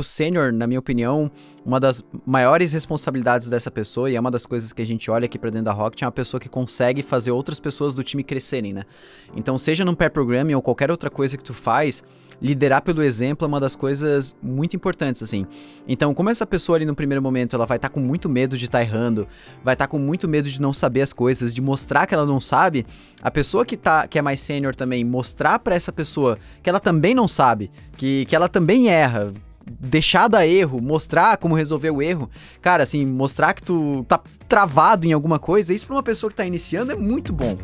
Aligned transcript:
tipo, 0.00 0.02
sênior, 0.02 0.52
na 0.52 0.66
minha 0.66 0.80
opinião, 0.80 1.30
uma 1.64 1.78
das 1.78 2.02
maiores 2.26 2.72
responsabilidades 2.72 3.48
dessa 3.48 3.70
pessoa, 3.70 4.10
e 4.10 4.16
é 4.16 4.20
uma 4.20 4.30
das 4.30 4.46
coisas 4.46 4.72
que 4.72 4.82
a 4.82 4.86
gente 4.86 5.10
olha 5.10 5.26
aqui 5.26 5.38
pra 5.38 5.50
dentro 5.50 5.66
da 5.66 5.72
Rocket, 5.72 6.02
é 6.02 6.06
uma 6.06 6.12
pessoa 6.12 6.40
que 6.40 6.48
consegue 6.48 7.02
fazer 7.02 7.30
outras 7.30 7.60
pessoas 7.60 7.94
do 7.94 8.02
time 8.02 8.24
crescerem, 8.24 8.72
né? 8.72 8.84
Então, 9.36 9.56
seja 9.58 9.84
num 9.84 9.94
pair 9.94 10.10
programming 10.10 10.54
ou 10.54 10.62
qualquer 10.62 10.90
outra 10.90 11.10
coisa 11.10 11.36
que 11.36 11.44
tu 11.44 11.54
faz, 11.54 12.02
liderar 12.40 12.82
pelo 12.82 13.02
exemplo 13.02 13.44
é 13.44 13.48
uma 13.48 13.60
das 13.60 13.76
coisas 13.76 14.34
muito 14.42 14.74
importantes, 14.74 15.22
assim. 15.22 15.46
Então, 15.86 16.14
como 16.14 16.30
essa 16.30 16.46
pessoa 16.46 16.76
ali 16.76 16.86
no 16.86 16.94
primeiro 16.94 17.20
momento, 17.20 17.54
ela 17.54 17.66
vai 17.66 17.76
estar 17.76 17.88
tá 17.88 17.94
com 17.94 18.00
muito 18.00 18.28
medo 18.28 18.56
de 18.56 18.64
estar 18.64 18.78
tá 18.78 18.84
errando, 18.84 19.28
vai 19.62 19.74
estar 19.74 19.86
tá 19.86 19.90
com 19.90 19.98
muito 19.98 20.26
medo 20.26 20.48
de 20.48 20.60
não 20.60 20.72
saber 20.72 21.02
as 21.02 21.12
coisas, 21.12 21.54
de 21.54 21.60
mostrar 21.60 22.06
que 22.06 22.14
ela 22.14 22.24
não 22.24 22.40
sabe, 22.40 22.86
a 23.22 23.30
pessoa 23.30 23.66
que 23.66 23.76
tá 23.76 24.08
que 24.08 24.18
é 24.18 24.22
mais 24.22 24.40
sênior 24.40 24.74
também 24.74 25.04
mostrar 25.04 25.58
para 25.58 25.74
essa 25.74 25.92
pessoa 25.92 26.38
que 26.62 26.70
ela 26.70 26.80
também 26.80 27.14
não 27.14 27.28
sabe, 27.28 27.70
que, 27.96 28.24
que 28.24 28.34
ela 28.34 28.48
também 28.48 28.88
erra, 28.88 29.34
deixar 29.78 30.28
dar 30.28 30.46
erro, 30.46 30.80
mostrar 30.80 31.36
como 31.36 31.54
resolver 31.54 31.90
o 31.90 32.02
erro. 32.02 32.28
Cara, 32.60 32.82
assim, 32.82 33.04
mostrar 33.06 33.52
que 33.54 33.62
tu 33.62 34.04
tá 34.08 34.20
travado 34.48 35.06
em 35.06 35.12
alguma 35.12 35.38
coisa, 35.38 35.72
isso 35.72 35.86
pra 35.86 35.96
uma 35.96 36.02
pessoa 36.02 36.30
que 36.30 36.36
tá 36.36 36.44
iniciando 36.44 36.92
é 36.92 36.96
muito 36.96 37.32
bom. 37.32 37.56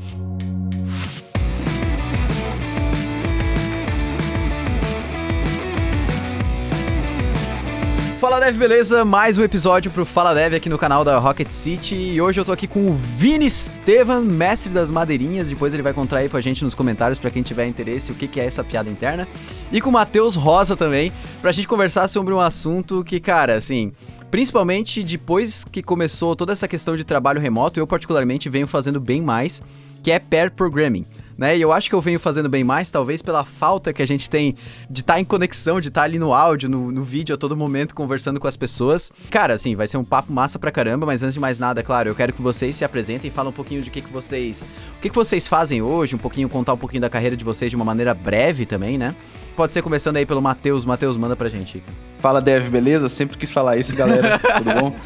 Fala 8.26 8.40
Dev, 8.40 8.58
beleza? 8.58 9.04
Mais 9.04 9.38
um 9.38 9.44
episódio 9.44 9.88
pro 9.88 10.04
Fala 10.04 10.34
Dev 10.34 10.54
aqui 10.54 10.68
no 10.68 10.76
canal 10.76 11.04
da 11.04 11.16
Rocket 11.16 11.48
City. 11.48 11.94
E 11.94 12.20
hoje 12.20 12.40
eu 12.40 12.44
tô 12.44 12.50
aqui 12.50 12.66
com 12.66 12.90
o 12.90 12.92
Vini 12.92 13.46
Estevan, 13.46 14.22
mestre 14.22 14.68
das 14.72 14.90
madeirinhas, 14.90 15.48
depois 15.48 15.72
ele 15.72 15.82
vai 15.84 15.92
contar 15.92 16.18
aí 16.18 16.28
pra 16.28 16.40
gente 16.40 16.64
nos 16.64 16.74
comentários 16.74 17.20
para 17.20 17.30
quem 17.30 17.44
tiver 17.44 17.68
interesse 17.68 18.10
o 18.10 18.16
que, 18.16 18.26
que 18.26 18.40
é 18.40 18.44
essa 18.44 18.64
piada 18.64 18.90
interna, 18.90 19.28
e 19.70 19.80
com 19.80 19.90
o 19.90 19.92
Matheus 19.92 20.34
Rosa 20.34 20.74
também, 20.74 21.12
pra 21.40 21.52
gente 21.52 21.68
conversar 21.68 22.08
sobre 22.08 22.34
um 22.34 22.40
assunto 22.40 23.04
que, 23.04 23.20
cara, 23.20 23.54
assim, 23.54 23.92
principalmente 24.28 25.04
depois 25.04 25.64
que 25.64 25.80
começou 25.80 26.34
toda 26.34 26.52
essa 26.52 26.66
questão 26.66 26.96
de 26.96 27.04
trabalho 27.04 27.40
remoto, 27.40 27.78
eu 27.78 27.86
particularmente 27.86 28.48
venho 28.48 28.66
fazendo 28.66 28.98
bem 28.98 29.22
mais, 29.22 29.62
que 30.02 30.10
é 30.10 30.18
pair 30.18 30.50
programming 30.50 31.06
né? 31.36 31.56
E 31.56 31.62
eu 31.62 31.72
acho 31.72 31.88
que 31.88 31.94
eu 31.94 32.00
venho 32.00 32.18
fazendo 32.18 32.48
bem 32.48 32.64
mais, 32.64 32.90
talvez 32.90 33.22
pela 33.22 33.44
falta 33.44 33.92
que 33.92 34.02
a 34.02 34.06
gente 34.06 34.28
tem 34.28 34.54
de 34.88 35.00
estar 35.00 35.14
tá 35.14 35.20
em 35.20 35.24
conexão, 35.24 35.80
de 35.80 35.88
estar 35.88 36.02
tá 36.02 36.04
ali 36.04 36.18
no 36.18 36.32
áudio, 36.32 36.68
no, 36.68 36.90
no 36.90 37.02
vídeo 37.02 37.34
a 37.34 37.38
todo 37.38 37.56
momento, 37.56 37.94
conversando 37.94 38.40
com 38.40 38.46
as 38.46 38.56
pessoas. 38.56 39.12
Cara, 39.30 39.54
assim, 39.54 39.74
vai 39.74 39.86
ser 39.86 39.96
um 39.96 40.04
papo 40.04 40.32
massa 40.32 40.58
pra 40.58 40.70
caramba, 40.70 41.06
mas 41.06 41.22
antes 41.22 41.34
de 41.34 41.40
mais 41.40 41.58
nada, 41.58 41.82
claro, 41.82 42.08
eu 42.08 42.14
quero 42.14 42.32
que 42.32 42.42
vocês 42.42 42.76
se 42.76 42.84
apresentem 42.84 43.28
e 43.28 43.32
falem 43.32 43.50
um 43.50 43.54
pouquinho 43.54 43.82
de 43.82 43.90
que, 43.90 44.00
que 44.00 44.12
vocês. 44.12 44.66
O 44.98 45.00
que, 45.00 45.08
que 45.08 45.14
vocês 45.14 45.46
fazem 45.46 45.82
hoje, 45.82 46.14
um 46.14 46.18
pouquinho, 46.18 46.48
contar 46.48 46.72
um 46.72 46.78
pouquinho 46.78 47.00
da 47.00 47.10
carreira 47.10 47.36
de 47.36 47.44
vocês 47.44 47.70
de 47.70 47.76
uma 47.76 47.84
maneira 47.84 48.14
breve 48.14 48.66
também, 48.66 48.98
né? 48.98 49.14
Pode 49.56 49.72
ser 49.72 49.80
começando 49.80 50.18
aí 50.18 50.26
pelo 50.26 50.42
Matheus. 50.42 50.84
Matheus, 50.84 51.16
manda 51.16 51.34
pra 51.34 51.48
gente. 51.48 51.82
Fala, 52.26 52.42
Dev, 52.42 52.68
beleza? 52.70 53.08
Sempre 53.08 53.38
quis 53.38 53.52
falar 53.52 53.76
isso, 53.76 53.94
galera. 53.94 54.40
Tudo 54.58 54.74
bom? 54.80 54.96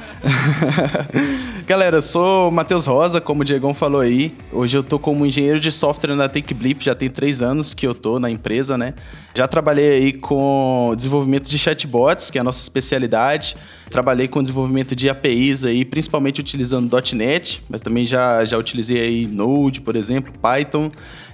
galera, 1.68 1.98
eu 1.98 2.02
sou 2.02 2.48
o 2.48 2.50
Matheus 2.50 2.86
Rosa, 2.86 3.20
como 3.20 3.42
o 3.42 3.44
Diegão 3.44 3.74
falou 3.74 4.00
aí. 4.00 4.34
Hoje 4.50 4.78
eu 4.78 4.82
tô 4.82 4.98
como 4.98 5.26
engenheiro 5.26 5.60
de 5.60 5.70
software 5.70 6.14
na 6.14 6.30
TakeBlip, 6.30 6.82
já 6.82 6.94
tem 6.94 7.10
três 7.10 7.42
anos 7.42 7.74
que 7.74 7.86
eu 7.86 7.94
tô 7.94 8.18
na 8.18 8.30
empresa, 8.30 8.78
né? 8.78 8.94
Já 9.34 9.46
trabalhei 9.46 9.90
aí 9.90 10.12
com 10.14 10.94
desenvolvimento 10.96 11.50
de 11.50 11.58
chatbots, 11.58 12.30
que 12.30 12.38
é 12.38 12.40
a 12.40 12.44
nossa 12.44 12.62
especialidade. 12.62 13.54
Trabalhei 13.90 14.26
com 14.26 14.40
desenvolvimento 14.40 14.96
de 14.96 15.10
APIs 15.10 15.62
aí, 15.62 15.84
principalmente 15.84 16.40
utilizando 16.40 16.90
.NET, 17.12 17.62
mas 17.68 17.82
também 17.82 18.06
já, 18.06 18.44
já 18.46 18.56
utilizei 18.56 18.98
aí 18.98 19.26
Node, 19.26 19.82
por 19.82 19.94
exemplo, 19.94 20.32
Python. 20.40 20.90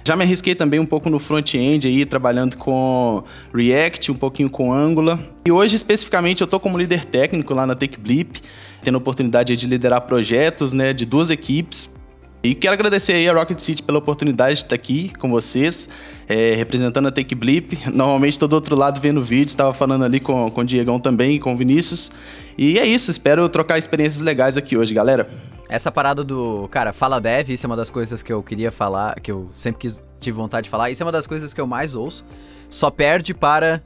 Já 0.07 0.15
me 0.15 0.23
arrisquei 0.23 0.55
também 0.55 0.79
um 0.79 0.85
pouco 0.85 1.09
no 1.09 1.19
front-end 1.19 1.87
aí, 1.87 2.05
trabalhando 2.05 2.57
com 2.57 3.23
React, 3.53 4.11
um 4.11 4.15
pouquinho 4.15 4.49
com 4.49 4.73
Angular. 4.73 5.19
E 5.45 5.51
hoje, 5.51 5.76
especificamente, 5.77 6.41
eu 6.41 6.45
estou 6.45 6.59
como 6.59 6.77
líder 6.77 7.05
técnico 7.05 7.53
lá 7.53 7.65
na 7.65 7.75
TechBlip, 7.75 8.41
tendo 8.83 8.95
a 8.95 8.97
oportunidade 8.97 9.55
de 9.55 9.65
liderar 9.65 10.01
projetos 10.01 10.73
né, 10.73 10.93
de 10.93 11.05
duas 11.05 11.29
equipes. 11.29 11.95
E 12.43 12.53
quero 12.53 12.73
agradecer 12.73 13.13
aí 13.13 13.27
a 13.27 13.33
Rocket 13.33 13.59
City 13.59 13.81
pela 13.81 13.97
oportunidade 13.97 14.55
de 14.55 14.65
estar 14.65 14.75
aqui 14.75 15.11
com 15.17 15.29
vocês, 15.29 15.89
é, 16.29 16.53
representando 16.55 17.07
a 17.07 17.11
Take 17.11 17.33
Blip. 17.33 17.77
Normalmente 17.91 18.33
estou 18.33 18.47
do 18.47 18.53
outro 18.53 18.75
lado 18.75 19.01
vendo 19.01 19.21
vídeo, 19.21 19.49
estava 19.49 19.73
falando 19.73 20.05
ali 20.05 20.19
com, 20.19 20.49
com 20.51 20.61
o 20.61 20.63
Diegão 20.63 20.99
também 20.99 21.39
com 21.39 21.53
o 21.53 21.57
Vinícius. 21.57 22.11
E 22.57 22.77
é 22.77 22.85
isso, 22.85 23.09
espero 23.09 23.49
trocar 23.49 23.77
experiências 23.77 24.21
legais 24.21 24.55
aqui 24.55 24.77
hoje, 24.77 24.93
galera. 24.93 25.29
Essa 25.69 25.91
parada 25.91 26.23
do, 26.23 26.67
cara, 26.71 26.93
fala 26.93 27.19
dev, 27.19 27.49
isso 27.49 27.65
é 27.65 27.67
uma 27.67 27.75
das 27.75 27.89
coisas 27.89 28.23
que 28.23 28.31
eu 28.31 28.41
queria 28.41 28.71
falar, 28.71 29.19
que 29.19 29.31
eu 29.31 29.49
sempre 29.51 29.81
quis, 29.81 30.01
tive 30.19 30.37
vontade 30.37 30.65
de 30.65 30.69
falar. 30.69 30.89
Isso 30.89 31.03
é 31.03 31.05
uma 31.05 31.11
das 31.11 31.27
coisas 31.27 31.53
que 31.53 31.59
eu 31.59 31.67
mais 31.67 31.95
ouço. 31.95 32.23
Só 32.69 32.89
perde 32.89 33.33
para 33.33 33.81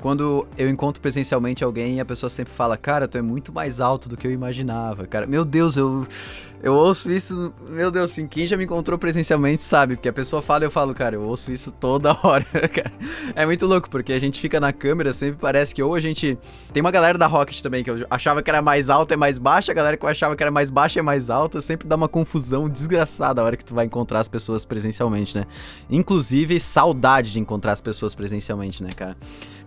quando 0.00 0.46
eu 0.56 0.68
encontro 0.68 1.00
presencialmente 1.00 1.64
alguém 1.64 2.00
a 2.00 2.04
pessoa 2.04 2.30
sempre 2.30 2.52
fala, 2.52 2.76
cara, 2.76 3.08
tu 3.08 3.18
é 3.18 3.22
muito 3.22 3.52
mais 3.52 3.80
alto 3.80 4.08
do 4.08 4.16
que 4.16 4.26
eu 4.26 4.30
imaginava, 4.30 5.06
cara. 5.06 5.26
Meu 5.26 5.44
Deus, 5.44 5.76
eu 5.76 6.06
eu 6.60 6.74
ouço 6.74 7.08
isso, 7.08 7.54
meu 7.68 7.88
Deus, 7.88 8.10
assim, 8.10 8.26
quem 8.26 8.44
já 8.44 8.56
me 8.56 8.64
encontrou 8.64 8.98
presencialmente 8.98 9.62
sabe, 9.62 9.94
porque 9.94 10.08
a 10.08 10.12
pessoa 10.12 10.42
fala 10.42 10.64
eu 10.64 10.70
falo, 10.72 10.92
cara, 10.92 11.14
eu 11.14 11.22
ouço 11.22 11.52
isso 11.52 11.70
toda 11.70 12.10
hora, 12.20 12.44
cara. 12.44 12.92
É 13.36 13.46
muito 13.46 13.64
louco, 13.64 13.88
porque 13.88 14.12
a 14.12 14.18
gente 14.18 14.40
fica 14.40 14.58
na 14.58 14.72
câmera, 14.72 15.12
sempre 15.12 15.38
parece 15.40 15.72
que 15.72 15.80
ou 15.80 15.94
a 15.94 16.00
gente. 16.00 16.36
Tem 16.72 16.80
uma 16.80 16.90
galera 16.90 17.16
da 17.16 17.28
Rocket 17.28 17.60
também 17.60 17.84
que 17.84 17.90
eu 17.90 18.04
achava 18.10 18.42
que 18.42 18.50
era 18.50 18.60
mais 18.60 18.90
alta 18.90 19.14
é 19.14 19.16
mais 19.16 19.38
baixa, 19.38 19.70
a 19.70 19.74
galera 19.74 19.96
que 19.96 20.04
eu 20.04 20.08
achava 20.08 20.34
que 20.34 20.42
era 20.42 20.50
mais 20.50 20.68
baixa 20.68 20.98
é 20.98 21.02
mais 21.02 21.30
alta, 21.30 21.60
sempre 21.60 21.86
dá 21.86 21.94
uma 21.94 22.08
confusão 22.08 22.68
desgraçada 22.68 23.40
a 23.40 23.44
hora 23.44 23.56
que 23.56 23.64
tu 23.64 23.72
vai 23.72 23.86
encontrar 23.86 24.18
as 24.18 24.28
pessoas 24.28 24.64
presencialmente, 24.64 25.38
né? 25.38 25.46
Inclusive, 25.88 26.58
saudade 26.58 27.30
de 27.30 27.38
encontrar 27.38 27.70
as 27.70 27.80
pessoas 27.80 28.16
presencialmente, 28.16 28.82
né, 28.82 28.90
cara? 28.96 29.16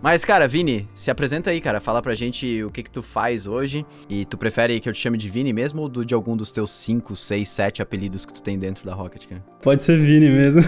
Mas, 0.02 0.24
cara, 0.24 0.48
Vini, 0.48 0.88
se 0.96 1.12
apresenta 1.12 1.50
aí, 1.50 1.60
cara, 1.60 1.80
fala 1.80 2.02
pra 2.02 2.12
gente 2.12 2.64
o 2.64 2.72
que 2.72 2.82
que 2.82 2.90
tu 2.90 3.02
faz 3.02 3.46
hoje, 3.46 3.86
e 4.10 4.24
tu 4.24 4.36
prefere 4.36 4.80
que 4.80 4.88
eu 4.88 4.92
te 4.92 4.98
chame 4.98 5.16
de 5.16 5.28
Vini 5.28 5.52
mesmo 5.52 5.82
ou 5.82 5.88
do, 5.88 6.04
de 6.04 6.12
algum 6.12 6.36
dos 6.36 6.50
teus 6.50 6.72
5, 6.72 7.14
6, 7.14 7.48
7 7.48 7.82
apelidos 7.82 8.26
que 8.26 8.34
tu 8.34 8.42
tem 8.42 8.58
dentro 8.58 8.84
da 8.84 8.94
Rocket, 8.94 9.26
cara? 9.28 9.44
Pode 9.62 9.84
ser 9.84 10.00
Vini 10.00 10.28
mesmo. 10.28 10.60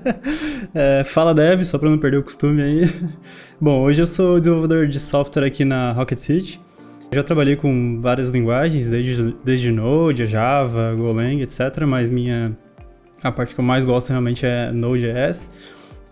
é, 0.74 1.04
fala 1.04 1.34
Dev, 1.34 1.62
só 1.64 1.78
pra 1.78 1.90
não 1.90 1.98
perder 1.98 2.16
o 2.16 2.22
costume 2.22 2.62
aí. 2.62 2.90
Bom, 3.60 3.82
hoje 3.82 4.00
eu 4.00 4.06
sou 4.06 4.38
desenvolvedor 4.38 4.86
de 4.86 4.98
software 4.98 5.44
aqui 5.44 5.66
na 5.66 5.92
Rocket 5.92 6.16
City. 6.16 6.58
Já 7.12 7.22
trabalhei 7.22 7.56
com 7.56 8.00
várias 8.00 8.30
linguagens, 8.30 8.86
desde, 8.88 9.36
desde 9.44 9.70
Node, 9.70 10.24
Java, 10.24 10.94
Golang, 10.94 11.42
etc. 11.42 11.84
Mas 11.86 12.08
minha, 12.08 12.56
a 13.22 13.30
parte 13.30 13.54
que 13.54 13.60
eu 13.60 13.64
mais 13.64 13.84
gosto 13.84 14.08
realmente 14.08 14.46
é 14.46 14.72
Node.js. 14.72 15.50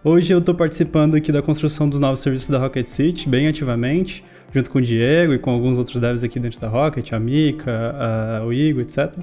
Hoje 0.03 0.33
eu 0.33 0.39
estou 0.39 0.55
participando 0.55 1.15
aqui 1.15 1.31
da 1.31 1.43
construção 1.43 1.87
dos 1.87 2.01
novos 2.01 2.21
serviços 2.21 2.49
da 2.49 2.59
Rocket 2.59 2.87
City, 2.87 3.29
bem 3.29 3.49
ativamente 3.49 4.25
junto 4.51 4.71
com 4.71 4.79
o 4.79 4.83
Diego 4.83 5.35
e 5.35 5.39
com 5.39 5.51
alguns 5.51 5.77
outros 5.77 6.01
devs 6.01 6.25
aqui 6.25 6.41
dentro 6.41 6.59
da 6.59 6.69
Rocket, 6.69 7.13
a 7.13 7.21
Mika, 7.21 7.95
a, 8.41 8.47
o 8.47 8.51
Igor, 8.51 8.81
etc. 8.81 9.15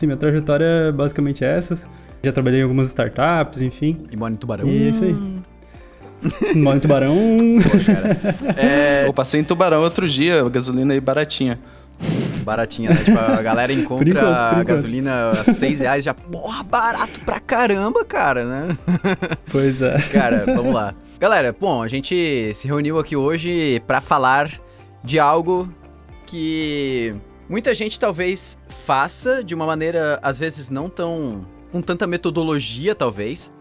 E 0.00 0.06
minha 0.06 0.16
trajetória 0.16 0.64
é 0.64 0.92
basicamente 0.92 1.44
essa. 1.44 1.76
Já 2.22 2.30
trabalhei 2.30 2.60
em 2.60 2.62
algumas 2.62 2.86
startups, 2.86 3.60
enfim. 3.60 4.06
E 4.08 4.16
mora 4.16 4.32
em 4.32 4.36
Tubarão. 4.36 4.68
E 4.68 4.84
é 4.84 4.88
isso 4.90 5.02
aí. 5.02 5.16
mora 6.54 6.76
em 6.76 6.80
Tubarão. 6.80 7.16
Poxa, 7.68 7.94
cara. 7.94 8.16
É... 8.56 9.08
Eu 9.08 9.12
passei 9.12 9.40
em 9.40 9.44
Tubarão 9.44 9.82
outro 9.82 10.08
dia, 10.08 10.48
gasolina 10.48 10.94
aí 10.94 11.00
baratinha. 11.00 11.58
Baratinha, 12.42 12.90
né? 12.90 13.02
Tipo, 13.04 13.18
a 13.18 13.42
galera 13.42 13.72
encontra 13.74 14.26
a 14.26 14.62
gasolina 14.62 15.30
a 15.30 15.44
6 15.52 15.80
reais 15.80 16.04
já, 16.04 16.14
porra, 16.14 16.62
barato 16.62 17.20
pra 17.20 17.40
caramba, 17.40 18.04
cara, 18.04 18.44
né? 18.44 18.78
Pois 19.50 19.82
é. 19.82 19.98
Cara, 20.12 20.44
vamos 20.46 20.72
lá. 20.74 20.94
Galera, 21.18 21.54
bom, 21.58 21.82
a 21.82 21.88
gente 21.88 22.52
se 22.54 22.66
reuniu 22.66 22.98
aqui 22.98 23.16
hoje 23.16 23.82
para 23.86 24.00
falar 24.00 24.50
de 25.02 25.18
algo 25.18 25.68
que 26.26 27.14
muita 27.48 27.74
gente 27.74 27.98
talvez 27.98 28.56
faça 28.86 29.42
de 29.42 29.54
uma 29.54 29.66
maneira, 29.66 30.18
às 30.22 30.38
vezes, 30.38 30.70
não 30.70 30.88
tão. 30.88 31.44
com 31.72 31.82
tanta 31.82 32.06
metodologia, 32.06 32.94
talvez, 32.94 33.52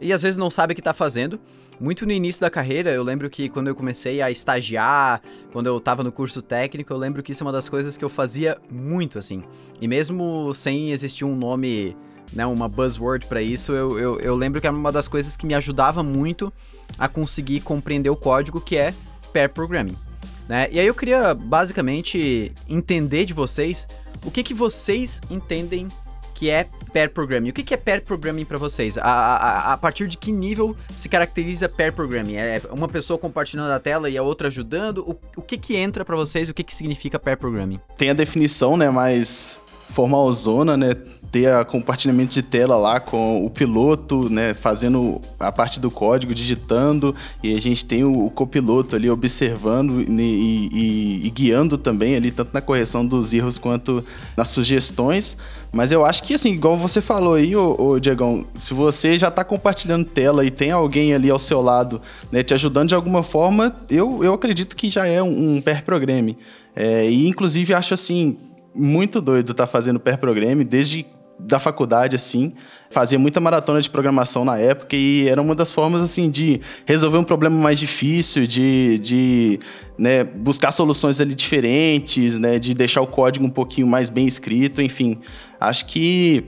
e 0.00 0.12
às 0.12 0.22
vezes 0.22 0.36
não 0.36 0.50
sabe 0.50 0.72
o 0.72 0.76
que 0.76 0.82
tá 0.82 0.94
fazendo. 0.94 1.40
Muito 1.80 2.06
no 2.06 2.12
início 2.12 2.40
da 2.40 2.50
carreira, 2.50 2.90
eu 2.90 3.02
lembro 3.02 3.28
que 3.28 3.48
quando 3.48 3.68
eu 3.68 3.74
comecei 3.74 4.22
a 4.22 4.30
estagiar, 4.30 5.20
quando 5.52 5.66
eu 5.66 5.80
tava 5.80 6.04
no 6.04 6.12
curso 6.12 6.40
técnico, 6.40 6.92
eu 6.92 6.96
lembro 6.96 7.22
que 7.22 7.32
isso 7.32 7.42
é 7.42 7.46
uma 7.46 7.52
das 7.52 7.68
coisas 7.68 7.96
que 7.96 8.04
eu 8.04 8.08
fazia 8.08 8.56
muito, 8.70 9.18
assim. 9.18 9.42
E 9.80 9.88
mesmo 9.88 10.52
sem 10.54 10.90
existir 10.90 11.24
um 11.24 11.34
nome, 11.34 11.96
né, 12.32 12.46
uma 12.46 12.68
buzzword 12.68 13.26
para 13.26 13.42
isso, 13.42 13.72
eu, 13.72 13.98
eu, 13.98 14.20
eu 14.20 14.36
lembro 14.36 14.60
que 14.60 14.66
era 14.66 14.76
uma 14.76 14.92
das 14.92 15.08
coisas 15.08 15.36
que 15.36 15.46
me 15.46 15.54
ajudava 15.54 16.02
muito 16.02 16.52
a 16.98 17.08
conseguir 17.08 17.60
compreender 17.60 18.10
o 18.10 18.16
código, 18.16 18.60
que 18.60 18.76
é 18.76 18.94
pair 19.32 19.48
programming. 19.48 19.96
Né? 20.48 20.68
E 20.70 20.78
aí 20.78 20.86
eu 20.86 20.94
queria 20.94 21.34
basicamente 21.34 22.52
entender 22.68 23.24
de 23.24 23.32
vocês 23.32 23.86
o 24.24 24.30
que, 24.30 24.42
que 24.42 24.54
vocês 24.54 25.20
entendem 25.30 25.88
que 26.34 26.50
é 26.50 26.66
pair 26.92 27.10
programming. 27.10 27.50
O 27.50 27.52
que, 27.52 27.62
que 27.62 27.74
é 27.74 27.76
pair 27.76 28.02
programming 28.02 28.44
para 28.44 28.58
vocês? 28.58 28.98
A, 28.98 29.02
a, 29.02 29.72
a, 29.72 29.76
partir 29.76 30.06
de 30.08 30.16
que 30.16 30.30
nível 30.32 30.76
se 30.94 31.08
caracteriza 31.08 31.68
pair 31.68 31.92
programming? 31.92 32.36
É 32.36 32.60
uma 32.70 32.88
pessoa 32.88 33.18
compartilhando 33.18 33.70
a 33.72 33.80
tela 33.80 34.10
e 34.10 34.18
a 34.18 34.22
outra 34.22 34.48
ajudando? 34.48 34.98
O, 34.98 35.18
o 35.36 35.42
que 35.42 35.56
que 35.56 35.76
entra 35.76 36.04
para 36.04 36.16
vocês? 36.16 36.48
O 36.48 36.54
que 36.54 36.62
que 36.62 36.74
significa 36.74 37.18
pair 37.18 37.36
programming? 37.36 37.80
Tem 37.96 38.10
a 38.10 38.14
definição, 38.14 38.76
né, 38.76 38.90
mais 39.88 39.94
formalzona, 39.94 40.76
né? 40.76 40.94
ter 41.34 41.50
a 41.50 41.64
compartilhamento 41.64 42.32
de 42.32 42.42
tela 42.44 42.76
lá 42.76 43.00
com 43.00 43.44
o 43.44 43.50
piloto, 43.50 44.30
né, 44.30 44.54
fazendo 44.54 45.20
a 45.40 45.50
parte 45.50 45.80
do 45.80 45.90
código, 45.90 46.32
digitando, 46.32 47.12
e 47.42 47.56
a 47.56 47.60
gente 47.60 47.84
tem 47.84 48.04
o, 48.04 48.26
o 48.26 48.30
copiloto 48.30 48.94
ali 48.94 49.10
observando 49.10 50.00
e, 50.00 50.68
e, 50.72 51.26
e, 51.26 51.30
guiando 51.30 51.76
também 51.76 52.14
ali, 52.14 52.30
tanto 52.30 52.54
na 52.54 52.60
correção 52.60 53.04
dos 53.04 53.34
erros 53.34 53.58
quanto 53.58 54.04
nas 54.36 54.46
sugestões. 54.46 55.36
Mas 55.72 55.90
eu 55.90 56.06
acho 56.06 56.22
que, 56.22 56.34
assim, 56.34 56.52
igual 56.52 56.76
você 56.76 57.00
falou 57.00 57.34
aí, 57.34 57.56
ô, 57.56 57.74
ô 57.80 57.98
Diegão, 57.98 58.46
se 58.54 58.72
você 58.72 59.18
já 59.18 59.26
está 59.26 59.42
compartilhando 59.42 60.04
tela 60.04 60.44
e 60.44 60.52
tem 60.52 60.70
alguém 60.70 61.14
ali 61.14 61.30
ao 61.30 61.38
seu 61.40 61.60
lado, 61.60 62.00
né, 62.30 62.44
te 62.44 62.54
ajudando 62.54 62.90
de 62.90 62.94
alguma 62.94 63.24
forma, 63.24 63.74
eu, 63.90 64.22
eu 64.22 64.34
acredito 64.34 64.76
que 64.76 64.88
já 64.88 65.04
é 65.04 65.20
um, 65.20 65.56
um 65.56 65.60
pair. 65.60 65.82
É, 66.76 67.10
e, 67.10 67.26
inclusive, 67.26 67.74
acho, 67.74 67.92
assim, 67.92 68.36
muito 68.74 69.20
doido 69.20 69.52
estar 69.52 69.66
tá 69.66 69.72
fazendo 69.72 70.00
pair 70.00 70.18
programme 70.18 70.64
desde 70.64 71.06
da 71.38 71.58
faculdade, 71.58 72.14
assim, 72.14 72.52
fazia 72.90 73.18
muita 73.18 73.40
maratona 73.40 73.80
de 73.80 73.90
programação 73.90 74.44
na 74.44 74.56
época 74.56 74.94
e 74.94 75.28
era 75.28 75.42
uma 75.42 75.54
das 75.54 75.72
formas, 75.72 76.00
assim, 76.00 76.30
de 76.30 76.60
resolver 76.86 77.18
um 77.18 77.24
problema 77.24 77.56
mais 77.56 77.78
difícil, 77.78 78.46
de, 78.46 78.98
de 79.00 79.60
né, 79.98 80.22
buscar 80.22 80.70
soluções 80.70 81.20
ali 81.20 81.34
diferentes, 81.34 82.38
né, 82.38 82.58
de 82.58 82.72
deixar 82.72 83.00
o 83.00 83.06
código 83.06 83.44
um 83.44 83.50
pouquinho 83.50 83.86
mais 83.86 84.08
bem 84.08 84.26
escrito, 84.26 84.80
enfim. 84.80 85.18
Acho 85.60 85.86
que 85.86 86.44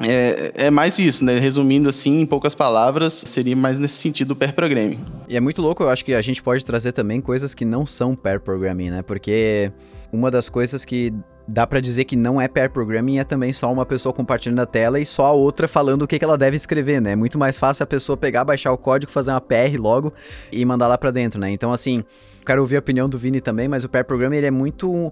é, 0.00 0.52
é, 0.54 0.70
mais 0.70 0.98
isso, 0.98 1.22
né? 1.22 1.38
Resumindo 1.38 1.88
assim, 1.88 2.22
em 2.22 2.26
poucas 2.26 2.54
palavras, 2.54 3.12
seria 3.12 3.54
mais 3.54 3.78
nesse 3.78 3.96
sentido 3.96 4.30
o 4.30 4.36
pair 4.36 4.54
programming. 4.54 4.98
E 5.28 5.36
é 5.36 5.40
muito 5.40 5.60
louco, 5.60 5.82
eu 5.82 5.90
acho 5.90 6.04
que 6.04 6.14
a 6.14 6.22
gente 6.22 6.42
pode 6.42 6.64
trazer 6.64 6.92
também 6.92 7.20
coisas 7.20 7.54
que 7.54 7.66
não 7.66 7.84
são 7.84 8.16
pair 8.16 8.40
programming, 8.40 8.88
né? 8.88 9.02
Porque 9.02 9.70
uma 10.12 10.30
das 10.30 10.48
coisas 10.48 10.84
que 10.84 11.12
dá 11.46 11.66
para 11.66 11.80
dizer 11.80 12.04
que 12.04 12.16
não 12.16 12.40
é 12.40 12.46
pair 12.46 12.70
programming 12.70 13.18
é 13.18 13.24
também 13.24 13.52
só 13.52 13.72
uma 13.72 13.84
pessoa 13.84 14.12
compartilhando 14.12 14.60
a 14.60 14.66
tela 14.66 15.00
e 15.00 15.06
só 15.06 15.26
a 15.26 15.32
outra 15.32 15.66
falando 15.66 16.02
o 16.02 16.06
que, 16.06 16.18
que 16.18 16.24
ela 16.24 16.38
deve 16.38 16.56
escrever, 16.56 17.00
né? 17.00 17.12
É 17.12 17.16
muito 17.16 17.38
mais 17.38 17.58
fácil 17.58 17.82
a 17.82 17.86
pessoa 17.86 18.16
pegar, 18.16 18.44
baixar 18.44 18.72
o 18.72 18.78
código, 18.78 19.10
fazer 19.10 19.32
uma 19.32 19.40
PR 19.40 19.76
logo 19.78 20.12
e 20.52 20.64
mandar 20.64 20.86
lá 20.86 20.96
para 20.96 21.10
dentro, 21.10 21.40
né? 21.40 21.50
Então, 21.50 21.72
assim, 21.72 22.04
quero 22.46 22.60
ouvir 22.60 22.76
a 22.76 22.78
opinião 22.78 23.08
do 23.08 23.18
Vini 23.18 23.40
também, 23.40 23.68
mas 23.68 23.84
o 23.84 23.88
pair 23.88 24.04
programming 24.04 24.36
ele 24.36 24.46
é 24.46 24.50
muito 24.50 24.92
um, 24.92 25.10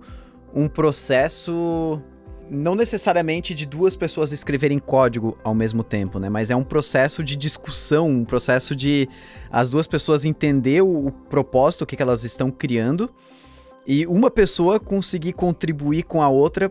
um 0.55 0.69
processo 0.69 2.01
não 2.51 2.75
necessariamente 2.75 3.53
de 3.53 3.67
duas 3.67 3.95
pessoas 3.95 4.33
escreverem 4.33 4.79
código 4.79 5.37
ao 5.45 5.55
mesmo 5.55 5.85
tempo, 5.85 6.19
né? 6.19 6.31
Mas 6.31 6.51
é 6.51 6.57
um 6.57 6.65
processo 6.65 7.23
de 7.23 7.37
discussão, 7.37 8.09
um 8.09 8.25
processo 8.25 8.75
de 8.75 9.09
as 9.51 9.69
duas 9.69 9.87
pessoas 9.87 10.25
entender 10.25 10.83
o, 10.83 11.09
o 11.09 11.13
propósito 11.13 11.85
que, 11.85 11.97
que 11.97 12.03
elas 12.03 12.25
estão 12.25 12.51
criando 12.51 13.11
e 13.89 14.07
uma 14.07 14.31
pessoa 14.31 14.79
conseguir 14.79 15.33
contribuir 15.33 16.03
com 16.03 16.21
a 16.21 16.29
outra 16.29 16.71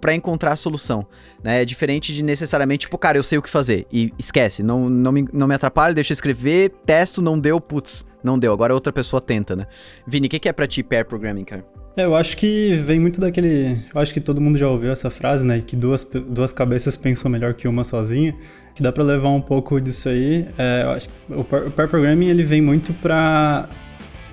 para 0.00 0.14
encontrar 0.14 0.52
a 0.52 0.56
solução, 0.56 1.06
né? 1.42 1.62
É 1.62 1.64
diferente 1.64 2.12
de 2.12 2.22
necessariamente, 2.22 2.80
tipo, 2.80 2.96
cara, 2.98 3.18
eu 3.18 3.22
sei 3.22 3.38
o 3.38 3.42
que 3.42 3.48
fazer 3.48 3.86
e 3.92 4.12
esquece, 4.18 4.62
não, 4.62 4.88
não, 4.88 5.12
me, 5.12 5.28
não 5.32 5.46
me 5.46 5.54
atrapalha, 5.54 5.94
deixa 5.94 6.12
eu 6.12 6.14
escrever, 6.14 6.70
testo, 6.84 7.22
não 7.22 7.38
deu, 7.38 7.60
putz, 7.60 8.04
não 8.22 8.38
deu, 8.38 8.52
agora 8.52 8.72
outra 8.72 8.92
pessoa 8.92 9.20
tenta, 9.20 9.54
né? 9.54 9.66
Vini, 10.06 10.26
o 10.26 10.30
que, 10.30 10.38
que 10.38 10.48
é 10.48 10.52
pra 10.52 10.66
ti 10.66 10.82
pair 10.82 11.04
programming, 11.04 11.44
cara? 11.44 11.64
É, 11.96 12.04
eu 12.04 12.16
acho 12.16 12.36
que 12.36 12.74
vem 12.84 12.98
muito 12.98 13.20
daquele. 13.20 13.84
Eu 13.94 14.00
acho 14.00 14.12
que 14.12 14.20
todo 14.20 14.40
mundo 14.40 14.58
já 14.58 14.68
ouviu 14.68 14.90
essa 14.90 15.10
frase, 15.10 15.46
né? 15.46 15.62
Que 15.64 15.76
duas, 15.76 16.02
duas 16.04 16.52
cabeças 16.52 16.96
pensam 16.96 17.30
melhor 17.30 17.54
que 17.54 17.68
uma 17.68 17.84
sozinha. 17.84 18.34
Que 18.74 18.82
dá 18.82 18.90
para 18.90 19.04
levar 19.04 19.28
um 19.28 19.40
pouco 19.40 19.80
disso 19.80 20.08
aí. 20.08 20.44
É, 20.58 20.82
eu 20.82 20.90
acho 20.90 21.08
o 21.30 21.44
pair 21.44 21.88
programming 21.88 22.26
ele 22.26 22.42
vem 22.42 22.60
muito 22.60 22.92
para 22.94 23.68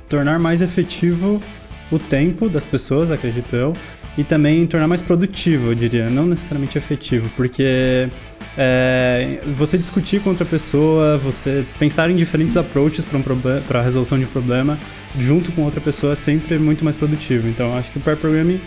tornar 0.10 0.40
mais 0.40 0.60
efetivo 0.64 1.40
o 1.92 2.00
tempo 2.00 2.48
das 2.48 2.66
pessoas, 2.66 3.12
acredito 3.12 3.56
eu, 3.56 3.74
e 4.18 4.24
também 4.24 4.66
tornar 4.68 4.88
mais 4.88 5.02
produtivo, 5.02 5.72
eu 5.72 5.76
diria, 5.76 6.10
não 6.10 6.26
necessariamente 6.26 6.78
efetivo, 6.78 7.30
porque 7.36 8.10
é, 8.58 9.40
você 9.56 9.78
discutir 9.78 10.22
com 10.22 10.30
outra 10.30 10.46
pessoa, 10.46 11.18
você 11.18 11.64
pensar 11.80 12.10
em 12.10 12.16
diferentes 12.16 12.58
approaches 12.58 13.06
para 13.06 13.18
um 13.18 13.80
a 13.80 13.82
resolução 13.82 14.18
de 14.18 14.26
um 14.26 14.28
problema 14.28 14.78
junto 15.18 15.52
com 15.52 15.64
outra 15.64 15.80
pessoa 15.80 16.14
é 16.14 16.16
sempre 16.16 16.58
muito 16.58 16.84
mais 16.84 16.96
produtivo. 16.96 17.48
Então, 17.48 17.74
acho 17.78 17.92
que 17.92 17.98
o 17.98 18.02
pair 18.02 18.18
programming 18.18 18.60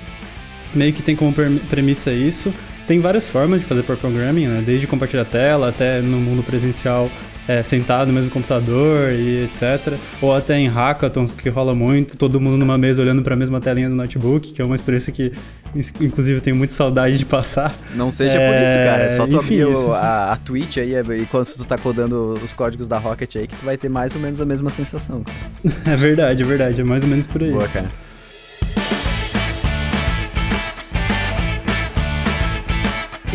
meio 0.74 0.92
que 0.92 1.02
tem 1.02 1.14
como 1.14 1.32
premissa 1.68 2.10
isso. 2.12 2.52
Tem 2.86 3.00
várias 3.00 3.28
formas 3.28 3.60
de 3.60 3.66
fazer 3.66 3.82
pair 3.82 3.96
programming, 3.96 4.46
né? 4.46 4.62
desde 4.64 4.86
compartilhar 4.86 5.24
tela 5.24 5.68
até 5.68 6.00
no 6.00 6.18
mundo 6.18 6.42
presencial 6.42 7.10
é, 7.46 7.62
sentado 7.62 8.08
no 8.08 8.14
mesmo 8.14 8.31
computador 8.31 9.12
e 9.12 9.44
etc. 9.44 9.94
Ou 10.20 10.35
até 10.35 10.58
em 10.58 10.67
hackathons, 10.67 11.32
que 11.32 11.49
rola 11.49 11.75
muito, 11.75 12.17
todo 12.17 12.41
mundo 12.41 12.56
numa 12.56 12.79
mesa 12.79 13.02
olhando 13.02 13.23
para 13.23 13.35
a 13.35 13.37
mesma 13.37 13.61
telinha 13.61 13.88
do 13.88 13.96
notebook, 13.96 14.52
que 14.52 14.62
é 14.62 14.64
uma 14.64 14.75
experiência 14.75 15.12
que, 15.12 15.32
inclusive, 16.00 16.38
eu 16.38 16.41
tenho 16.41 16.56
muita 16.56 16.75
saudade 16.75 17.19
de 17.19 17.25
passar. 17.25 17.75
Não 17.94 18.11
seja 18.11 18.38
é, 18.38 18.46
por 18.46 18.62
isso, 18.62 18.75
cara. 18.75 19.02
É 19.05 19.08
só 19.11 19.26
tu 19.26 19.37
enfim, 19.37 19.62
abrir 19.62 19.76
a, 19.93 20.32
a 20.32 20.37
Twitch 20.37 20.79
aí, 20.79 20.94
enquanto 21.20 21.56
tu 21.56 21.64
tá 21.64 21.76
codando 21.76 22.38
os 22.43 22.52
códigos 22.52 22.87
da 22.87 22.99
Rocket 22.99 23.37
aí, 23.37 23.46
que 23.46 23.56
tu 23.56 23.64
vai 23.64 23.76
ter 23.76 23.88
mais 23.88 24.14
ou 24.14 24.20
menos 24.20 24.41
a 24.41 24.44
mesma 24.44 24.70
sensação, 24.70 25.23
cara. 25.23 25.75
É 25.94 25.96
verdade, 25.96 26.43
é 26.43 26.46
verdade. 26.46 26.81
É 26.81 26.85
mais 26.85 27.02
ou 27.02 27.08
menos 27.08 27.26
por 27.26 27.43
aí. 27.43 27.50
Boa, 27.50 27.69
cara. 27.69 27.91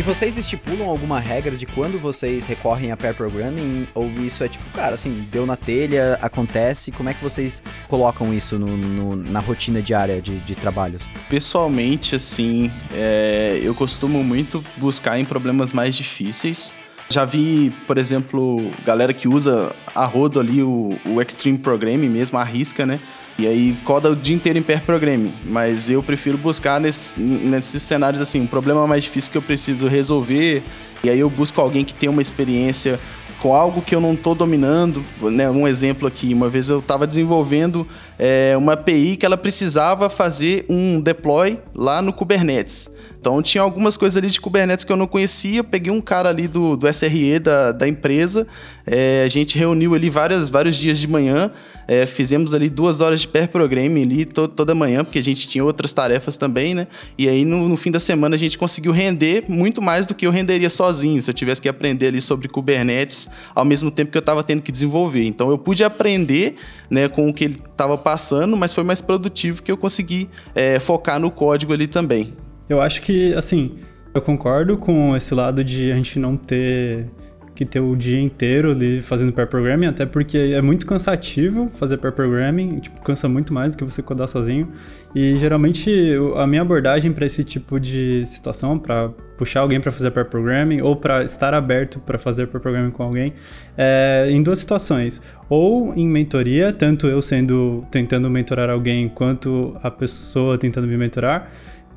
E 0.00 0.02
vocês 0.02 0.38
estipulam 0.38 0.88
alguma 0.88 1.20
regra 1.20 1.54
de 1.54 1.66
quando 1.66 2.00
vocês 2.00 2.46
recorrem 2.46 2.90
a 2.90 2.96
pair 2.96 3.14
programming? 3.14 3.86
Ou 3.94 4.06
isso 4.24 4.42
é 4.42 4.48
tipo, 4.48 4.64
cara, 4.70 4.94
assim, 4.94 5.10
deu 5.30 5.44
na 5.44 5.56
telha, 5.56 6.18
acontece? 6.22 6.90
Como 6.90 7.10
é 7.10 7.12
que 7.12 7.22
vocês 7.22 7.62
colocam 7.86 8.32
isso 8.32 8.58
no, 8.58 8.78
no, 8.78 9.14
na 9.14 9.40
rotina 9.40 9.82
diária 9.82 10.22
de, 10.22 10.38
de 10.38 10.54
trabalhos? 10.54 11.02
Pessoalmente, 11.28 12.16
assim, 12.16 12.72
é, 12.94 13.60
eu 13.62 13.74
costumo 13.74 14.24
muito 14.24 14.64
buscar 14.78 15.18
em 15.18 15.24
problemas 15.26 15.70
mais 15.70 15.94
difíceis. 15.94 16.74
Já 17.10 17.26
vi, 17.26 17.70
por 17.86 17.98
exemplo, 17.98 18.70
galera 18.86 19.12
que 19.12 19.28
usa 19.28 19.76
a 19.94 20.06
rodo 20.06 20.40
ali 20.40 20.62
o, 20.62 20.98
o 21.04 21.20
Extreme 21.20 21.58
Programming 21.58 22.08
mesmo, 22.08 22.38
arrisca, 22.38 22.86
né? 22.86 22.98
E 23.40 23.46
aí 23.46 23.74
coda 23.86 24.10
o 24.10 24.14
dia 24.14 24.36
inteiro 24.36 24.58
em 24.58 24.62
pair 24.62 24.82
programming. 24.82 25.32
Mas 25.46 25.88
eu 25.88 26.02
prefiro 26.02 26.36
buscar 26.36 26.78
nesse, 26.78 27.18
nesses 27.18 27.82
cenários 27.82 28.20
assim, 28.20 28.42
um 28.42 28.46
problema 28.46 28.86
mais 28.86 29.04
difícil 29.04 29.32
que 29.32 29.38
eu 29.38 29.42
preciso 29.42 29.88
resolver. 29.88 30.62
E 31.02 31.08
aí 31.08 31.18
eu 31.18 31.30
busco 31.30 31.58
alguém 31.58 31.82
que 31.82 31.94
tenha 31.94 32.12
uma 32.12 32.20
experiência 32.20 33.00
com 33.40 33.54
algo 33.54 33.80
que 33.80 33.94
eu 33.94 34.00
não 34.00 34.12
estou 34.12 34.34
dominando. 34.34 35.02
Né? 35.22 35.48
Um 35.48 35.66
exemplo 35.66 36.06
aqui, 36.06 36.34
uma 36.34 36.50
vez 36.50 36.68
eu 36.68 36.80
estava 36.80 37.06
desenvolvendo 37.06 37.88
é, 38.18 38.54
uma 38.58 38.74
API 38.74 39.16
que 39.16 39.24
ela 39.24 39.38
precisava 39.38 40.10
fazer 40.10 40.66
um 40.68 41.00
deploy 41.00 41.58
lá 41.74 42.02
no 42.02 42.12
Kubernetes. 42.12 42.90
Então 43.20 43.42
tinha 43.42 43.60
algumas 43.60 43.98
coisas 43.98 44.16
ali 44.16 44.30
de 44.30 44.40
Kubernetes 44.40 44.82
que 44.82 44.90
eu 44.90 44.96
não 44.96 45.06
conhecia. 45.06 45.62
Peguei 45.62 45.92
um 45.92 46.00
cara 46.00 46.30
ali 46.30 46.48
do, 46.48 46.74
do 46.74 46.88
SRE 46.88 47.38
da, 47.38 47.70
da 47.70 47.86
empresa. 47.86 48.46
É, 48.86 49.22
a 49.24 49.28
gente 49.28 49.58
reuniu 49.58 49.94
ali 49.94 50.08
várias, 50.08 50.48
vários 50.48 50.76
dias 50.76 50.98
de 50.98 51.06
manhã. 51.06 51.52
É, 51.86 52.06
fizemos 52.06 52.54
ali 52.54 52.70
duas 52.70 53.00
horas 53.00 53.20
de 53.20 53.28
pair 53.28 53.48
programming 53.48 54.04
ali 54.04 54.24
to, 54.24 54.48
toda 54.48 54.74
manhã, 54.74 55.04
porque 55.04 55.18
a 55.18 55.22
gente 55.22 55.46
tinha 55.48 55.62
outras 55.62 55.92
tarefas 55.92 56.36
também, 56.36 56.72
né? 56.72 56.86
E 57.18 57.28
aí 57.28 57.44
no, 57.44 57.68
no, 57.68 57.76
fim 57.76 57.90
da 57.90 57.98
semana 57.98 58.36
a 58.36 58.38
gente 58.38 58.56
conseguiu 58.56 58.92
render 58.92 59.44
muito 59.48 59.82
mais 59.82 60.06
do 60.06 60.14
que 60.14 60.24
eu 60.24 60.30
renderia 60.30 60.70
sozinho, 60.70 61.20
se 61.20 61.28
eu 61.28 61.34
tivesse 61.34 61.60
que 61.60 61.68
aprender 61.68 62.06
ali 62.06 62.22
sobre 62.22 62.48
Kubernetes 62.48 63.28
ao 63.54 63.64
mesmo 63.64 63.90
tempo 63.90 64.12
que 64.12 64.16
eu 64.16 64.20
estava 64.20 64.44
tendo 64.44 64.62
que 64.62 64.70
desenvolver. 64.70 65.24
Então 65.24 65.50
eu 65.50 65.58
pude 65.58 65.82
aprender 65.82 66.54
né, 66.88 67.08
com 67.08 67.28
o 67.28 67.34
que 67.34 67.44
ele 67.44 67.60
estava 67.70 67.98
passando, 67.98 68.56
mas 68.56 68.72
foi 68.72 68.84
mais 68.84 69.00
produtivo 69.00 69.60
que 69.60 69.72
eu 69.72 69.76
consegui 69.76 70.30
é, 70.54 70.78
focar 70.78 71.18
no 71.18 71.30
código 71.30 71.72
ali 71.72 71.88
também. 71.88 72.32
Eu 72.70 72.80
acho 72.80 73.02
que, 73.02 73.34
assim, 73.34 73.72
eu 74.14 74.22
concordo 74.22 74.78
com 74.78 75.16
esse 75.16 75.34
lado 75.34 75.64
de 75.64 75.90
a 75.90 75.96
gente 75.96 76.20
não 76.20 76.36
ter 76.36 77.10
que 77.52 77.64
ter 77.64 77.80
o 77.80 77.96
dia 77.96 78.18
inteiro 78.18 78.76
de 78.76 79.02
fazendo 79.02 79.32
pair 79.32 79.48
programming, 79.48 79.86
até 79.86 80.06
porque 80.06 80.38
é 80.38 80.62
muito 80.62 80.86
cansativo 80.86 81.68
fazer 81.74 81.98
pair 81.98 82.12
programming, 82.12 82.78
tipo, 82.78 83.02
cansa 83.02 83.28
muito 83.28 83.52
mais 83.52 83.74
do 83.74 83.78
que 83.78 83.84
você 83.84 84.00
codar 84.00 84.28
sozinho. 84.28 84.68
E 85.14 85.36
geralmente 85.36 85.90
a 86.36 86.46
minha 86.46 86.62
abordagem 86.62 87.12
para 87.12 87.26
esse 87.26 87.42
tipo 87.42 87.80
de 87.80 88.24
situação, 88.24 88.78
para 88.78 89.08
puxar 89.36 89.60
alguém 89.60 89.80
para 89.80 89.90
fazer 89.90 90.12
pair 90.12 90.26
programming 90.26 90.80
ou 90.80 90.94
para 90.94 91.24
estar 91.24 91.52
aberto 91.52 91.98
para 91.98 92.18
fazer 92.18 92.46
pair 92.46 92.60
programming 92.60 92.92
com 92.92 93.02
alguém, 93.02 93.34
é 93.76 94.28
em 94.30 94.42
duas 94.42 94.60
situações. 94.60 95.20
Ou 95.48 95.92
em 95.94 96.08
mentoria, 96.08 96.72
tanto 96.72 97.08
eu 97.08 97.20
sendo 97.20 97.84
tentando 97.90 98.30
mentorar 98.30 98.70
alguém 98.70 99.08
quanto 99.08 99.76
a 99.82 99.90
pessoa 99.90 100.56
tentando 100.56 100.86
me 100.86 100.96
mentorar 100.96 101.50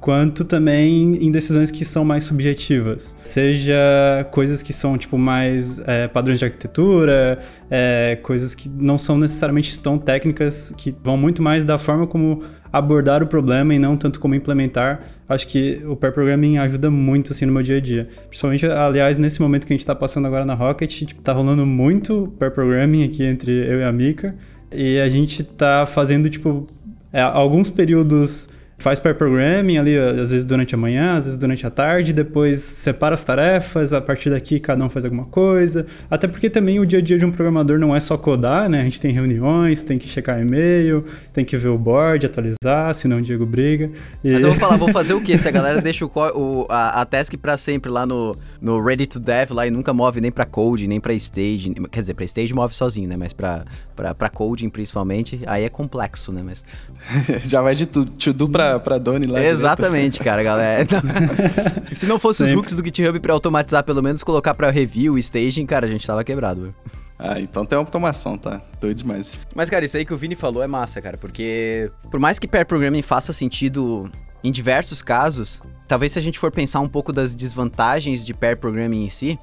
quanto 0.03 0.43
também 0.43 1.15
em 1.25 1.31
decisões 1.31 1.71
que 1.71 1.85
são 1.85 2.03
mais 2.03 2.25
subjetivas. 2.25 3.15
Seja 3.23 4.27
coisas 4.31 4.61
que 4.61 4.73
são, 4.73 4.97
tipo, 4.97 5.17
mais 5.17 5.79
é, 5.87 6.09
padrões 6.09 6.39
de 6.39 6.43
arquitetura, 6.43 7.39
é, 7.71 8.17
coisas 8.21 8.53
que 8.53 8.69
não 8.69 8.97
são 8.97 9.17
necessariamente 9.17 9.79
tão 9.81 9.97
técnicas, 9.97 10.73
que 10.77 10.93
vão 11.01 11.15
muito 11.15 11.41
mais 11.41 11.63
da 11.63 11.77
forma 11.77 12.05
como 12.05 12.43
abordar 12.69 13.23
o 13.23 13.27
problema 13.27 13.73
e 13.73 13.79
não 13.79 13.95
tanto 13.95 14.19
como 14.19 14.35
implementar. 14.35 15.07
Acho 15.29 15.47
que 15.47 15.81
o 15.87 15.95
pair 15.95 16.11
programming 16.11 16.57
ajuda 16.57 16.91
muito, 16.91 17.31
assim, 17.31 17.45
no 17.45 17.53
meu 17.53 17.63
dia 17.63 17.77
a 17.77 17.79
dia. 17.79 18.09
Principalmente, 18.27 18.65
aliás, 18.65 19.17
nesse 19.17 19.41
momento 19.41 19.65
que 19.65 19.71
a 19.71 19.75
gente 19.75 19.83
está 19.83 19.95
passando 19.95 20.27
agora 20.27 20.43
na 20.43 20.53
Rocket, 20.53 21.05
tipo, 21.05 21.21
tá 21.21 21.31
rolando 21.31 21.65
muito 21.65 22.33
pair 22.37 22.51
programming 22.51 23.05
aqui 23.05 23.23
entre 23.23 23.53
eu 23.53 23.79
e 23.79 23.83
a 23.85 23.91
Mika, 23.93 24.35
e 24.69 24.99
a 24.99 25.07
gente 25.07 25.45
tá 25.45 25.85
fazendo, 25.85 26.29
tipo, 26.29 26.67
é, 27.13 27.21
alguns 27.21 27.69
períodos 27.69 28.49
faz 28.77 28.99
pair 28.99 29.15
programming 29.15 29.77
ali, 29.77 29.97
às 29.97 30.31
vezes 30.31 30.43
durante 30.43 30.75
a 30.75 30.77
manhã, 30.77 31.15
às 31.15 31.25
vezes 31.25 31.39
durante 31.39 31.65
a 31.65 31.69
tarde, 31.69 32.11
depois 32.11 32.59
separa 32.59 33.13
as 33.13 33.23
tarefas, 33.23 33.93
a 33.93 34.01
partir 34.01 34.29
daqui 34.29 34.59
cada 34.59 34.83
um 34.83 34.89
faz 34.89 35.05
alguma 35.05 35.25
coisa. 35.25 35.85
Até 36.09 36.27
porque 36.27 36.49
também 36.49 36.79
o 36.79 36.85
dia 36.85 36.99
a 36.99 37.01
dia 37.01 37.17
de 37.17 37.25
um 37.25 37.31
programador 37.31 37.79
não 37.79 37.95
é 37.95 37.99
só 37.99 38.17
codar, 38.17 38.69
né? 38.69 38.81
A 38.81 38.83
gente 38.83 38.99
tem 38.99 39.11
reuniões, 39.11 39.81
tem 39.81 39.97
que 39.97 40.07
checar 40.07 40.41
e-mail, 40.41 41.05
tem 41.31 41.45
que 41.45 41.55
ver 41.57 41.69
o 41.69 41.77
board, 41.77 42.25
atualizar, 42.25 42.93
senão 42.93 43.17
o 43.17 43.21
Diego 43.21 43.45
briga. 43.45 43.89
E... 44.23 44.33
Mas 44.33 44.43
eu 44.43 44.51
vou 44.51 44.59
falar, 44.59 44.75
vou 44.77 44.91
fazer 44.91 45.13
o 45.13 45.21
quê? 45.21 45.37
Se 45.37 45.47
a 45.47 45.51
galera 45.51 45.81
deixa 45.81 46.05
o, 46.05 46.11
o 46.35 46.65
a, 46.69 47.01
a, 47.01 47.05
task 47.05 47.35
pra 47.37 47.57
sempre 47.57 47.91
lá 47.91 48.05
no, 48.05 48.35
no 48.61 48.83
Ready 48.83 49.07
to 49.07 49.19
Dev 49.19 49.51
lá 49.51 49.67
e 49.67 49.71
nunca 49.71 49.93
move 49.93 50.19
nem 50.19 50.31
pra 50.31 50.45
code, 50.45 50.87
nem 50.87 50.99
pra 50.99 51.13
stage. 51.13 51.73
Quer 51.91 52.01
dizer, 52.01 52.13
pra 52.13 52.25
stage 52.25 52.53
move 52.53 52.73
sozinho, 52.73 53.07
né? 53.07 53.15
Mas 53.17 53.33
pra, 53.33 53.65
pra, 53.95 54.13
pra 54.13 54.29
coding 54.29 54.69
principalmente, 54.69 55.41
aí 55.45 55.63
é 55.63 55.69
complexo, 55.69 56.31
né? 56.31 56.41
Mas... 56.43 56.63
Já 57.45 57.61
vai 57.61 57.75
de 57.75 57.85
to 57.85 58.03
do 58.33 58.47
pra 58.71 58.79
pra, 58.79 58.97
Doni 58.97 59.25
lá. 59.25 59.43
Exatamente, 59.43 60.13
direto. 60.13 60.23
cara, 60.23 60.43
galera. 60.43 60.87
Se 61.93 62.05
não 62.05 62.19
fosse 62.19 62.39
Sempre. 62.39 62.53
os 62.53 62.59
hooks 62.59 62.75
do 62.75 62.83
GitHub 62.83 63.19
pra 63.19 63.33
automatizar, 63.33 63.83
pelo 63.83 64.01
menos 64.01 64.23
colocar 64.23 64.53
pra 64.53 64.69
review, 64.69 65.17
staging, 65.17 65.65
cara, 65.65 65.85
a 65.85 65.89
gente 65.89 66.05
tava 66.05 66.23
quebrado. 66.23 66.73
Ah, 67.17 67.39
então 67.39 67.65
tem 67.65 67.77
automação, 67.77 68.37
tá? 68.37 68.61
Doido 68.81 68.97
demais. 68.97 69.39
Mas, 69.55 69.69
cara, 69.69 69.85
isso 69.85 69.95
aí 69.95 70.03
que 70.03 70.13
o 70.13 70.17
Vini 70.17 70.35
falou 70.35 70.61
é 70.61 70.67
massa, 70.67 71.01
cara, 71.01 71.17
porque 71.17 71.91
por 72.11 72.19
mais 72.19 72.37
que 72.37 72.47
pair 72.47 72.65
programming 72.65 73.01
faça 73.01 73.31
sentido 73.31 74.09
em 74.43 74.51
diversos 74.51 75.01
casos, 75.01 75.61
talvez 75.87 76.11
se 76.11 76.19
a 76.19 76.21
gente 76.21 76.37
for 76.37 76.51
pensar 76.51 76.81
um 76.81 76.89
pouco 76.89 77.13
das 77.13 77.33
desvantagens 77.33 78.25
de 78.25 78.33
pair 78.33 78.57
programming 78.57 79.05
em 79.05 79.09
si, 79.09 79.39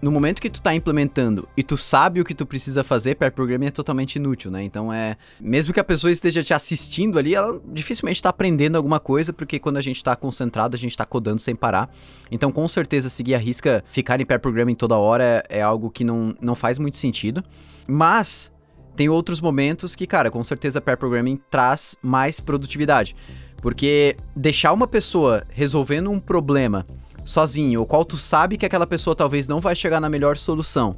no 0.00 0.12
momento 0.12 0.40
que 0.40 0.48
tu 0.48 0.62
tá 0.62 0.74
implementando 0.74 1.48
e 1.56 1.62
tu 1.62 1.76
sabe 1.76 2.20
o 2.20 2.24
que 2.24 2.34
tu 2.34 2.46
precisa 2.46 2.84
fazer, 2.84 3.16
pair 3.16 3.32
programming 3.32 3.66
é 3.66 3.70
totalmente 3.70 4.16
inútil, 4.16 4.50
né? 4.50 4.62
Então 4.62 4.92
é, 4.92 5.16
mesmo 5.40 5.72
que 5.72 5.80
a 5.80 5.84
pessoa 5.84 6.10
esteja 6.10 6.42
te 6.42 6.54
assistindo 6.54 7.18
ali, 7.18 7.34
ela 7.34 7.60
dificilmente 7.66 8.22
tá 8.22 8.28
aprendendo 8.28 8.76
alguma 8.76 9.00
coisa, 9.00 9.32
porque 9.32 9.58
quando 9.58 9.76
a 9.76 9.80
gente 9.80 10.02
tá 10.02 10.14
concentrado, 10.14 10.76
a 10.76 10.78
gente 10.78 10.96
tá 10.96 11.04
codando 11.04 11.40
sem 11.40 11.54
parar. 11.54 11.90
Então, 12.30 12.52
com 12.52 12.66
certeza, 12.68 13.08
seguir 13.08 13.34
a 13.34 13.38
risca, 13.38 13.84
ficar 13.90 14.20
em 14.20 14.26
pair 14.26 14.38
programming 14.38 14.74
toda 14.74 14.96
hora 14.96 15.44
é, 15.48 15.58
é 15.58 15.62
algo 15.62 15.90
que 15.90 16.04
não, 16.04 16.34
não 16.40 16.54
faz 16.54 16.78
muito 16.78 16.96
sentido. 16.96 17.42
Mas 17.86 18.52
tem 18.94 19.08
outros 19.08 19.40
momentos 19.40 19.94
que, 19.94 20.06
cara, 20.06 20.30
com 20.30 20.42
certeza 20.42 20.80
pair 20.80 20.96
programming 20.96 21.40
traz 21.50 21.96
mais 22.02 22.40
produtividade. 22.40 23.14
Porque 23.60 24.16
deixar 24.36 24.72
uma 24.72 24.86
pessoa 24.86 25.44
resolvendo 25.48 26.10
um 26.10 26.20
problema 26.20 26.86
sozinho, 27.28 27.82
o 27.82 27.86
qual 27.86 28.06
tu 28.06 28.16
sabe 28.16 28.56
que 28.56 28.64
aquela 28.64 28.86
pessoa 28.86 29.14
talvez 29.14 29.46
não 29.46 29.60
vai 29.60 29.76
chegar 29.76 30.00
na 30.00 30.08
melhor 30.08 30.38
solução, 30.38 30.96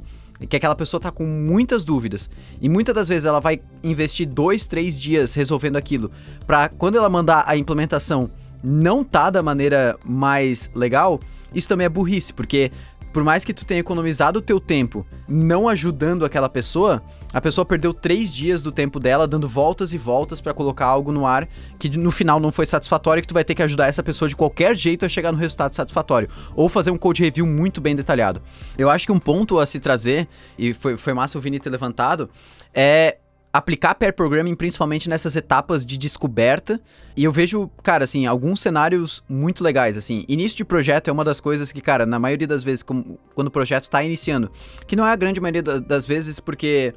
que 0.49 0.55
aquela 0.55 0.73
pessoa 0.73 0.99
tá 0.99 1.11
com 1.11 1.25
muitas 1.25 1.83
dúvidas, 1.83 2.29
e 2.61 2.69
muitas 2.69 2.95
das 2.95 3.09
vezes 3.09 3.25
ela 3.25 3.41
vai 3.41 3.61
investir 3.83 4.25
dois, 4.27 4.65
três 4.65 4.99
dias 4.99 5.35
resolvendo 5.35 5.75
aquilo, 5.75 6.09
para 6.47 6.69
quando 6.69 6.97
ela 6.97 7.09
mandar 7.09 7.43
a 7.45 7.57
implementação 7.57 8.31
não 8.63 9.03
tá 9.03 9.29
da 9.29 9.43
maneira 9.43 9.97
mais 10.05 10.71
legal, 10.73 11.19
isso 11.53 11.67
também 11.67 11.85
é 11.85 11.89
burrice, 11.89 12.31
porque 12.31 12.71
por 13.11 13.25
mais 13.25 13.43
que 13.43 13.53
tu 13.53 13.65
tenha 13.65 13.81
economizado 13.81 14.39
o 14.39 14.41
teu 14.41 14.57
tempo 14.57 15.05
não 15.27 15.67
ajudando 15.67 16.23
aquela 16.23 16.47
pessoa, 16.47 17.03
a 17.33 17.39
pessoa 17.39 17.65
perdeu 17.65 17.93
três 17.93 18.33
dias 18.33 18.61
do 18.61 18.71
tempo 18.71 18.99
dela 18.99 19.27
dando 19.27 19.47
voltas 19.47 19.93
e 19.93 19.97
voltas 19.97 20.41
para 20.41 20.53
colocar 20.53 20.85
algo 20.85 21.11
no 21.11 21.25
ar 21.25 21.47
que 21.79 21.89
no 21.97 22.11
final 22.11 22.39
não 22.39 22.51
foi 22.51 22.65
satisfatório 22.65 23.19
e 23.19 23.21
que 23.21 23.27
tu 23.27 23.33
vai 23.33 23.43
ter 23.43 23.55
que 23.55 23.63
ajudar 23.63 23.87
essa 23.87 24.03
pessoa 24.03 24.27
de 24.27 24.35
qualquer 24.35 24.75
jeito 24.75 25.05
a 25.05 25.09
chegar 25.09 25.31
no 25.31 25.37
resultado 25.37 25.73
satisfatório. 25.75 26.29
Ou 26.55 26.67
fazer 26.67 26.91
um 26.91 26.97
code 26.97 27.21
review 27.21 27.45
muito 27.45 27.79
bem 27.79 27.95
detalhado. 27.95 28.41
Eu 28.77 28.89
acho 28.89 29.05
que 29.05 29.11
um 29.11 29.19
ponto 29.19 29.59
a 29.59 29.65
se 29.65 29.79
trazer, 29.79 30.27
e 30.57 30.73
foi, 30.73 30.97
foi 30.97 31.13
massa 31.13 31.37
o 31.37 31.41
Vini 31.41 31.59
ter 31.59 31.69
levantado, 31.69 32.29
é 32.73 33.17
aplicar 33.53 33.95
pair 33.95 34.13
programming 34.13 34.55
principalmente 34.55 35.09
nessas 35.09 35.35
etapas 35.35 35.85
de 35.85 35.97
descoberta. 35.97 36.79
E 37.15 37.23
eu 37.23 37.31
vejo, 37.31 37.69
cara, 37.83 38.05
assim, 38.05 38.25
alguns 38.25 38.61
cenários 38.61 39.23
muito 39.27 39.63
legais, 39.63 39.97
assim. 39.97 40.25
Início 40.27 40.57
de 40.57 40.65
projeto 40.65 41.09
é 41.09 41.11
uma 41.11 41.23
das 41.23 41.41
coisas 41.41 41.71
que, 41.71 41.81
cara, 41.81 42.05
na 42.05 42.17
maioria 42.17 42.47
das 42.47 42.63
vezes, 42.63 42.81
como, 42.83 43.19
quando 43.35 43.47
o 43.47 43.51
projeto 43.51 43.83
está 43.83 44.03
iniciando, 44.03 44.51
que 44.87 44.95
não 44.95 45.05
é 45.05 45.11
a 45.11 45.15
grande 45.15 45.41
maioria 45.41 45.61
das 45.61 46.05
vezes 46.05 46.39
porque 46.39 46.93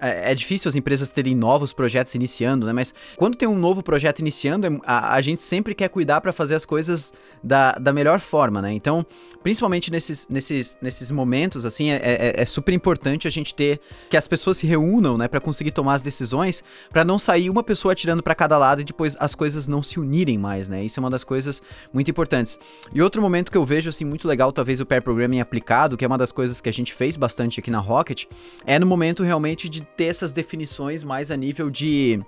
é 0.00 0.34
difícil 0.34 0.68
as 0.68 0.76
empresas 0.76 1.10
terem 1.10 1.34
novos 1.34 1.72
projetos 1.72 2.14
iniciando, 2.14 2.66
né? 2.66 2.72
Mas 2.72 2.94
quando 3.16 3.36
tem 3.36 3.48
um 3.48 3.58
novo 3.58 3.82
projeto 3.82 4.20
iniciando, 4.20 4.66
é, 4.66 4.70
a, 4.84 5.14
a 5.14 5.20
gente 5.20 5.42
sempre 5.42 5.74
quer 5.74 5.88
cuidar 5.88 6.20
para 6.20 6.32
fazer 6.32 6.54
as 6.54 6.64
coisas 6.64 7.12
da, 7.42 7.72
da 7.72 7.92
melhor 7.92 8.20
forma, 8.20 8.62
né? 8.62 8.72
Então, 8.72 9.04
principalmente 9.42 9.90
nesses, 9.90 10.28
nesses, 10.28 10.78
nesses 10.80 11.10
momentos, 11.10 11.66
assim, 11.66 11.90
é, 11.90 11.96
é, 11.96 12.34
é 12.42 12.46
super 12.46 12.72
importante 12.72 13.26
a 13.26 13.30
gente 13.30 13.54
ter 13.54 13.80
que 14.08 14.16
as 14.16 14.28
pessoas 14.28 14.58
se 14.58 14.66
reúnam, 14.66 15.18
né? 15.18 15.26
Para 15.26 15.40
conseguir 15.40 15.72
tomar 15.72 15.94
as 15.94 16.02
decisões, 16.02 16.62
para 16.90 17.04
não 17.04 17.18
sair 17.18 17.50
uma 17.50 17.62
pessoa 17.62 17.92
atirando 17.92 18.22
para 18.22 18.34
cada 18.34 18.56
lado 18.56 18.80
e 18.80 18.84
depois 18.84 19.16
as 19.18 19.34
coisas 19.34 19.66
não 19.66 19.82
se 19.82 19.98
unirem 19.98 20.38
mais, 20.38 20.68
né? 20.68 20.84
Isso 20.84 20.98
é 20.98 21.00
uma 21.00 21.10
das 21.10 21.24
coisas 21.24 21.60
muito 21.92 22.10
importantes. 22.10 22.58
E 22.94 23.02
outro 23.02 23.20
momento 23.20 23.50
que 23.50 23.58
eu 23.58 23.64
vejo, 23.64 23.90
assim, 23.90 24.04
muito 24.04 24.28
legal, 24.28 24.52
talvez 24.52 24.80
o 24.80 24.86
pair 24.86 25.02
programming 25.02 25.40
aplicado, 25.40 25.96
que 25.96 26.04
é 26.04 26.08
uma 26.08 26.18
das 26.18 26.30
coisas 26.30 26.60
que 26.60 26.68
a 26.68 26.72
gente 26.72 26.92
fez 26.92 27.16
bastante 27.16 27.58
aqui 27.58 27.70
na 27.70 27.80
Rocket, 27.80 28.26
é 28.64 28.78
no 28.78 28.86
momento 28.86 29.22
realmente 29.22 29.71
de 29.72 29.82
ter 29.82 30.04
essas 30.04 30.30
definições 30.32 31.02
mais 31.02 31.30
a 31.30 31.36
nível 31.36 31.70
de 31.70 32.20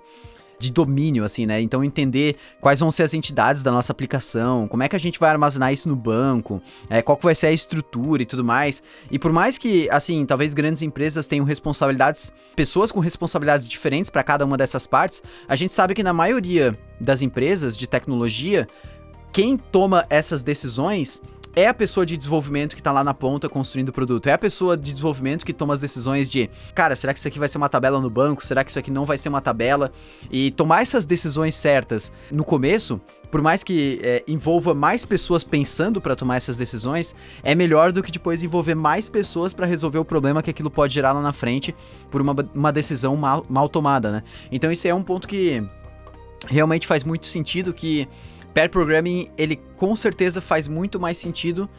de 0.57 0.71
domínio, 0.71 1.23
assim, 1.23 1.45
né? 1.45 1.61
Então 1.61 1.83
entender 1.83 2.35
quais 2.61 2.79
vão 2.79 2.91
ser 2.91 3.03
as 3.03 3.13
entidades 3.13 3.61
da 3.61 3.71
nossa 3.71 3.91
aplicação, 3.91 4.67
como 4.67 4.83
é 4.83 4.87
que 4.87 4.95
a 4.95 4.99
gente 4.99 5.19
vai 5.19 5.29
armazenar 5.29 5.73
isso 5.73 5.89
no 5.89 5.95
banco, 5.95 6.61
é, 6.89 7.01
qual 7.01 7.17
que 7.17 7.25
vai 7.25 7.35
ser 7.35 7.47
a 7.47 7.51
estrutura 7.51 8.23
e 8.23 8.25
tudo 8.25 8.43
mais. 8.43 8.81
E 9.11 9.19
por 9.19 9.31
mais 9.31 9.57
que, 9.57 9.89
assim, 9.89 10.25
talvez 10.25 10.53
grandes 10.53 10.81
empresas 10.81 11.27
tenham 11.27 11.45
responsabilidades, 11.45 12.31
pessoas 12.55 12.91
com 12.91 12.99
responsabilidades 12.99 13.67
diferentes 13.67 14.09
para 14.09 14.23
cada 14.23 14.45
uma 14.45 14.57
dessas 14.57 14.87
partes, 14.87 15.21
a 15.47 15.55
gente 15.55 15.73
sabe 15.73 15.93
que 15.93 16.03
na 16.03 16.13
maioria 16.13 16.77
das 16.99 17.21
empresas 17.21 17.77
de 17.77 17.87
tecnologia, 17.87 18.67
quem 19.33 19.57
toma 19.57 20.05
essas 20.09 20.41
decisões 20.41 21.21
é 21.55 21.67
a 21.67 21.73
pessoa 21.73 22.05
de 22.05 22.17
desenvolvimento 22.17 22.75
que 22.75 22.83
tá 22.83 22.91
lá 22.91 23.03
na 23.03 23.13
ponta 23.13 23.47
construindo 23.47 23.89
o 23.89 23.93
produto. 23.93 24.27
É 24.27 24.33
a 24.33 24.37
pessoa 24.37 24.75
de 24.75 24.91
desenvolvimento 24.91 25.45
que 25.45 25.53
toma 25.53 25.73
as 25.73 25.79
decisões 25.79 26.29
de, 26.29 26.49
cara, 26.73 26.95
será 26.95 27.13
que 27.13 27.19
isso 27.19 27.27
aqui 27.27 27.39
vai 27.39 27.47
ser 27.47 27.57
uma 27.57 27.69
tabela 27.69 28.01
no 28.01 28.09
banco? 28.09 28.45
Será 28.45 28.63
que 28.63 28.69
isso 28.69 28.79
aqui 28.79 28.91
não 28.91 29.05
vai 29.05 29.17
ser 29.17 29.29
uma 29.29 29.41
tabela? 29.41 29.91
E 30.29 30.51
tomar 30.51 30.81
essas 30.81 31.05
decisões 31.05 31.55
certas 31.55 32.11
no 32.29 32.43
começo, 32.43 32.99
por 33.31 33.41
mais 33.41 33.63
que 33.63 33.99
é, 34.03 34.23
envolva 34.27 34.73
mais 34.73 35.05
pessoas 35.05 35.43
pensando 35.43 36.01
para 36.01 36.15
tomar 36.15 36.35
essas 36.35 36.57
decisões, 36.57 37.15
é 37.43 37.55
melhor 37.55 37.91
do 37.91 38.03
que 38.03 38.11
depois 38.11 38.43
envolver 38.43 38.75
mais 38.75 39.09
pessoas 39.09 39.53
para 39.53 39.65
resolver 39.65 39.99
o 39.99 40.05
problema 40.05 40.43
que 40.43 40.49
aquilo 40.49 40.69
pode 40.69 40.93
gerar 40.93 41.13
lá 41.13 41.21
na 41.21 41.31
frente 41.31 41.73
por 42.11 42.21
uma, 42.21 42.35
uma 42.53 42.71
decisão 42.71 43.15
mal, 43.15 43.43
mal 43.49 43.69
tomada, 43.69 44.11
né? 44.11 44.23
Então 44.51 44.71
isso 44.71 44.87
é 44.87 44.93
um 44.93 45.03
ponto 45.03 45.27
que 45.27 45.63
realmente 46.47 46.85
faz 46.85 47.03
muito 47.03 47.25
sentido 47.25 47.73
que 47.73 48.07
Pair 48.55 48.69
programming, 48.69 49.29
ele 49.37 49.57
com 49.75 49.93
certeza 49.97 50.39
faz 50.39 50.65
muito 50.65 50.97
mais 50.97 51.17
sentido 51.17 51.69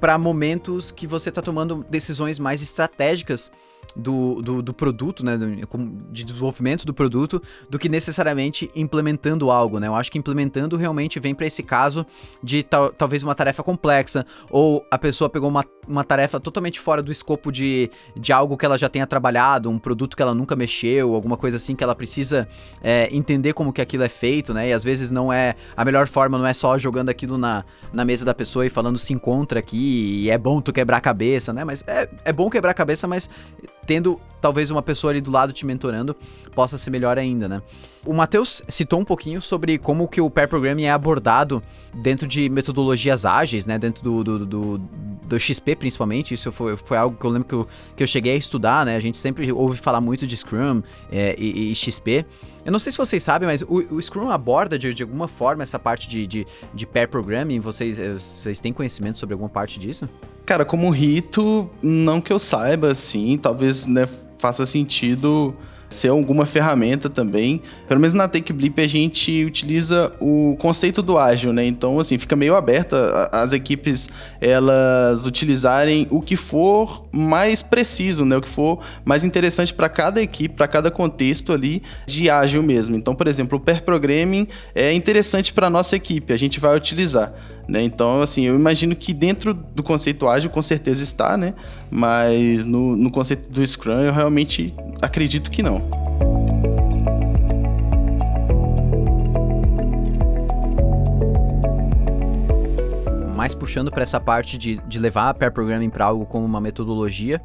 para 0.00 0.18
momentos 0.18 0.90
que 0.90 1.06
você 1.06 1.28
está 1.28 1.40
tomando 1.40 1.86
decisões 1.88 2.40
mais 2.40 2.60
estratégicas 2.60 3.52
do, 3.96 4.40
do, 4.42 4.62
do, 4.62 4.74
produto, 4.74 5.24
né, 5.24 5.38
de 6.10 6.24
desenvolvimento 6.24 6.84
do 6.84 6.92
produto, 6.92 7.40
do 7.68 7.78
que 7.78 7.88
necessariamente 7.88 8.70
implementando 8.74 9.50
algo, 9.50 9.78
né? 9.78 9.86
Eu 9.86 9.94
acho 9.94 10.10
que 10.10 10.18
implementando 10.18 10.76
realmente 10.76 11.20
vem 11.20 11.34
para 11.34 11.46
esse 11.46 11.62
caso 11.62 12.06
de 12.42 12.62
tal, 12.62 12.90
talvez 12.90 13.22
uma 13.22 13.34
tarefa 13.34 13.62
complexa, 13.62 14.26
ou 14.50 14.84
a 14.90 14.98
pessoa 14.98 15.30
pegou 15.30 15.48
uma, 15.48 15.64
uma 15.86 16.04
tarefa 16.04 16.40
totalmente 16.40 16.80
fora 16.80 17.02
do 17.02 17.12
escopo 17.12 17.52
de, 17.52 17.90
de 18.16 18.32
algo 18.32 18.56
que 18.56 18.66
ela 18.66 18.76
já 18.76 18.88
tenha 18.88 19.06
trabalhado, 19.06 19.70
um 19.70 19.78
produto 19.78 20.16
que 20.16 20.22
ela 20.22 20.34
nunca 20.34 20.56
mexeu, 20.56 21.14
alguma 21.14 21.36
coisa 21.36 21.56
assim 21.56 21.76
que 21.76 21.84
ela 21.84 21.94
precisa 21.94 22.48
é, 22.82 23.08
entender 23.14 23.52
como 23.52 23.72
que 23.72 23.80
aquilo 23.80 24.02
é 24.02 24.08
feito, 24.08 24.52
né? 24.52 24.68
E 24.68 24.72
às 24.72 24.82
vezes 24.82 25.10
não 25.10 25.32
é 25.32 25.54
a 25.76 25.84
melhor 25.84 26.08
forma, 26.08 26.38
não 26.38 26.46
é 26.46 26.52
só 26.52 26.76
jogando 26.78 27.08
aquilo 27.08 27.38
na, 27.38 27.64
na 27.92 28.04
mesa 28.04 28.24
da 28.24 28.34
pessoa 28.34 28.66
e 28.66 28.70
falando 28.70 28.98
se 28.98 29.12
encontra 29.12 29.60
aqui 29.60 30.22
e 30.24 30.30
é 30.30 30.38
bom 30.38 30.60
tu 30.60 30.72
quebrar 30.72 30.96
a 30.96 31.00
cabeça, 31.00 31.52
né? 31.52 31.64
Mas 31.64 31.84
é, 31.86 32.08
é 32.24 32.32
bom 32.32 32.50
quebrar 32.50 32.72
a 32.72 32.74
cabeça, 32.74 33.06
mas 33.06 33.28
tendo 33.84 34.20
talvez 34.40 34.70
uma 34.70 34.82
pessoa 34.82 35.10
ali 35.10 35.22
do 35.22 35.30
lado 35.30 35.54
te 35.54 35.64
mentorando, 35.64 36.14
possa 36.54 36.76
ser 36.76 36.90
melhor 36.90 37.18
ainda, 37.18 37.48
né? 37.48 37.62
O 38.04 38.12
Matheus 38.12 38.62
citou 38.68 39.00
um 39.00 39.04
pouquinho 39.04 39.40
sobre 39.40 39.78
como 39.78 40.06
que 40.06 40.20
o 40.20 40.28
pair 40.28 40.46
programming 40.46 40.84
é 40.84 40.90
abordado 40.90 41.62
dentro 41.94 42.26
de 42.26 42.50
metodologias 42.50 43.24
ágeis, 43.24 43.64
né? 43.64 43.78
Dentro 43.78 44.02
do, 44.02 44.22
do, 44.22 44.46
do, 44.46 44.78
do 45.26 45.40
XP, 45.40 45.74
principalmente. 45.76 46.34
Isso 46.34 46.52
foi, 46.52 46.76
foi 46.76 46.98
algo 46.98 47.16
que 47.16 47.24
eu 47.24 47.30
lembro 47.30 47.48
que 47.48 47.54
eu, 47.54 47.66
que 47.96 48.02
eu 48.02 48.06
cheguei 48.06 48.34
a 48.34 48.36
estudar, 48.36 48.84
né? 48.84 48.96
A 48.96 49.00
gente 49.00 49.16
sempre 49.16 49.50
ouve 49.50 49.78
falar 49.78 50.02
muito 50.02 50.26
de 50.26 50.36
Scrum 50.36 50.82
é, 51.10 51.34
e, 51.38 51.72
e, 51.72 51.74
XP. 51.74 52.26
Eu 52.64 52.72
não 52.72 52.78
sei 52.78 52.90
se 52.90 52.98
vocês 52.98 53.22
sabem, 53.22 53.46
mas 53.46 53.62
o, 53.62 53.94
o 53.94 54.00
Scrum 54.00 54.30
aborda 54.30 54.78
de, 54.78 54.94
de, 54.94 55.02
alguma 55.02 55.28
forma 55.28 55.62
essa 55.62 55.78
parte 55.78 56.08
de, 56.08 56.26
de, 56.26 56.46
de 56.72 56.86
pair 56.86 57.06
programming. 57.08 57.60
Vocês, 57.60 57.98
eh, 57.98 58.14
vocês 58.14 58.58
têm 58.58 58.72
conhecimento 58.72 59.18
sobre 59.18 59.34
alguma 59.34 59.50
parte 59.50 59.78
disso? 59.78 60.08
Cara, 60.46 60.64
como 60.64 60.88
rito, 60.90 61.68
não 61.82 62.20
que 62.20 62.32
eu 62.32 62.38
saiba, 62.38 62.90
assim, 62.90 63.36
talvez 63.36 63.86
né, 63.86 64.08
faça 64.38 64.64
sentido 64.64 65.54
ser 65.88 66.08
alguma 66.08 66.46
ferramenta 66.46 67.08
também. 67.08 67.62
Pelo 67.86 68.00
menos 68.00 68.14
na 68.14 68.28
TakeBlip 68.28 68.80
a 68.80 68.86
gente 68.86 69.44
utiliza 69.44 70.12
o 70.20 70.56
conceito 70.58 71.02
do 71.02 71.18
ágil, 71.18 71.52
né? 71.52 71.64
Então, 71.64 72.00
assim, 72.00 72.18
fica 72.18 72.34
meio 72.34 72.56
aberta 72.56 73.28
as 73.32 73.52
equipes 73.52 74.08
elas 74.40 75.26
utilizarem 75.26 76.06
o 76.10 76.20
que 76.20 76.36
for 76.36 77.04
mais 77.12 77.62
preciso, 77.62 78.24
né? 78.24 78.36
O 78.36 78.42
que 78.42 78.48
for 78.48 78.80
mais 79.04 79.24
interessante 79.24 79.72
para 79.72 79.88
cada 79.88 80.20
equipe, 80.20 80.54
para 80.54 80.68
cada 80.68 80.90
contexto 80.90 81.52
ali 81.52 81.82
de 82.06 82.28
ágil 82.28 82.62
mesmo. 82.62 82.96
Então, 82.96 83.14
por 83.14 83.28
exemplo, 83.28 83.58
o 83.58 83.60
pair 83.60 83.82
programming 83.82 84.48
é 84.74 84.92
interessante 84.92 85.52
para 85.52 85.70
nossa 85.70 85.96
equipe, 85.96 86.32
a 86.32 86.36
gente 86.36 86.60
vai 86.60 86.76
utilizar. 86.76 87.32
Né? 87.66 87.82
Então, 87.82 88.20
assim, 88.20 88.44
eu 88.44 88.54
imagino 88.54 88.94
que 88.94 89.14
dentro 89.14 89.54
do 89.54 89.82
conceito 89.82 90.28
ágil 90.28 90.50
com 90.50 90.60
certeza 90.60 91.02
está, 91.02 91.36
né? 91.36 91.54
Mas 91.96 92.66
no, 92.66 92.96
no 92.96 93.08
conceito 93.08 93.48
do 93.48 93.64
Scrum 93.64 94.00
eu 94.00 94.12
realmente 94.12 94.74
acredito 95.00 95.48
que 95.48 95.62
não. 95.62 95.78
Mais 103.36 103.54
puxando 103.54 103.92
para 103.92 104.02
essa 104.02 104.18
parte 104.18 104.58
de, 104.58 104.78
de 104.88 104.98
levar 104.98 105.28
a 105.28 105.34
pair 105.34 105.52
programming 105.52 105.88
para 105.88 106.06
algo 106.06 106.26
como 106.26 106.44
uma 106.44 106.60
metodologia, 106.60 107.40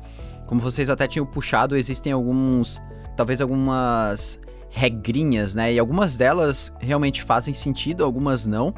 como 0.48 0.60
vocês 0.60 0.90
até 0.90 1.06
tinham 1.06 1.28
puxado, 1.28 1.78
existem 1.78 2.12
alguns, 2.12 2.82
talvez 3.16 3.42
algumas 3.42 4.40
regrinhas, 4.72 5.54
né? 5.54 5.72
E 5.72 5.78
algumas 5.78 6.18
delas 6.18 6.74
realmente 6.80 7.22
fazem 7.22 7.54
sentido, 7.54 8.04
algumas 8.04 8.48
não. 8.48 8.74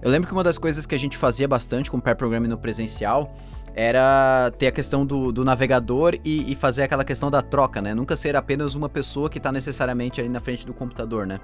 Eu 0.00 0.08
lembro 0.08 0.28
que 0.28 0.32
uma 0.32 0.44
das 0.44 0.56
coisas 0.56 0.86
que 0.86 0.94
a 0.94 0.98
gente 0.98 1.16
fazia 1.16 1.48
bastante 1.48 1.90
com 1.90 1.98
pair 1.98 2.14
programming 2.14 2.46
no 2.46 2.56
presencial 2.56 3.34
era 3.76 4.50
ter 4.58 4.68
a 4.68 4.72
questão 4.72 5.04
do, 5.04 5.30
do 5.30 5.44
navegador 5.44 6.18
e, 6.24 6.50
e, 6.50 6.54
fazer 6.54 6.82
aquela 6.82 7.04
questão 7.04 7.30
da 7.30 7.42
troca, 7.42 7.82
né? 7.82 7.94
Nunca 7.94 8.16
ser 8.16 8.34
apenas 8.34 8.74
uma 8.74 8.88
pessoa 8.88 9.28
que 9.28 9.36
está 9.36 9.52
necessariamente 9.52 10.18
ali 10.18 10.30
na 10.30 10.40
frente 10.40 10.64
do 10.64 10.72
computador, 10.72 11.26
né? 11.26 11.38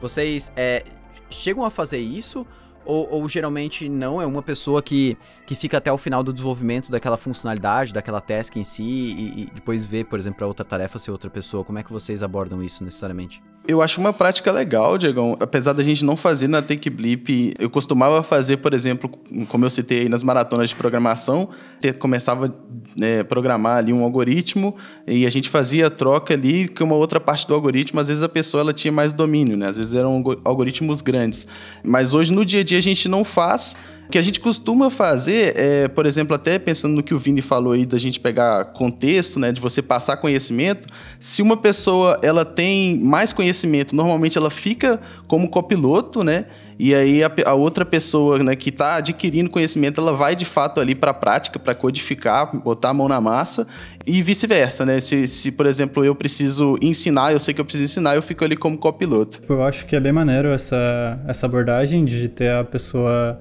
Vocês 0.00 0.50
é, 0.56 0.82
chegam 1.28 1.62
a 1.62 1.68
fazer 1.68 1.98
isso 1.98 2.46
ou, 2.86 3.08
ou, 3.10 3.28
geralmente 3.28 3.88
não, 3.88 4.20
é 4.20 4.26
uma 4.26 4.42
pessoa 4.42 4.82
que, 4.82 5.16
que 5.46 5.54
fica 5.54 5.78
até 5.78 5.92
o 5.92 5.98
final 5.98 6.22
do 6.22 6.32
desenvolvimento 6.32 6.90
daquela 6.90 7.16
funcionalidade, 7.16 7.92
daquela 7.92 8.20
task 8.20 8.56
em 8.56 8.62
si, 8.62 8.82
e, 8.82 9.42
e 9.42 9.50
depois 9.54 9.86
vê, 9.86 10.04
por 10.04 10.18
exemplo, 10.18 10.44
a 10.44 10.46
outra 10.46 10.64
tarefa 10.64 10.98
ser 10.98 11.10
outra 11.10 11.30
pessoa. 11.30 11.64
Como 11.64 11.78
é 11.78 11.82
que 11.82 11.92
vocês 11.92 12.22
abordam 12.22 12.62
isso 12.62 12.82
necessariamente? 12.82 13.42
Eu 13.66 13.80
acho 13.80 13.98
uma 13.98 14.12
prática 14.12 14.52
legal, 14.52 14.98
Diegão. 14.98 15.38
Apesar 15.40 15.72
da 15.72 15.82
gente 15.82 16.04
não 16.04 16.18
fazer 16.18 16.48
na 16.48 16.60
Take 16.60 16.90
Blip, 16.90 17.54
eu 17.58 17.70
costumava 17.70 18.22
fazer, 18.22 18.58
por 18.58 18.74
exemplo, 18.74 19.10
como 19.48 19.64
eu 19.64 19.70
citei 19.70 20.02
aí 20.02 20.08
nas 20.08 20.22
maratonas 20.22 20.68
de 20.68 20.76
programação, 20.76 21.48
ter, 21.80 21.94
começava 21.94 22.46
a 22.46 22.50
né, 22.94 23.24
programar 23.24 23.78
ali 23.78 23.90
um 23.90 24.04
algoritmo 24.04 24.76
e 25.06 25.24
a 25.24 25.30
gente 25.30 25.48
fazia 25.48 25.86
a 25.86 25.90
troca 25.90 26.34
ali 26.34 26.68
com 26.68 26.84
uma 26.84 26.94
outra 26.94 27.18
parte 27.18 27.48
do 27.48 27.54
algoritmo. 27.54 27.98
Às 27.98 28.08
vezes 28.08 28.22
a 28.22 28.28
pessoa 28.28 28.60
ela 28.60 28.74
tinha 28.74 28.92
mais 28.92 29.14
domínio, 29.14 29.56
né? 29.56 29.66
Às 29.66 29.78
vezes 29.78 29.94
eram 29.94 30.22
algoritmos 30.44 31.00
grandes. 31.00 31.46
Mas 31.82 32.12
hoje, 32.12 32.34
no 32.34 32.44
dia 32.44 32.60
a 32.60 32.64
dia, 32.64 32.76
a 32.76 32.82
gente 32.82 33.08
não 33.08 33.24
faz 33.24 33.78
o 34.06 34.10
que 34.10 34.18
a 34.18 34.22
gente 34.22 34.40
costuma 34.40 34.90
fazer 34.90 35.54
é, 35.56 35.88
por 35.88 36.06
exemplo, 36.06 36.34
até 36.34 36.58
pensando 36.58 36.94
no 36.94 37.02
que 37.02 37.14
o 37.14 37.18
Vini 37.18 37.40
falou 37.40 37.72
aí 37.72 37.86
da 37.86 37.98
gente 37.98 38.20
pegar 38.20 38.66
contexto, 38.66 39.38
né, 39.38 39.50
de 39.50 39.60
você 39.60 39.80
passar 39.80 40.16
conhecimento, 40.18 40.88
se 41.18 41.40
uma 41.42 41.56
pessoa 41.56 42.20
ela 42.22 42.44
tem 42.44 42.98
mais 43.00 43.32
conhecimento, 43.32 43.96
normalmente 43.96 44.36
ela 44.36 44.50
fica 44.50 45.00
como 45.26 45.48
copiloto, 45.48 46.22
né? 46.22 46.46
E 46.78 46.94
aí 46.94 47.22
a, 47.22 47.30
a 47.46 47.54
outra 47.54 47.84
pessoa, 47.84 48.38
né, 48.42 48.56
que 48.56 48.68
está 48.68 48.96
adquirindo 48.96 49.48
conhecimento, 49.48 50.00
ela 50.00 50.12
vai 50.12 50.34
de 50.34 50.44
fato 50.44 50.80
ali 50.80 50.94
para 50.94 51.12
a 51.12 51.14
prática, 51.14 51.58
para 51.58 51.74
codificar, 51.74 52.54
botar 52.62 52.90
a 52.90 52.94
mão 52.94 53.08
na 53.08 53.20
massa 53.20 53.66
e 54.06 54.22
vice-versa, 54.22 54.84
né? 54.84 55.00
Se, 55.00 55.26
se, 55.26 55.52
por 55.52 55.66
exemplo, 55.66 56.04
eu 56.04 56.14
preciso 56.14 56.76
ensinar, 56.82 57.32
eu 57.32 57.40
sei 57.40 57.54
que 57.54 57.60
eu 57.60 57.64
preciso 57.64 57.84
ensinar, 57.84 58.16
eu 58.16 58.22
fico 58.22 58.44
ali 58.44 58.56
como 58.56 58.76
copiloto. 58.76 59.40
Eu 59.48 59.62
acho 59.62 59.86
que 59.86 59.96
é 59.96 60.00
bem 60.00 60.12
maneiro 60.12 60.48
essa, 60.48 61.18
essa 61.26 61.46
abordagem 61.46 62.04
de 62.04 62.28
ter 62.28 62.50
a 62.50 62.64
pessoa 62.64 63.40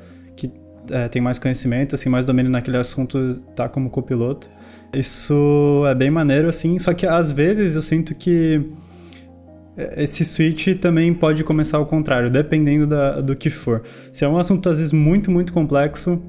é, 0.90 1.08
tem 1.08 1.22
mais 1.22 1.40
conhecimento, 1.40 1.96
assim, 1.96 2.10
mais 2.10 2.26
domínio 2.26 2.52
naquele 2.52 2.78
assunto, 2.78 3.42
tá 3.56 3.70
como 3.70 3.90
copiloto. 3.90 4.50
Isso 4.94 5.84
é 5.88 5.96
bem 5.96 6.12
maneiro, 6.12 6.48
assim, 6.48 6.78
só 6.80 6.94
que 6.94 7.06
às 7.06 7.32
vezes 7.32 7.76
eu 7.76 7.82
sinto 7.82 8.14
que 8.14 8.62
esse 9.98 10.24
switch 10.24 10.68
também 10.80 11.14
pode 11.14 11.44
começar 11.44 11.78
ao 11.78 11.86
contrário, 11.86 12.30
dependendo 12.30 12.86
da, 12.86 13.22
do 13.22 13.36
que 13.36 13.50
for. 13.50 13.82
Se 14.12 14.24
é 14.24 14.28
um 14.28 14.38
assunto 14.38 14.70
às 14.70 14.78
vezes 14.78 14.94
muito, 14.94 15.32
muito 15.32 15.52
complexo, 15.52 16.22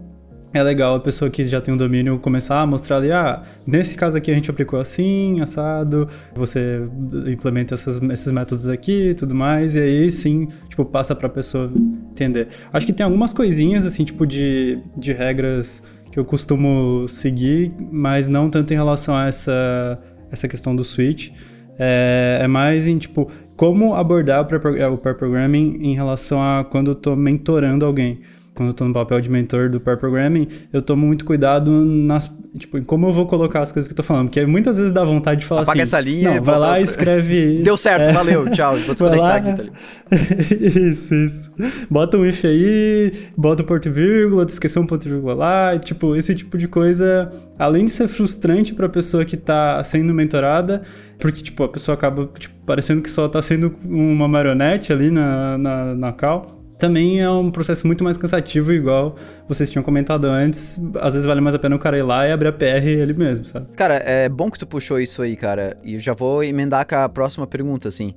é 0.54 0.62
legal 0.62 0.94
a 0.94 1.00
pessoa 1.00 1.28
que 1.28 1.46
já 1.48 1.60
tem 1.60 1.74
um 1.74 1.76
domínio 1.76 2.16
começar 2.20 2.60
a 2.60 2.66
mostrar 2.66 2.98
ali, 2.98 3.10
ah, 3.10 3.42
nesse 3.66 3.96
caso 3.96 4.16
aqui 4.16 4.30
a 4.30 4.34
gente 4.34 4.48
aplicou 4.48 4.78
assim, 4.78 5.40
assado, 5.40 6.08
você 6.32 6.80
implementa 7.26 7.74
essas, 7.74 8.00
esses 8.00 8.30
métodos 8.30 8.68
aqui 8.68 9.10
e 9.10 9.14
tudo 9.14 9.34
mais, 9.34 9.74
e 9.74 9.80
aí 9.80 10.12
sim, 10.12 10.48
tipo, 10.68 10.84
passa 10.84 11.12
pra 11.14 11.28
pessoa 11.28 11.72
entender. 12.12 12.48
Acho 12.72 12.86
que 12.86 12.92
tem 12.92 13.04
algumas 13.04 13.32
coisinhas, 13.32 13.84
assim, 13.84 14.04
tipo, 14.04 14.24
de, 14.24 14.78
de 14.96 15.12
regras 15.12 15.82
que 16.12 16.20
eu 16.20 16.24
costumo 16.24 17.08
seguir, 17.08 17.72
mas 17.90 18.28
não 18.28 18.48
tanto 18.48 18.72
em 18.72 18.76
relação 18.76 19.16
a 19.16 19.26
essa, 19.26 19.98
essa 20.30 20.46
questão 20.46 20.74
do 20.76 20.84
switch. 20.84 21.30
É, 21.76 22.38
é 22.42 22.46
mais 22.46 22.86
em, 22.86 22.96
tipo, 22.96 23.28
como 23.56 23.94
abordar 23.94 24.42
o 24.42 24.98
pair 24.98 25.16
programming 25.16 25.78
em 25.80 25.96
relação 25.96 26.40
a 26.40 26.64
quando 26.64 26.92
eu 26.92 26.94
tô 26.94 27.16
mentorando 27.16 27.84
alguém 27.84 28.20
quando 28.54 28.68
eu 28.68 28.74
tô 28.74 28.84
no 28.86 28.94
papel 28.94 29.20
de 29.20 29.28
mentor 29.28 29.68
do 29.68 29.80
pair 29.80 29.98
programming, 29.98 30.46
eu 30.72 30.80
tomo 30.80 31.04
muito 31.06 31.24
cuidado 31.24 31.70
nas, 31.84 32.32
tipo, 32.56 32.78
em 32.78 32.84
como 32.84 33.08
eu 33.08 33.12
vou 33.12 33.26
colocar 33.26 33.60
as 33.60 33.72
coisas 33.72 33.88
que 33.88 33.92
eu 33.92 33.96
tô 33.96 34.02
falando, 34.02 34.28
porque 34.28 34.46
muitas 34.46 34.76
vezes 34.76 34.92
dá 34.92 35.02
vontade 35.02 35.40
de 35.40 35.46
falar 35.46 35.62
Apaga 35.62 35.82
assim, 35.82 35.88
essa 35.88 36.00
linha, 36.00 36.36
não, 36.36 36.42
vai 36.42 36.58
lá 36.58 36.80
e 36.80 36.84
escreve... 36.84 37.62
Deu 37.64 37.76
certo, 37.76 38.10
é, 38.10 38.12
valeu, 38.12 38.48
tchau, 38.50 38.76
vou 38.76 38.94
desconectar 38.94 39.36
aqui. 39.36 39.62
Tá 39.62 39.72
isso, 40.54 41.14
isso. 41.14 41.52
Bota 41.90 42.16
um 42.16 42.24
if 42.24 42.44
aí, 42.44 43.12
bota 43.36 43.62
o 43.62 43.64
um 43.64 43.68
ponto 43.68 43.88
e 43.88 43.90
vírgula, 43.90 44.44
esqueceu 44.44 44.82
um 44.82 44.86
ponto 44.86 45.04
e 45.04 45.10
vírgula 45.10 45.34
lá, 45.34 45.74
e, 45.74 45.80
tipo, 45.80 46.14
esse 46.14 46.32
tipo 46.34 46.56
de 46.56 46.68
coisa, 46.68 47.30
além 47.58 47.86
de 47.86 47.90
ser 47.90 48.06
frustrante 48.06 48.72
pra 48.72 48.88
pessoa 48.88 49.24
que 49.24 49.36
tá 49.36 49.82
sendo 49.82 50.14
mentorada, 50.14 50.82
porque, 51.18 51.42
tipo, 51.42 51.64
a 51.64 51.68
pessoa 51.68 51.94
acaba, 51.94 52.30
tipo, 52.38 52.54
parecendo 52.64 53.02
que 53.02 53.10
só 53.10 53.28
tá 53.28 53.42
sendo 53.42 53.74
uma 53.84 54.28
marionete 54.28 54.92
ali 54.92 55.10
na, 55.10 55.58
na, 55.58 55.94
na 55.94 56.12
cal, 56.12 56.63
também 56.78 57.20
é 57.20 57.30
um 57.30 57.50
processo 57.50 57.86
muito 57.86 58.02
mais 58.02 58.16
cansativo, 58.16 58.72
igual 58.72 59.16
vocês 59.48 59.70
tinham 59.70 59.82
comentado 59.82 60.26
antes. 60.26 60.80
Às 61.00 61.14
vezes 61.14 61.24
vale 61.24 61.40
mais 61.40 61.54
a 61.54 61.58
pena 61.58 61.76
o 61.76 61.78
cara 61.78 61.96
ir 61.98 62.02
lá 62.02 62.26
e 62.26 62.32
abrir 62.32 62.48
a 62.48 62.52
PR 62.52 62.86
ele 62.86 63.12
mesmo, 63.12 63.44
sabe? 63.44 63.66
Cara, 63.76 63.94
é 63.94 64.28
bom 64.28 64.50
que 64.50 64.58
tu 64.58 64.66
puxou 64.66 65.00
isso 65.00 65.22
aí, 65.22 65.36
cara. 65.36 65.76
E 65.82 65.94
eu 65.94 66.00
já 66.00 66.12
vou 66.14 66.42
emendar 66.42 66.86
com 66.86 66.96
a 66.96 67.08
próxima 67.08 67.46
pergunta, 67.46 67.88
assim. 67.88 68.14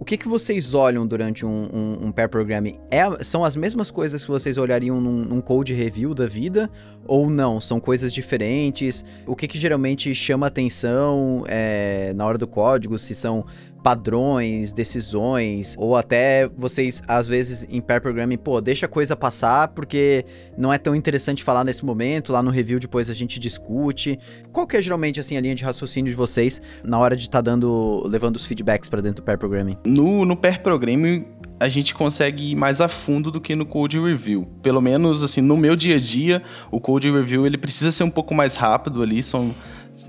O 0.00 0.04
que, 0.04 0.16
que 0.16 0.28
vocês 0.28 0.74
olham 0.74 1.04
durante 1.04 1.44
um, 1.44 1.68
um, 1.72 2.06
um 2.06 2.12
pair 2.12 2.28
programming? 2.28 2.78
É, 2.88 3.02
são 3.24 3.42
as 3.44 3.56
mesmas 3.56 3.90
coisas 3.90 4.24
que 4.24 4.30
vocês 4.30 4.56
olhariam 4.56 5.00
num, 5.00 5.24
num, 5.24 5.40
code 5.40 5.74
review 5.74 6.14
da 6.14 6.24
vida? 6.24 6.70
Ou 7.04 7.28
não? 7.28 7.60
São 7.60 7.80
coisas 7.80 8.12
diferentes? 8.12 9.04
O 9.26 9.34
que, 9.34 9.48
que 9.48 9.58
geralmente 9.58 10.14
chama 10.14 10.46
atenção 10.46 11.42
é, 11.48 12.12
na 12.14 12.24
hora 12.24 12.38
do 12.38 12.46
código? 12.46 12.96
Se 12.96 13.12
são 13.12 13.44
padrões, 13.82 14.72
decisões, 14.72 15.74
ou 15.78 15.96
até 15.96 16.48
vocês, 16.48 17.02
às 17.06 17.26
vezes, 17.28 17.66
em 17.70 17.80
pair 17.80 18.00
programming, 18.00 18.36
pô, 18.36 18.60
deixa 18.60 18.86
a 18.86 18.88
coisa 18.88 19.16
passar 19.16 19.68
porque 19.68 20.24
não 20.56 20.72
é 20.72 20.78
tão 20.78 20.94
interessante 20.94 21.44
falar 21.44 21.64
nesse 21.64 21.84
momento, 21.84 22.32
lá 22.32 22.42
no 22.42 22.50
review 22.50 22.78
depois 22.78 23.08
a 23.08 23.14
gente 23.14 23.38
discute. 23.38 24.18
Qual 24.52 24.66
que 24.66 24.76
é 24.76 24.82
geralmente, 24.82 25.20
assim, 25.20 25.36
a 25.36 25.40
linha 25.40 25.54
de 25.54 25.64
raciocínio 25.64 26.10
de 26.10 26.16
vocês 26.16 26.60
na 26.82 26.98
hora 26.98 27.16
de 27.16 27.22
estar 27.22 27.38
tá 27.38 27.50
dando, 27.50 28.06
levando 28.06 28.36
os 28.36 28.46
feedbacks 28.46 28.88
para 28.88 29.00
dentro 29.00 29.22
do 29.22 29.24
pair 29.24 29.38
programming? 29.38 29.76
No, 29.86 30.24
no 30.24 30.36
pair 30.36 30.60
programming, 30.60 31.26
a 31.60 31.68
gente 31.68 31.94
consegue 31.94 32.52
ir 32.52 32.56
mais 32.56 32.80
a 32.80 32.88
fundo 32.88 33.30
do 33.30 33.40
que 33.40 33.54
no 33.54 33.66
code 33.66 33.98
review. 33.98 34.46
Pelo 34.62 34.80
menos 34.80 35.22
assim, 35.22 35.40
no 35.40 35.56
meu 35.56 35.74
dia 35.74 35.96
a 35.96 35.98
dia, 35.98 36.42
o 36.70 36.80
code 36.80 37.10
review 37.10 37.46
ele 37.46 37.58
precisa 37.58 37.90
ser 37.90 38.04
um 38.04 38.10
pouco 38.10 38.34
mais 38.34 38.54
rápido 38.54 39.02
ali, 39.02 39.22
são 39.22 39.54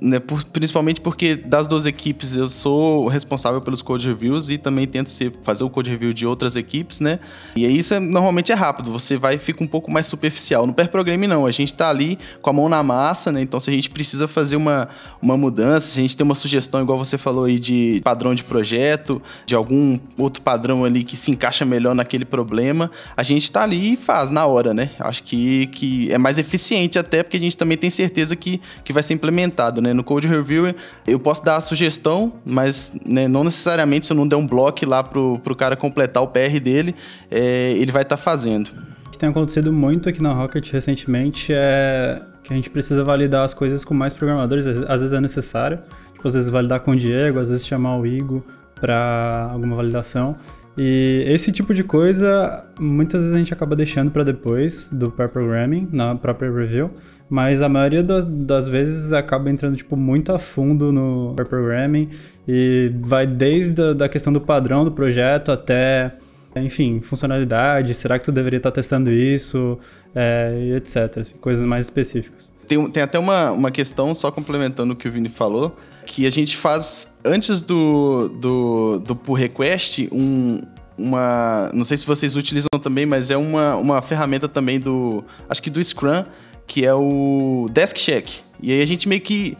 né, 0.01 0.19
por, 0.19 0.43
principalmente 0.45 1.01
porque 1.01 1.35
das 1.35 1.67
duas 1.67 1.85
equipes 1.85 2.35
eu 2.35 2.47
sou 2.47 3.07
responsável 3.07 3.61
pelos 3.61 3.81
code 3.81 4.07
reviews 4.07 4.49
e 4.49 4.57
também 4.57 4.87
tento 4.87 5.09
ser, 5.09 5.33
fazer 5.43 5.63
o 5.63 5.69
code 5.69 5.89
review 5.89 6.13
de 6.13 6.25
outras 6.25 6.55
equipes, 6.55 6.99
né? 6.99 7.19
E 7.55 7.65
isso 7.65 7.93
é, 7.93 7.99
normalmente 7.99 8.51
é 8.51 8.55
rápido, 8.55 8.91
você 8.91 9.17
vai 9.17 9.37
fica 9.37 9.63
um 9.63 9.67
pouco 9.67 9.89
mais 9.89 10.05
superficial. 10.05 10.67
No 10.67 10.73
pair 10.73 10.89
programming 10.89 11.27
não, 11.27 11.45
a 11.45 11.51
gente 11.51 11.73
tá 11.73 11.89
ali 11.89 12.19
com 12.41 12.49
a 12.49 12.53
mão 12.53 12.69
na 12.69 12.83
massa, 12.83 13.31
né? 13.31 13.41
Então 13.41 13.59
se 13.59 13.69
a 13.69 13.73
gente 13.73 13.89
precisa 13.89 14.27
fazer 14.27 14.55
uma, 14.55 14.89
uma 15.21 15.37
mudança, 15.37 15.87
se 15.87 15.99
a 15.99 16.01
gente 16.01 16.15
tem 16.15 16.25
uma 16.25 16.35
sugestão, 16.35 16.81
igual 16.81 16.97
você 16.97 17.17
falou 17.17 17.45
aí, 17.45 17.59
de 17.59 18.01
padrão 18.03 18.35
de 18.35 18.43
projeto, 18.43 19.21
de 19.45 19.55
algum 19.55 19.99
outro 20.17 20.41
padrão 20.41 20.85
ali 20.85 21.03
que 21.03 21.17
se 21.17 21.31
encaixa 21.31 21.65
melhor 21.65 21.95
naquele 21.95 22.25
problema, 22.25 22.91
a 23.15 23.23
gente 23.23 23.51
tá 23.51 23.63
ali 23.63 23.93
e 23.93 23.97
faz 23.97 24.29
na 24.31 24.45
hora, 24.45 24.73
né? 24.73 24.91
Acho 24.99 25.23
que, 25.23 25.67
que 25.67 26.11
é 26.11 26.17
mais 26.17 26.37
eficiente 26.37 26.99
até 26.99 27.23
porque 27.23 27.37
a 27.37 27.39
gente 27.39 27.57
também 27.57 27.77
tem 27.77 27.89
certeza 27.89 28.35
que, 28.35 28.61
que 28.83 28.93
vai 28.93 29.03
ser 29.03 29.13
implementado 29.13 29.78
né? 29.81 29.93
No 29.93 30.03
Code 30.03 30.27
Review 30.27 30.73
eu 31.07 31.19
posso 31.19 31.43
dar 31.43 31.57
a 31.57 31.61
sugestão, 31.61 32.33
mas 32.45 32.99
né, 33.05 33.27
não 33.27 33.43
necessariamente 33.43 34.05
se 34.05 34.13
eu 34.13 34.17
não 34.17 34.27
der 34.27 34.35
um 34.35 34.47
bloco 34.47 34.87
lá 34.87 35.03
pro, 35.03 35.39
pro 35.39 35.55
cara 35.55 35.75
completar 35.75 36.23
o 36.23 36.27
PR 36.27 36.59
dele, 36.61 36.95
é, 37.29 37.73
ele 37.73 37.91
vai 37.91 38.03
estar 38.03 38.17
tá 38.17 38.21
fazendo. 38.21 38.69
O 39.07 39.09
que 39.09 39.17
tem 39.17 39.29
acontecido 39.29 39.73
muito 39.73 40.07
aqui 40.09 40.21
na 40.21 40.33
Rocket 40.33 40.71
recentemente 40.71 41.51
é 41.53 42.21
que 42.43 42.53
a 42.53 42.55
gente 42.55 42.69
precisa 42.69 43.03
validar 43.03 43.43
as 43.43 43.53
coisas 43.53 43.83
com 43.83 43.93
mais 43.93 44.13
programadores, 44.13 44.65
às 44.65 45.01
vezes 45.01 45.13
é 45.13 45.19
necessário. 45.19 45.79
Tipo, 46.13 46.27
às 46.27 46.33
vezes 46.33 46.49
validar 46.49 46.81
com 46.81 46.91
o 46.91 46.95
Diego, 46.95 47.39
às 47.39 47.49
vezes 47.49 47.65
chamar 47.65 47.97
o 47.97 48.05
Igor 48.05 48.43
para 48.75 49.49
alguma 49.53 49.75
validação. 49.75 50.35
E 50.77 51.23
esse 51.27 51.51
tipo 51.51 51.73
de 51.73 51.83
coisa, 51.83 52.65
muitas 52.79 53.21
vezes 53.21 53.35
a 53.35 53.37
gente 53.37 53.53
acaba 53.53 53.75
deixando 53.75 54.11
para 54.11 54.23
depois 54.23 54.89
do 54.91 55.11
pair 55.11 55.29
programming, 55.29 55.87
na 55.91 56.15
própria 56.15 56.51
review, 56.51 56.91
mas 57.29 57.61
a 57.61 57.69
maioria 57.69 58.01
das, 58.01 58.25
das, 58.25 58.67
vezes 58.67 59.13
acaba 59.13 59.49
entrando 59.49 59.77
tipo 59.77 59.95
muito 59.95 60.33
a 60.33 60.39
fundo 60.39 60.91
no 60.91 61.35
programming 61.35 62.09
e 62.47 62.91
vai 63.01 63.27
desde 63.27 63.81
a 63.81 63.93
da 63.93 64.09
questão 64.09 64.33
do 64.33 64.41
padrão 64.41 64.83
do 64.83 64.91
projeto 64.91 65.51
até, 65.51 66.15
enfim, 66.55 67.01
funcionalidade, 67.01 67.93
será 67.93 68.17
que 68.17 68.25
tu 68.25 68.31
deveria 68.31 68.57
estar 68.57 68.71
testando 68.71 69.11
isso, 69.11 69.77
é, 70.15 70.73
etc, 70.75 71.19
assim, 71.19 71.37
coisas 71.37 71.63
mais 71.65 71.85
específicas. 71.85 72.51
Tem, 72.67 72.89
tem 72.89 73.03
até 73.03 73.17
uma, 73.17 73.51
uma 73.51 73.71
questão, 73.71 74.13
só 74.13 74.31
complementando 74.31 74.93
o 74.93 74.95
que 74.95 75.07
o 75.07 75.11
Vini 75.11 75.29
falou, 75.29 75.75
que 76.05 76.25
a 76.25 76.29
gente 76.31 76.57
faz 76.57 77.19
antes 77.23 77.61
do, 77.61 78.29
do, 78.39 78.99
do 78.99 79.15
pull 79.15 79.35
request 79.35 80.07
um, 80.11 80.61
uma. 80.99 81.71
Não 81.73 81.85
sei 81.85 81.97
se 81.97 82.05
vocês 82.05 82.35
utilizam 82.35 82.69
também, 82.81 83.05
mas 83.05 83.31
é 83.31 83.37
uma, 83.37 83.75
uma 83.75 84.01
ferramenta 84.01 84.47
também 84.47 84.79
do. 84.79 85.23
Acho 85.47 85.61
que 85.61 85.69
do 85.69 85.81
Scrum, 85.83 86.25
que 86.69 86.85
é 86.85 86.93
o 86.93 87.67
Desk 87.73 87.97
Check. 87.97 88.29
E 88.61 88.71
aí 88.71 88.81
a 88.81 88.85
gente 88.85 89.09
meio 89.09 89.19
que 89.19 89.57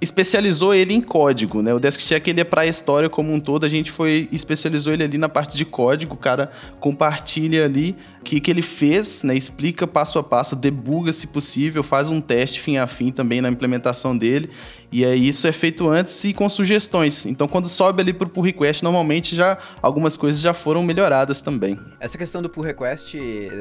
especializou 0.00 0.74
ele 0.74 0.94
em 0.94 1.00
código, 1.00 1.62
né? 1.62 1.72
O 1.74 1.78
Desk 1.78 2.00
Check 2.00 2.26
ele 2.26 2.40
é 2.40 2.44
para 2.44 2.62
a 2.62 2.66
história 2.66 3.08
como 3.08 3.32
um 3.32 3.38
todo, 3.38 3.64
a 3.64 3.68
gente 3.68 3.90
foi 3.92 4.28
especializou 4.32 4.92
ele 4.92 5.04
ali 5.04 5.18
na 5.18 5.28
parte 5.28 5.56
de 5.56 5.64
código, 5.64 6.14
o 6.14 6.16
cara 6.16 6.50
compartilha 6.80 7.66
ali 7.66 7.94
o 8.18 8.24
que, 8.24 8.40
que 8.40 8.50
ele 8.50 8.62
fez, 8.62 9.22
né? 9.22 9.34
Explica 9.34 9.86
passo 9.86 10.18
a 10.18 10.24
passo, 10.24 10.56
debuga 10.56 11.12
se 11.12 11.28
possível, 11.28 11.82
faz 11.82 12.08
um 12.08 12.20
teste 12.20 12.60
fim 12.60 12.78
a 12.78 12.86
fim 12.86 13.12
também 13.12 13.40
na 13.40 13.48
implementação 13.48 14.16
dele. 14.16 14.50
E 14.90 15.04
aí 15.04 15.28
isso 15.28 15.46
é 15.46 15.52
feito 15.52 15.88
antes 15.88 16.24
e 16.24 16.34
com 16.34 16.48
sugestões. 16.48 17.26
Então 17.26 17.46
quando 17.46 17.68
sobe 17.68 18.02
ali 18.02 18.12
pro 18.12 18.28
pull 18.28 18.42
request, 18.42 18.82
normalmente 18.82 19.36
já 19.36 19.56
algumas 19.80 20.16
coisas 20.16 20.40
já 20.40 20.52
foram 20.52 20.82
melhoradas 20.82 21.42
também. 21.42 21.78
Essa 22.00 22.18
questão 22.18 22.42
do 22.42 22.48
pull 22.48 22.64
request 22.64 23.16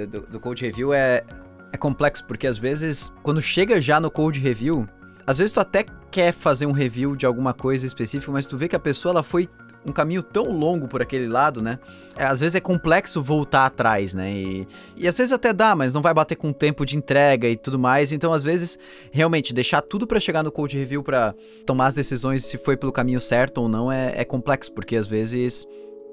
do, 0.09 0.21
do 0.21 0.39
code 0.39 0.65
review 0.65 0.91
é 0.93 1.23
é 1.71 1.77
complexo 1.77 2.25
porque 2.25 2.47
às 2.47 2.57
vezes 2.57 3.11
quando 3.23 3.41
chega 3.41 3.81
já 3.81 3.99
no 3.99 4.09
code 4.09 4.39
review 4.39 4.87
às 5.29 5.37
vezes 5.37 5.53
tu 5.53 5.59
até 5.59 5.85
quer 6.09 6.33
fazer 6.33 6.65
um 6.65 6.71
review 6.71 7.15
de 7.15 7.23
alguma 7.23 7.53
coisa 7.53 7.85
específica, 7.85 8.31
mas 8.31 8.47
tu 8.47 8.57
vê 8.57 8.67
que 8.67 8.75
a 8.75 8.79
pessoa 8.79 9.11
ela 9.11 9.21
foi 9.21 9.47
um 9.85 9.91
caminho 9.91 10.21
tão 10.21 10.51
longo 10.51 10.87
por 10.87 11.01
aquele 11.01 11.27
lado, 11.27 11.61
né? 11.61 11.79
É, 12.15 12.25
às 12.25 12.39
vezes 12.39 12.55
é 12.55 12.59
complexo 12.59 13.21
voltar 13.21 13.65
atrás, 13.65 14.13
né? 14.13 14.31
E, 14.31 14.67
e 14.97 15.07
às 15.07 15.15
vezes 15.15 15.31
até 15.31 15.53
dá, 15.53 15.75
mas 15.75 15.93
não 15.93 16.01
vai 16.01 16.13
bater 16.13 16.35
com 16.35 16.49
o 16.49 16.53
tempo 16.53 16.85
de 16.85 16.97
entrega 16.97 17.47
e 17.47 17.55
tudo 17.55 17.79
mais. 17.79 18.11
Então, 18.11 18.33
às 18.33 18.43
vezes, 18.43 18.77
realmente, 19.11 19.53
deixar 19.53 19.81
tudo 19.81 20.05
para 20.05 20.19
chegar 20.19 20.43
no 20.43 20.51
code 20.51 20.77
review 20.77 21.03
para 21.03 21.33
tomar 21.65 21.87
as 21.87 21.93
decisões 21.93 22.43
se 22.43 22.57
foi 22.57 22.75
pelo 22.75 22.91
caminho 22.91 23.21
certo 23.21 23.59
ou 23.59 23.69
não 23.69 23.91
é, 23.91 24.13
é 24.15 24.25
complexo, 24.25 24.71
porque 24.71 24.95
às 24.95 25.07
vezes 25.07 25.65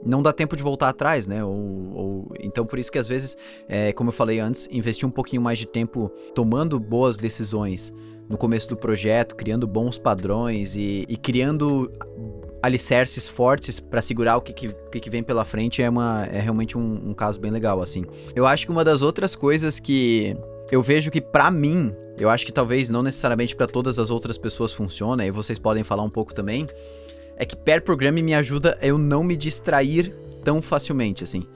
não 0.05 0.23
dá 0.23 0.33
tempo 0.33 0.57
de 0.57 0.63
voltar 0.63 0.89
atrás, 0.89 1.27
né? 1.27 1.45
Ou, 1.45 1.93
ou, 1.95 2.29
então 2.41 2.65
por 2.67 2.79
isso 2.79 2.91
que 2.91 2.99
às 2.99 3.09
vezes, 3.09 3.37
é, 3.69 3.93
como 3.93 4.09
eu 4.09 4.13
falei 4.13 4.39
antes, 4.39 4.69
investir 4.71 5.07
um 5.07 5.11
pouquinho 5.11 5.43
mais 5.43 5.59
de 5.59 5.67
tempo 5.67 6.11
tomando 6.35 6.79
boas 6.79 7.17
decisões 7.17 7.93
no 8.29 8.37
começo 8.37 8.69
do 8.69 8.77
projeto, 8.77 9.37
criando 9.37 9.67
bons 9.67 9.99
padrões 9.99 10.77
e, 10.77 11.05
e 11.09 11.17
criando 11.17 11.91
alicerces 12.63 13.29
fortes 13.29 13.79
para 13.79 14.03
segurar 14.03 14.37
o 14.37 14.41
que, 14.41 14.53
que, 14.53 15.01
que, 15.01 15.11
vem 15.11 15.23
pela 15.23 15.45
frente 15.45 15.83
é, 15.83 15.89
uma, 15.89 16.27
é 16.27 16.41
realmente 16.41 16.77
um, 16.77 17.11
um 17.11 17.15
caso 17.15 17.39
bem 17.39 17.51
legal, 17.51 17.81
assim. 17.81 18.05
Eu 18.35 18.47
acho 18.47 18.67
que 18.67 18.73
uma 18.73 18.85
das 18.85 19.03
outras 19.03 19.37
coisas 19.37 19.79
que 19.79 20.37
eu 20.71 20.83
vejo 20.83 21.11
que 21.11 21.21
para 21.21 21.51
mim, 21.51 21.95
eu 22.19 22.29
acho 22.29 22.45
que 22.45 22.53
talvez 22.53 22.91
não 22.91 23.03
necessariamente 23.03 23.55
para 23.55 23.67
todas 23.67 23.99
as 23.99 24.11
outras 24.11 24.37
pessoas 24.37 24.73
funciona, 24.73 25.25
e 25.25 25.31
vocês 25.31 25.59
podem 25.59 25.85
falar 25.85 26.03
um 26.03 26.11
pouco 26.11 26.35
também, 26.35 26.67
é 27.37 27.45
que 27.45 27.57
pair 27.57 27.83
programming 27.83 28.23
me 28.23 28.35
ajuda 28.35 28.79
eu 28.81 28.99
não 28.99 29.23
me 29.23 29.37
distrair 29.37 30.15
tão 30.43 30.63
facilmente, 30.63 31.25
assim. 31.25 31.47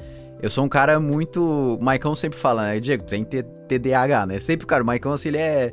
Eu 0.42 0.48
sou 0.48 0.64
um 0.64 0.68
cara 0.68 0.98
muito. 0.98 1.76
O 1.78 1.82
Maicon 1.82 2.14
sempre 2.14 2.38
fala, 2.38 2.68
né? 2.68 2.80
Diego, 2.80 3.04
tem 3.04 3.24
TDAH, 3.24 4.26
né? 4.26 4.38
Sempre, 4.38 4.66
cara, 4.66 4.82
o 4.82 4.86
Maicon, 4.86 5.12
assim, 5.12 5.28
ele 5.28 5.38
é. 5.38 5.72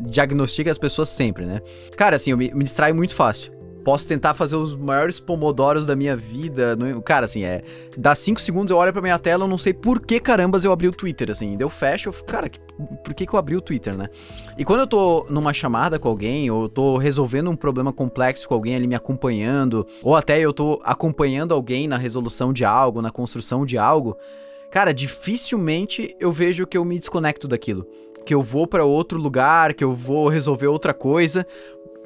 Diagnostica 0.00 0.70
as 0.70 0.78
pessoas 0.78 1.08
sempre, 1.08 1.46
né? 1.46 1.60
Cara, 1.96 2.16
assim, 2.16 2.32
eu 2.32 2.36
me, 2.36 2.52
me 2.52 2.64
distraio 2.64 2.94
muito 2.94 3.14
fácil 3.14 3.59
posso 3.84 4.06
tentar 4.06 4.34
fazer 4.34 4.56
os 4.56 4.76
maiores 4.76 5.18
pomodoros 5.18 5.86
da 5.86 5.96
minha 5.96 6.14
vida. 6.14 6.76
No... 6.76 7.02
Cara, 7.02 7.24
assim, 7.24 7.44
é. 7.44 7.62
Dá 7.96 8.14
5 8.14 8.40
segundos, 8.40 8.70
eu 8.70 8.76
olho 8.76 8.92
pra 8.92 9.02
minha 9.02 9.18
tela, 9.18 9.44
eu 9.44 9.48
não 9.48 9.58
sei 9.58 9.72
por 9.72 10.00
que 10.00 10.20
carambas 10.20 10.64
eu 10.64 10.72
abri 10.72 10.88
o 10.88 10.92
Twitter, 10.92 11.30
assim. 11.30 11.56
Deu 11.56 11.68
fecho, 11.68 12.08
eu 12.08 12.12
fico, 12.12 12.26
cara, 12.26 12.50
por 13.04 13.14
que, 13.14 13.26
que 13.26 13.34
eu 13.34 13.38
abri 13.38 13.56
o 13.56 13.60
Twitter, 13.60 13.96
né? 13.96 14.08
E 14.56 14.64
quando 14.64 14.80
eu 14.80 14.86
tô 14.86 15.26
numa 15.28 15.52
chamada 15.52 15.98
com 15.98 16.08
alguém, 16.08 16.50
ou 16.50 16.64
eu 16.64 16.68
tô 16.68 16.96
resolvendo 16.96 17.50
um 17.50 17.56
problema 17.56 17.92
complexo 17.92 18.48
com 18.48 18.54
alguém 18.54 18.74
ali 18.76 18.86
me 18.86 18.94
acompanhando, 18.94 19.86
ou 20.02 20.14
até 20.14 20.38
eu 20.38 20.52
tô 20.52 20.80
acompanhando 20.84 21.54
alguém 21.54 21.88
na 21.88 21.96
resolução 21.96 22.52
de 22.52 22.64
algo, 22.64 23.02
na 23.02 23.10
construção 23.10 23.64
de 23.64 23.76
algo, 23.76 24.16
cara, 24.70 24.92
dificilmente 24.92 26.14
eu 26.20 26.32
vejo 26.32 26.66
que 26.66 26.76
eu 26.76 26.84
me 26.84 26.98
desconecto 26.98 27.48
daquilo 27.48 27.86
que 28.24 28.34
eu 28.34 28.42
vou 28.42 28.66
para 28.66 28.84
outro 28.84 29.18
lugar, 29.18 29.74
que 29.74 29.82
eu 29.82 29.94
vou 29.94 30.28
resolver 30.28 30.66
outra 30.66 30.92
coisa, 30.92 31.46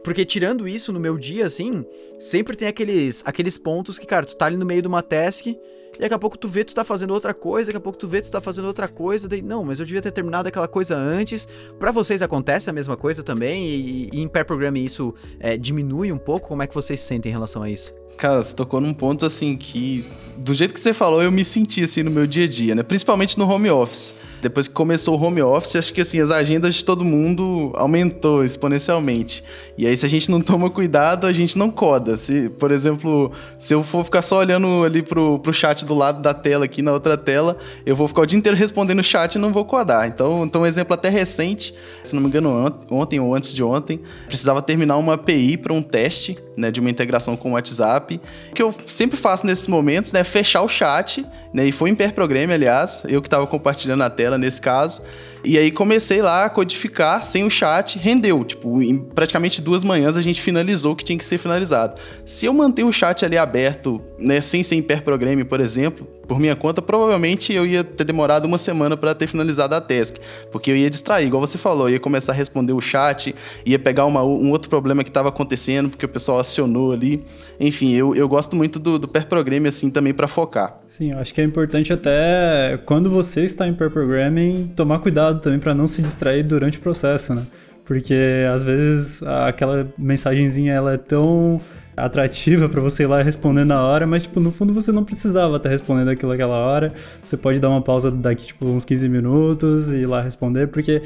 porque 0.05 0.27
tirando 0.27 0.69
isso 0.69 0.93
no 0.93 1.01
meu 1.01 1.17
dia, 1.17 1.47
assim, 1.47 1.85
sempre 2.21 2.55
tem 2.55 2.69
aqueles, 2.69 3.23
aqueles 3.25 3.57
pontos 3.57 3.99
que, 3.99 4.07
cara, 4.07 4.27
tu 4.27 4.37
tá 4.37 4.45
ali 4.45 4.57
no 4.57 4.67
meio 4.67 4.83
de 4.83 4.87
uma 4.87 5.03
task 5.03 5.47
e 5.96 6.00
daqui 6.00 6.14
a 6.14 6.18
pouco 6.18 6.37
tu 6.37 6.48
vê 6.48 6.64
tu 6.64 6.74
tá 6.74 6.85
fazendo 6.85 7.12
outra 7.12 7.33
coisa, 7.33 7.66
daqui 7.66 7.78
a 7.78 7.80
pouco 7.80 7.98
tu 7.98 8.09
vê 8.09 8.20
tu 8.20 8.30
tá 8.30 8.40
fazendo 8.40 8.66
outra 8.66 8.88
coisa, 8.88 9.28
daí, 9.28 9.42
não, 9.42 9.64
mas 9.64 9.80
eu 9.80 9.87
devia 9.87 10.02
ter 10.02 10.11
terminado 10.11 10.48
aquela 10.48 10.68
coisa 10.68 10.96
antes. 10.96 11.46
Para 11.78 11.92
vocês 11.92 12.22
acontece 12.22 12.68
a 12.68 12.72
mesma 12.72 12.96
coisa 12.96 13.22
também? 13.22 13.66
E, 13.66 14.11
e 14.12 14.20
em 14.20 14.28
pair 14.28 14.44
programming 14.44 14.85
isso 14.85 15.14
é, 15.38 15.57
diminui 15.57 16.12
um 16.12 16.18
pouco? 16.18 16.48
Como 16.48 16.62
é 16.62 16.66
que 16.66 16.74
vocês 16.74 17.00
se 17.00 17.07
sentem 17.07 17.30
em 17.30 17.33
relação 17.33 17.62
a 17.62 17.70
isso? 17.70 17.92
Cara, 18.16 18.42
você 18.42 18.54
tocou 18.54 18.80
num 18.80 18.94
ponto 18.94 19.26
assim 19.26 19.57
que, 19.57 20.04
do 20.37 20.54
jeito 20.54 20.72
que 20.72 20.80
você 20.80 20.92
falou, 20.92 21.22
eu 21.22 21.33
me 21.33 21.44
senti 21.44 21.83
assim 21.83 22.02
no 22.02 22.11
meu 22.11 22.26
dia 22.26 22.44
a 22.44 22.48
dia, 22.48 22.74
né? 22.74 22.83
Principalmente 22.83 23.38
no 23.38 23.48
home 23.48 23.68
office. 23.70 24.14
Depois 24.40 24.68
que 24.68 24.74
começou 24.74 25.18
o 25.18 25.22
home 25.22 25.42
office, 25.42 25.76
acho 25.76 25.92
que 25.92 26.00
assim, 26.00 26.20
as 26.20 26.30
agendas 26.30 26.74
de 26.74 26.85
todo 26.85 27.04
mundo 27.04 27.72
aumentou 27.74 28.44
exponencialmente. 28.44 29.42
E 29.76 29.87
aí, 29.87 29.96
se 29.96 30.07
a 30.07 30.09
gente 30.09 30.30
não 30.30 30.40
toma 30.40 30.70
cuidado, 30.70 31.26
a 31.26 31.33
gente 31.33 31.59
não 31.59 31.70
coda. 31.70 32.16
Se, 32.16 32.50
por 32.50 32.70
exemplo, 32.70 33.33
se 33.59 33.74
eu 33.74 33.83
for 33.83 34.04
ficar 34.04 34.22
só 34.22 34.38
olhando 34.38 34.85
ali 34.85 35.02
pro, 35.02 35.38
pro 35.38 35.52
chat 35.52 35.84
do 35.85 35.94
lado 35.94 36.20
da 36.20 36.35
tela 36.35 36.64
aqui 36.64 36.83
na 36.83 36.92
outra 36.92 37.16
tela, 37.16 37.57
eu 37.87 37.94
vou 37.94 38.09
ficar 38.09 38.23
o 38.23 38.27
dia 38.27 38.38
inteiro 38.38 38.57
respondendo 38.57 38.99
o 38.99 39.03
chat 39.03 39.35
e 39.35 39.38
não 39.38 39.53
vou 39.53 39.64
codar. 39.64 40.07
Então, 40.07 40.44
então 40.44 40.62
um 40.62 40.66
exemplo 40.66 40.94
até 40.94 41.09
recente, 41.09 41.75
se 42.03 42.14
não 42.14 42.23
me 42.23 42.29
engano, 42.29 42.75
ontem 42.90 43.20
ou 43.20 43.35
antes 43.35 43.53
de 43.53 43.62
ontem, 43.62 44.01
precisava 44.27 44.61
terminar 44.61 44.97
uma 44.97 45.14
API 45.14 45.57
para 45.57 45.73
um 45.73 45.83
teste, 45.83 46.38
né, 46.57 46.70
de 46.70 46.81
uma 46.81 46.90
integração 46.90 47.37
com 47.37 47.51
o 47.51 47.53
WhatsApp. 47.53 48.20
O 48.51 48.55
que 48.55 48.62
eu 48.62 48.75
sempre 48.87 49.16
faço 49.16 49.47
nesses 49.47 49.66
momentos, 49.66 50.12
né, 50.12 50.25
fechar 50.25 50.62
o 50.62 50.68
chat 50.68 51.25
né? 51.55 51.68
E 51.68 51.73
foi 51.73 51.88
em 51.88 51.94
pair 51.94 52.12
programming, 52.12 52.53
aliás, 52.53 53.05
eu 53.09 53.23
que 53.23 53.29
estava 53.29 53.47
compartilhando 53.47 54.03
a 54.03 54.11
tela 54.11 54.37
nesse 54.37 54.61
caso. 54.61 55.03
E 55.44 55.59
aí 55.59 55.70
comecei 55.70 56.22
lá 56.22 56.46
a 56.46 56.50
codificar 56.50 57.22
sem 57.22 57.44
o 57.44 57.50
chat, 57.50 57.98
rendeu. 57.98 58.42
Tipo, 58.44 58.83
em 58.83 58.98
praticamente 58.98 59.61
duas 59.61 59.85
manhãs 59.85 60.16
a 60.16 60.22
gente 60.22 60.40
finalizou 60.40 60.92
o 60.92 60.96
que 60.96 61.04
tinha 61.04 61.18
que 61.18 61.24
ser 61.24 61.37
finalizado. 61.38 62.00
Se 62.24 62.46
eu 62.46 62.54
manter 62.54 62.83
o 62.83 62.92
chat 62.92 63.24
ali 63.24 63.37
aberto, 63.37 64.00
né, 64.18 64.40
sem 64.40 64.62
ser 64.62 64.76
em 64.76 64.83
programming, 64.83 65.44
por 65.44 65.61
exemplo, 65.61 66.09
por 66.27 66.39
minha 66.39 66.57
conta, 66.57 66.81
provavelmente 66.81 67.53
eu 67.53 67.67
ia 67.67 67.85
ter 67.85 68.05
demorado 68.05 68.45
uma 68.47 68.59
semana 68.59 68.97
para 68.97 69.15
ter 69.15 69.27
finalizado 69.27 69.75
a 69.75 69.81
task, 69.81 70.17
porque 70.51 70.71
eu 70.71 70.77
ia 70.77 70.91
distrair, 70.91 71.27
igual 71.27 71.41
você 71.41 71.59
falou, 71.59 71.89
ia 71.89 72.01
começar 72.01 72.33
a 72.33 72.35
responder 72.35 72.73
o 72.73 72.81
chat, 72.81 73.35
ia 73.65 73.79
pegar 73.79 74.05
uma, 74.07 74.23
um 74.23 74.51
outro 74.51 74.69
problema 74.69 75.03
que 75.05 75.11
estava 75.11 75.29
acontecendo, 75.29 75.91
porque 75.91 76.07
o 76.07 76.09
pessoal 76.09 76.39
acionou 76.39 76.93
ali. 76.93 77.25
Enfim, 77.59 77.93
eu, 77.93 78.15
eu 78.15 78.29
gosto 78.29 78.57
muito 78.57 78.79
do, 78.79 78.99
do 78.99 79.09
pair 79.09 79.27
programming 79.27 79.69
assim 79.69 79.91
também 79.91 80.13
para 80.13 80.27
focar. 80.27 80.81
Sim, 80.89 81.13
eu 81.13 81.19
acho 81.19 81.33
que 81.33 81.41
é 81.41 81.45
importante 81.45 81.93
até 81.93 82.79
quando 82.85 83.11
você 83.11 83.43
está 83.43 83.67
em 83.67 83.75
pair 83.75 83.91
programming 83.91 84.73
tomar 84.75 84.99
cuidado 84.99 85.41
também 85.41 85.59
para 85.59 85.75
não 85.75 85.87
se 85.87 86.03
distrair 86.03 86.43
durante 86.43 86.79
o 86.79 86.81
processo, 86.81 87.35
né? 87.35 87.43
Porque 87.85 88.47
às 88.53 88.63
vezes 88.63 89.23
aquela 89.23 89.87
mensagenzinha 89.99 90.73
ela 90.73 90.95
é 90.95 90.97
tão 90.97 91.61
atrativa 91.96 92.68
para 92.68 92.80
você 92.80 93.04
ir 93.04 93.07
lá 93.07 93.22
responder 93.22 93.64
na 93.64 93.83
hora, 93.83 94.07
mas 94.07 94.24
tipo, 94.24 94.40
no 94.40 94.50
fundo 94.50 94.72
você 94.72 94.90
não 94.92 95.04
precisava 95.04 95.57
estar 95.57 95.68
respondendo 95.68 96.09
aquilo 96.09 96.33
naquela 96.33 96.57
hora. 96.57 96.92
Você 97.22 97.37
pode 97.37 97.61
dar 97.61 97.70
uma 97.70 97.83
pausa 97.83 98.11
daqui 98.11 98.46
tipo 98.46 98.66
uns 98.66 98.85
15 98.85 99.09
minutos 99.09 99.90
e 99.90 99.96
ir 99.96 100.07
lá 100.07 100.20
responder, 100.22 100.68
porque 100.68 101.02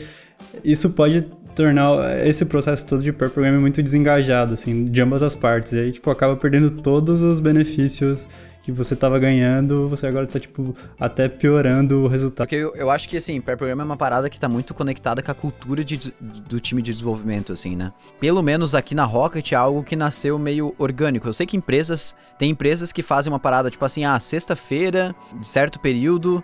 isso 0.65 0.91
pode 0.91 1.23
tornar 1.55 2.25
esse 2.25 2.45
processo 2.45 2.87
todo 2.87 3.03
de 3.03 3.13
pair 3.13 3.31
programming 3.31 3.61
muito 3.61 3.83
desengajado, 3.83 4.55
assim, 4.55 4.85
de 4.85 5.03
ambas 5.03 5.23
as 5.23 5.35
partes. 5.35 5.73
E 5.73 5.81
aí, 5.81 5.93
tipo, 5.93 6.09
acaba 6.09 6.37
perdendo 6.37 6.71
todos 6.71 7.23
os 7.23 7.41
benefícios 7.41 8.29
que 8.63 8.73
você 8.73 8.95
tava 8.95 9.19
ganhando, 9.19 9.89
você 9.89 10.07
agora 10.07 10.27
tá, 10.27 10.39
tipo, 10.39 10.75
até 10.99 11.29
piorando 11.29 12.03
o 12.03 12.07
resultado. 12.07 12.47
Porque 12.47 12.57
eu, 12.57 12.75
eu 12.75 12.91
acho 12.91 13.09
que, 13.09 13.17
assim, 13.17 13.41
pair 13.41 13.57
programming 13.57 13.83
é 13.83 13.85
uma 13.85 13.97
parada 13.97 14.29
que 14.29 14.39
tá 14.39 14.49
muito 14.49 14.75
conectada 14.75 15.23
com 15.23 15.31
a 15.31 15.35
cultura 15.35 15.83
de, 15.83 16.13
do 16.21 16.61
time 16.61 16.83
de 16.83 16.93
desenvolvimento, 16.93 17.53
assim, 17.53 17.75
né? 17.75 17.93
Pelo 18.21 18.43
menos 18.43 18.75
aqui 18.75 18.95
na 18.95 19.05
Rocket 19.05 19.53
é 19.53 19.57
algo 19.57 19.83
que 19.83 19.97
nasceu 19.97 20.39
meio 20.39 20.75
orgânico. 20.79 21.27
Eu 21.27 21.33
sei 21.33 21.47
que 21.47 21.57
empresas, 21.57 22.15
tem 22.39 22.51
empresas 22.51 22.93
que 22.93 23.03
fazem 23.03 23.33
uma 23.33 23.41
parada, 23.41 23.71
tipo 23.71 23.85
assim, 23.85 24.05
ah, 24.05 24.19
sexta-feira, 24.21 25.15
de 25.41 25.47
certo 25.47 25.81
período, 25.81 26.43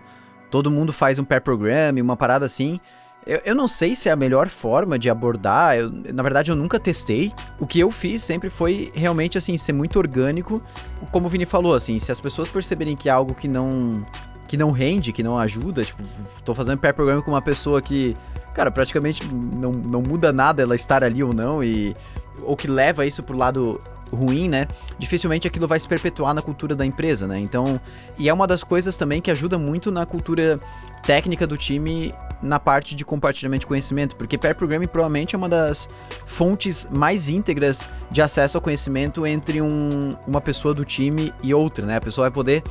todo 0.51 0.71
mundo 0.71 0.93
faz 0.93 1.19
um 1.19 1.25
pair 1.25 1.41
programming, 1.41 2.01
uma 2.01 2.17
parada 2.17 2.47
assim. 2.47 2.81
Eu, 3.27 3.41
eu 3.45 3.55
não 3.55 3.67
sei 3.67 3.97
se 3.97 4.09
é 4.09 4.13
a 4.13 4.17
melhor 4.17 4.49
forma 4.49 4.99
de 4.99 5.09
abordar, 5.09 5.77
eu, 5.77 5.91
na 5.91 6.23
verdade 6.23 6.51
eu 6.51 6.57
nunca 6.57 6.79
testei. 6.79 7.33
O 7.59 7.67
que 7.67 7.81
eu 7.81 7.91
fiz 7.91 8.23
sempre 8.23 8.51
foi 8.51 8.93
realmente, 8.95 9.39
assim, 9.39 9.57
ser 9.57 9.73
muito 9.73 9.99
orgânico. 9.99 10.63
Como 11.11 11.27
o 11.27 11.29
Vini 11.29 11.47
falou, 11.47 11.75
assim, 11.75 11.99
se 11.99 12.13
as 12.13 12.21
pessoas 12.21 12.49
perceberem 12.49 12.97
que 12.97 13.09
é 13.09 13.13
algo 13.13 13.35
que 13.35 13.49
não 13.49 14.05
que 14.47 14.59
não 14.59 14.71
rende, 14.71 15.11
que 15.11 15.23
não 15.23 15.39
ajuda, 15.39 15.83
tipo, 15.83 16.03
tô 16.45 16.55
fazendo 16.55 16.79
pair 16.79 16.93
programming 16.93 17.23
com 17.23 17.31
uma 17.31 17.41
pessoa 17.41 17.81
que, 17.81 18.15
cara, 18.55 18.71
praticamente 18.71 19.27
não, 19.27 19.73
não 19.73 20.03
muda 20.03 20.33
nada 20.33 20.63
ela 20.63 20.75
estar 20.75 21.03
ali 21.03 21.25
ou 21.25 21.33
não 21.33 21.65
e 21.65 21.95
ou 22.43 22.55
que 22.55 22.69
leva 22.69 23.07
isso 23.07 23.23
pro 23.23 23.37
lado 23.37 23.81
ruim, 24.13 24.49
né? 24.49 24.69
Dificilmente 24.99 25.47
aquilo 25.49 25.67
vai 25.67 25.81
se 25.81 25.89
perpetuar 25.89 26.35
na 26.35 26.43
cultura 26.43 26.75
da 26.75 26.85
empresa, 26.85 27.27
né? 27.27 27.39
Então, 27.39 27.81
e 28.19 28.29
é 28.29 28.33
uma 28.33 28.47
das 28.47 28.63
coisas 28.63 28.97
também 28.97 29.21
que 29.21 29.31
ajuda 29.31 29.59
muito 29.59 29.91
na 29.91 30.05
cultura 30.05 30.59
técnica 31.03 31.47
do 31.47 31.57
time 31.57 32.15
na 32.45 32.61
parte 32.61 32.95
de 32.95 33.05
compartilhamento 33.05 33.61
de 33.61 33.67
conhecimento, 33.67 34.15
porque 34.15 34.37
pair 34.37 34.55
programming 34.55 34.87
provavelmente 34.87 35.35
é 35.35 35.39
uma 35.39 35.49
das 35.49 35.89
fontes 36.27 36.87
mais 36.93 37.29
íntegras 37.29 37.89
de 38.11 38.21
acesso 38.21 38.59
ao 38.59 38.61
conhecimento 38.61 39.27
entre 39.27 39.61
um, 39.63 40.15
uma 40.27 40.41
pessoa 40.41 40.75
do 40.75 40.85
time 40.85 41.33
e 41.43 41.55
outra, 41.55 41.87
né? 41.87 41.97
A 41.97 42.01
pessoa 42.01 42.27
vai 42.29 42.35
poder 42.35 42.63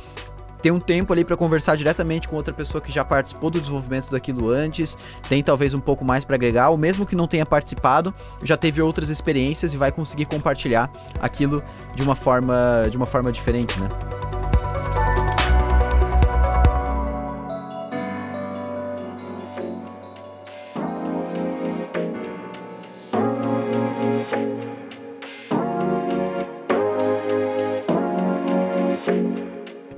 ter 0.62 0.70
um 0.70 0.80
tempo 0.80 1.12
ali 1.12 1.26
para 1.26 1.36
conversar 1.36 1.76
diretamente 1.76 2.26
com 2.26 2.36
outra 2.36 2.54
pessoa 2.54 2.80
que 2.80 2.90
já 2.90 3.04
participou 3.04 3.50
do 3.50 3.60
desenvolvimento 3.60 4.10
daquilo 4.10 4.48
antes, 4.48 4.96
tem 5.28 5.42
talvez 5.42 5.74
um 5.74 5.78
pouco 5.78 6.02
mais 6.02 6.24
para 6.24 6.36
agregar, 6.36 6.70
ou 6.70 6.78
mesmo 6.78 7.04
que 7.04 7.14
não 7.14 7.26
tenha 7.26 7.44
participado, 7.44 8.14
já 8.42 8.56
teve 8.56 8.80
outras 8.80 9.10
experiências 9.10 9.74
e 9.74 9.76
vai 9.76 9.92
conseguir 9.92 10.24
compartilhar 10.24 10.90
aquilo 11.20 11.62
de 11.94 12.02
uma 12.02 12.16
forma 12.16 12.86
de 12.90 12.96
uma 12.96 13.04
forma 13.04 13.30
diferente, 13.30 13.78
né? 13.78 13.88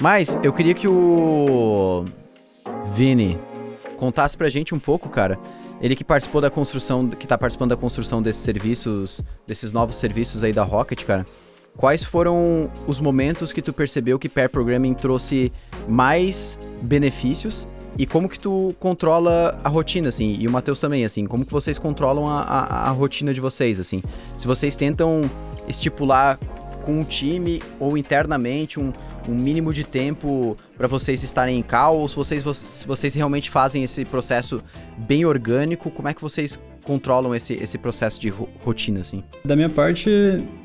Mas 0.06 0.38
eu 0.40 0.52
queria 0.52 0.72
que 0.72 0.86
o 0.86 2.04
Vini 2.92 3.36
contasse 3.96 4.36
pra 4.36 4.48
gente 4.48 4.72
um 4.72 4.78
pouco, 4.78 5.08
cara. 5.08 5.36
Ele 5.80 5.96
que 5.96 6.04
participou 6.04 6.40
da 6.40 6.48
construção, 6.48 7.08
que 7.08 7.26
tá 7.26 7.36
participando 7.36 7.70
da 7.70 7.76
construção 7.76 8.22
desses 8.22 8.40
serviços, 8.40 9.20
desses 9.48 9.72
novos 9.72 9.96
serviços 9.96 10.44
aí 10.44 10.52
da 10.52 10.62
Rocket, 10.62 11.02
cara. 11.02 11.26
Quais 11.76 12.04
foram 12.04 12.70
os 12.86 13.00
momentos 13.00 13.52
que 13.52 13.60
tu 13.60 13.72
percebeu 13.72 14.16
que 14.16 14.28
pair 14.28 14.48
programming 14.48 14.94
trouxe 14.94 15.52
mais 15.88 16.56
benefícios 16.82 17.66
e 17.98 18.06
como 18.06 18.28
que 18.28 18.38
tu 18.38 18.76
controla 18.78 19.58
a 19.64 19.68
rotina, 19.68 20.10
assim, 20.10 20.36
e 20.38 20.46
o 20.46 20.52
Matheus 20.52 20.78
também, 20.78 21.04
assim, 21.04 21.26
como 21.26 21.44
que 21.44 21.50
vocês 21.50 21.80
controlam 21.80 22.28
a, 22.28 22.42
a, 22.42 22.88
a 22.88 22.90
rotina 22.90 23.34
de 23.34 23.40
vocês, 23.40 23.80
assim? 23.80 24.04
Se 24.38 24.46
vocês 24.46 24.76
tentam 24.76 25.28
estipular 25.66 26.38
com 26.86 27.00
o 27.00 27.04
time 27.04 27.60
ou 27.80 27.98
internamente 27.98 28.78
um, 28.78 28.92
um 29.28 29.34
mínimo 29.34 29.72
de 29.72 29.82
tempo 29.82 30.56
para 30.76 30.86
vocês 30.86 31.24
estarem 31.24 31.58
em 31.58 31.62
cal, 31.62 31.98
ou 31.98 32.06
se 32.06 32.14
vocês, 32.14 32.44
vocês 32.86 33.14
realmente 33.16 33.50
fazem 33.50 33.82
esse 33.82 34.04
processo 34.04 34.62
bem 34.96 35.24
orgânico, 35.24 35.90
como 35.90 36.08
é 36.08 36.14
que 36.14 36.22
vocês 36.22 36.58
controlam 36.86 37.34
esse, 37.34 37.54
esse 37.54 37.76
processo 37.76 38.20
de 38.20 38.28
rotina, 38.28 39.00
assim? 39.00 39.24
Da 39.44 39.56
minha 39.56 39.68
parte, 39.68 40.08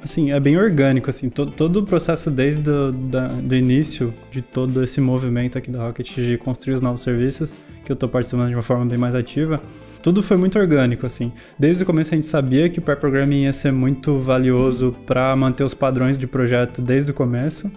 assim, 0.03 0.31
é 0.31 0.39
bem 0.39 0.55
orgânico, 0.55 1.09
assim, 1.09 1.29
todo, 1.29 1.51
todo 1.51 1.77
o 1.77 1.83
processo 1.83 2.29
desde 2.29 2.69
o 2.69 2.91
da, 2.91 3.27
do 3.27 3.55
início 3.55 4.13
de 4.29 4.41
todo 4.41 4.83
esse 4.83 5.01
movimento 5.01 5.57
aqui 5.57 5.71
da 5.71 5.83
Rocket 5.83 6.13
de 6.15 6.37
construir 6.37 6.75
os 6.75 6.81
novos 6.81 7.01
serviços, 7.01 7.53
que 7.83 7.91
eu 7.91 7.95
estou 7.95 8.07
participando 8.07 8.49
de 8.49 8.55
uma 8.55 8.61
forma 8.61 8.85
bem 8.85 8.99
mais 8.99 9.15
ativa, 9.15 9.59
tudo 10.03 10.21
foi 10.21 10.37
muito 10.37 10.57
orgânico, 10.59 11.05
assim. 11.05 11.31
Desde 11.57 11.83
o 11.83 11.85
começo 11.85 12.13
a 12.13 12.15
gente 12.15 12.27
sabia 12.27 12.69
que 12.69 12.77
o 12.77 12.81
pair 12.81 12.97
programming 12.97 13.43
ia 13.43 13.53
ser 13.53 13.71
muito 13.71 14.19
valioso 14.19 14.95
para 15.05 15.35
manter 15.35 15.63
os 15.63 15.73
padrões 15.73 16.17
de 16.17 16.27
projeto 16.27 16.81
desde 16.81 17.09
o 17.09 17.13
começo. 17.13 17.71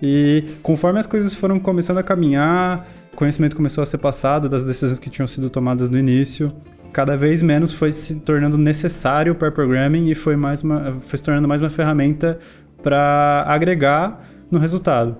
E 0.00 0.44
conforme 0.62 1.00
as 1.00 1.06
coisas 1.06 1.34
foram 1.34 1.58
começando 1.58 1.98
a 1.98 2.02
caminhar, 2.02 2.86
conhecimento 3.18 3.56
começou 3.56 3.82
a 3.82 3.86
ser 3.86 3.98
passado 3.98 4.48
das 4.48 4.64
decisões 4.64 4.98
que 4.98 5.10
tinham 5.10 5.26
sido 5.26 5.50
tomadas 5.50 5.90
no 5.90 5.98
início. 5.98 6.52
Cada 6.92 7.16
vez 7.16 7.42
menos 7.42 7.72
foi 7.72 7.92
se 7.92 8.20
tornando 8.20 8.56
necessário 8.56 9.32
o 9.32 9.36
pair 9.36 9.52
programming 9.52 10.08
e 10.08 10.14
foi, 10.14 10.36
mais 10.36 10.62
uma, 10.62 10.96
foi 11.00 11.18
se 11.18 11.24
tornando 11.24 11.46
mais 11.46 11.60
uma 11.60 11.70
ferramenta 11.70 12.38
para 12.82 13.44
agregar 13.46 14.24
no 14.50 14.58
resultado. 14.58 15.16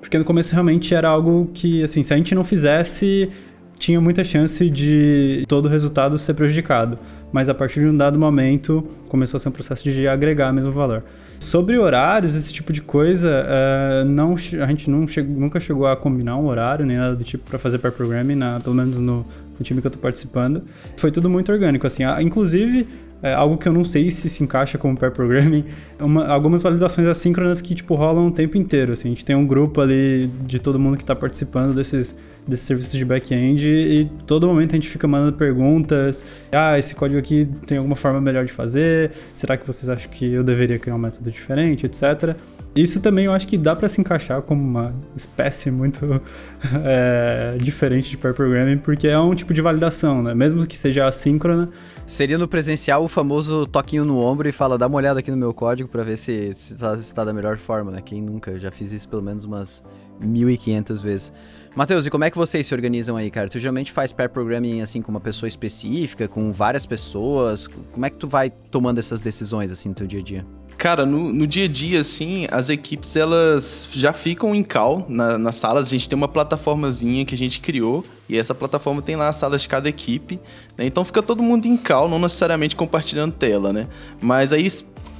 Porque 0.00 0.18
no 0.18 0.24
começo 0.24 0.52
realmente 0.52 0.94
era 0.94 1.08
algo 1.08 1.50
que, 1.52 1.82
assim, 1.82 2.02
se 2.02 2.12
a 2.12 2.16
gente 2.16 2.34
não 2.34 2.44
fizesse, 2.44 3.30
tinha 3.78 4.00
muita 4.00 4.22
chance 4.22 4.68
de 4.68 5.44
todo 5.48 5.66
o 5.66 5.68
resultado 5.68 6.16
ser 6.18 6.34
prejudicado. 6.34 6.98
Mas 7.32 7.48
a 7.48 7.54
partir 7.54 7.80
de 7.80 7.86
um 7.86 7.96
dado 7.96 8.18
momento, 8.18 8.86
começou 9.08 9.38
a 9.38 9.40
ser 9.40 9.48
um 9.48 9.52
processo 9.52 9.82
de 9.90 10.06
agregar 10.06 10.52
mesmo 10.52 10.72
valor. 10.72 11.02
Sobre 11.40 11.76
horários, 11.76 12.34
esse 12.34 12.52
tipo 12.52 12.72
de 12.72 12.80
coisa, 12.80 13.44
uh, 13.44 14.04
não, 14.04 14.34
a 14.34 14.66
gente 14.66 14.88
não 14.88 15.04
nunca 15.28 15.58
chegou 15.58 15.86
a 15.86 15.96
combinar 15.96 16.36
um 16.36 16.46
horário 16.46 16.86
nem 16.86 16.96
nada 16.96 17.16
do 17.16 17.24
tipo 17.24 17.48
para 17.48 17.58
fazer 17.58 17.78
pair 17.78 17.92
programming, 17.92 18.36
na, 18.36 18.60
pelo 18.60 18.74
menos 18.74 19.00
no, 19.00 19.26
no, 19.58 19.64
time 19.64 19.80
que 19.80 19.86
eu 19.86 19.88
estou 19.88 20.02
participando. 20.02 20.62
Foi 20.96 21.10
tudo 21.10 21.28
muito 21.30 21.50
orgânico, 21.50 21.86
assim. 21.86 22.02
Inclusive, 22.20 22.88
é 23.22 23.32
algo 23.32 23.56
que 23.56 23.68
eu 23.68 23.72
não 23.72 23.84
sei 23.84 24.10
se 24.10 24.28
se 24.28 24.42
encaixa 24.42 24.76
como 24.76 24.96
pair 24.96 25.10
programming, 25.10 25.64
uma, 25.98 26.26
algumas 26.26 26.62
validações 26.62 27.08
assíncronas 27.08 27.60
que, 27.60 27.74
tipo, 27.74 27.94
rolam 27.94 28.28
o 28.28 28.30
tempo 28.30 28.56
inteiro, 28.56 28.92
assim. 28.92 29.08
A 29.08 29.10
gente 29.10 29.24
tem 29.24 29.34
um 29.34 29.46
grupo 29.46 29.80
ali 29.80 30.30
de 30.46 30.58
todo 30.58 30.78
mundo 30.78 30.96
que 30.96 31.02
está 31.02 31.14
participando 31.14 31.74
desses 31.74 32.14
desses 32.46 32.66
serviços 32.66 32.92
de 32.92 33.04
back-end 33.04 33.68
e 33.68 34.04
todo 34.26 34.46
momento 34.46 34.72
a 34.72 34.74
gente 34.74 34.88
fica 34.88 35.08
mandando 35.08 35.32
perguntas. 35.36 36.22
Ah, 36.52 36.78
esse 36.78 36.94
código 36.94 37.18
aqui 37.18 37.48
tem 37.66 37.78
alguma 37.78 37.96
forma 37.96 38.20
melhor 38.20 38.44
de 38.44 38.52
fazer? 38.52 39.12
Será 39.32 39.56
que 39.56 39.66
vocês 39.66 39.88
acham 39.88 40.10
que 40.10 40.32
eu 40.32 40.44
deveria 40.44 40.78
criar 40.78 40.94
um 40.94 40.98
método 40.98 41.30
diferente, 41.30 41.86
etc. 41.86 42.36
Isso 42.74 43.00
também 43.00 43.26
eu 43.26 43.32
acho 43.32 43.46
que 43.46 43.56
dá 43.56 43.76
para 43.76 43.88
se 43.88 44.00
encaixar 44.00 44.42
como 44.42 44.60
uma 44.60 44.92
espécie 45.14 45.70
muito 45.70 46.20
é, 46.84 47.56
diferente 47.60 48.10
de 48.10 48.16
pair 48.16 48.34
programming, 48.34 48.78
porque 48.78 49.06
é 49.06 49.18
um 49.18 49.32
tipo 49.32 49.54
de 49.54 49.62
validação, 49.62 50.22
né? 50.22 50.34
Mesmo 50.34 50.66
que 50.66 50.76
seja 50.76 51.06
assíncrona. 51.06 51.68
Seria 52.04 52.36
no 52.36 52.48
presencial 52.48 53.04
o 53.04 53.08
famoso 53.08 53.66
toquinho 53.66 54.04
no 54.04 54.18
ombro 54.18 54.48
e 54.48 54.52
fala, 54.52 54.76
dá 54.76 54.88
uma 54.88 54.96
olhada 54.96 55.20
aqui 55.20 55.30
no 55.30 55.36
meu 55.36 55.54
código 55.54 55.88
para 55.88 56.02
ver 56.02 56.18
se 56.18 56.32
está 56.32 56.96
se 56.98 57.14
tá 57.14 57.24
da 57.24 57.32
melhor 57.32 57.56
forma, 57.58 57.92
né? 57.92 58.02
Quem 58.04 58.20
nunca? 58.20 58.50
Eu 58.50 58.58
já 58.58 58.72
fiz 58.72 58.92
isso 58.92 59.08
pelo 59.08 59.22
menos 59.22 59.44
umas 59.44 59.82
1.500 60.20 61.02
vezes. 61.02 61.32
Matheus, 61.74 62.06
e 62.06 62.10
como 62.10 62.22
é 62.22 62.30
que 62.30 62.36
vocês 62.36 62.68
se 62.68 62.72
organizam 62.72 63.16
aí, 63.16 63.28
cara? 63.32 63.48
Tu 63.48 63.58
geralmente 63.58 63.90
faz 63.90 64.12
pair 64.12 64.28
programming 64.28 64.80
assim 64.80 65.02
com 65.02 65.10
uma 65.10 65.20
pessoa 65.20 65.48
específica, 65.48 66.28
com 66.28 66.52
várias 66.52 66.86
pessoas? 66.86 67.66
Como 67.66 68.06
é 68.06 68.10
que 68.10 68.16
tu 68.16 68.28
vai 68.28 68.48
tomando 68.48 68.98
essas 68.98 69.20
decisões 69.20 69.72
assim 69.72 69.88
no 69.88 69.94
teu 69.96 70.06
dia 70.06 70.20
a 70.20 70.22
dia? 70.22 70.46
Cara, 70.78 71.04
no, 71.04 71.32
no 71.32 71.46
dia 71.46 71.64
a 71.64 71.68
dia, 71.68 72.00
assim, 72.00 72.46
as 72.50 72.68
equipes 72.68 73.16
elas 73.16 73.88
já 73.90 74.12
ficam 74.12 74.54
em 74.54 74.62
call 74.62 75.04
na, 75.08 75.36
nas 75.36 75.56
salas. 75.56 75.88
A 75.88 75.90
gente 75.90 76.08
tem 76.08 76.16
uma 76.16 76.28
plataformazinha 76.28 77.24
que 77.24 77.34
a 77.34 77.38
gente 77.38 77.58
criou 77.58 78.04
e 78.28 78.38
essa 78.38 78.54
plataforma 78.54 79.02
tem 79.02 79.16
lá 79.16 79.28
as 79.28 79.36
salas 79.36 79.62
de 79.62 79.68
cada 79.68 79.88
equipe. 79.88 80.38
Né? 80.78 80.86
Então 80.86 81.04
fica 81.04 81.22
todo 81.22 81.42
mundo 81.42 81.66
em 81.66 81.76
call, 81.76 82.08
não 82.08 82.20
necessariamente 82.20 82.76
compartilhando 82.76 83.32
tela, 83.32 83.72
né? 83.72 83.88
Mas 84.20 84.52
aí 84.52 84.68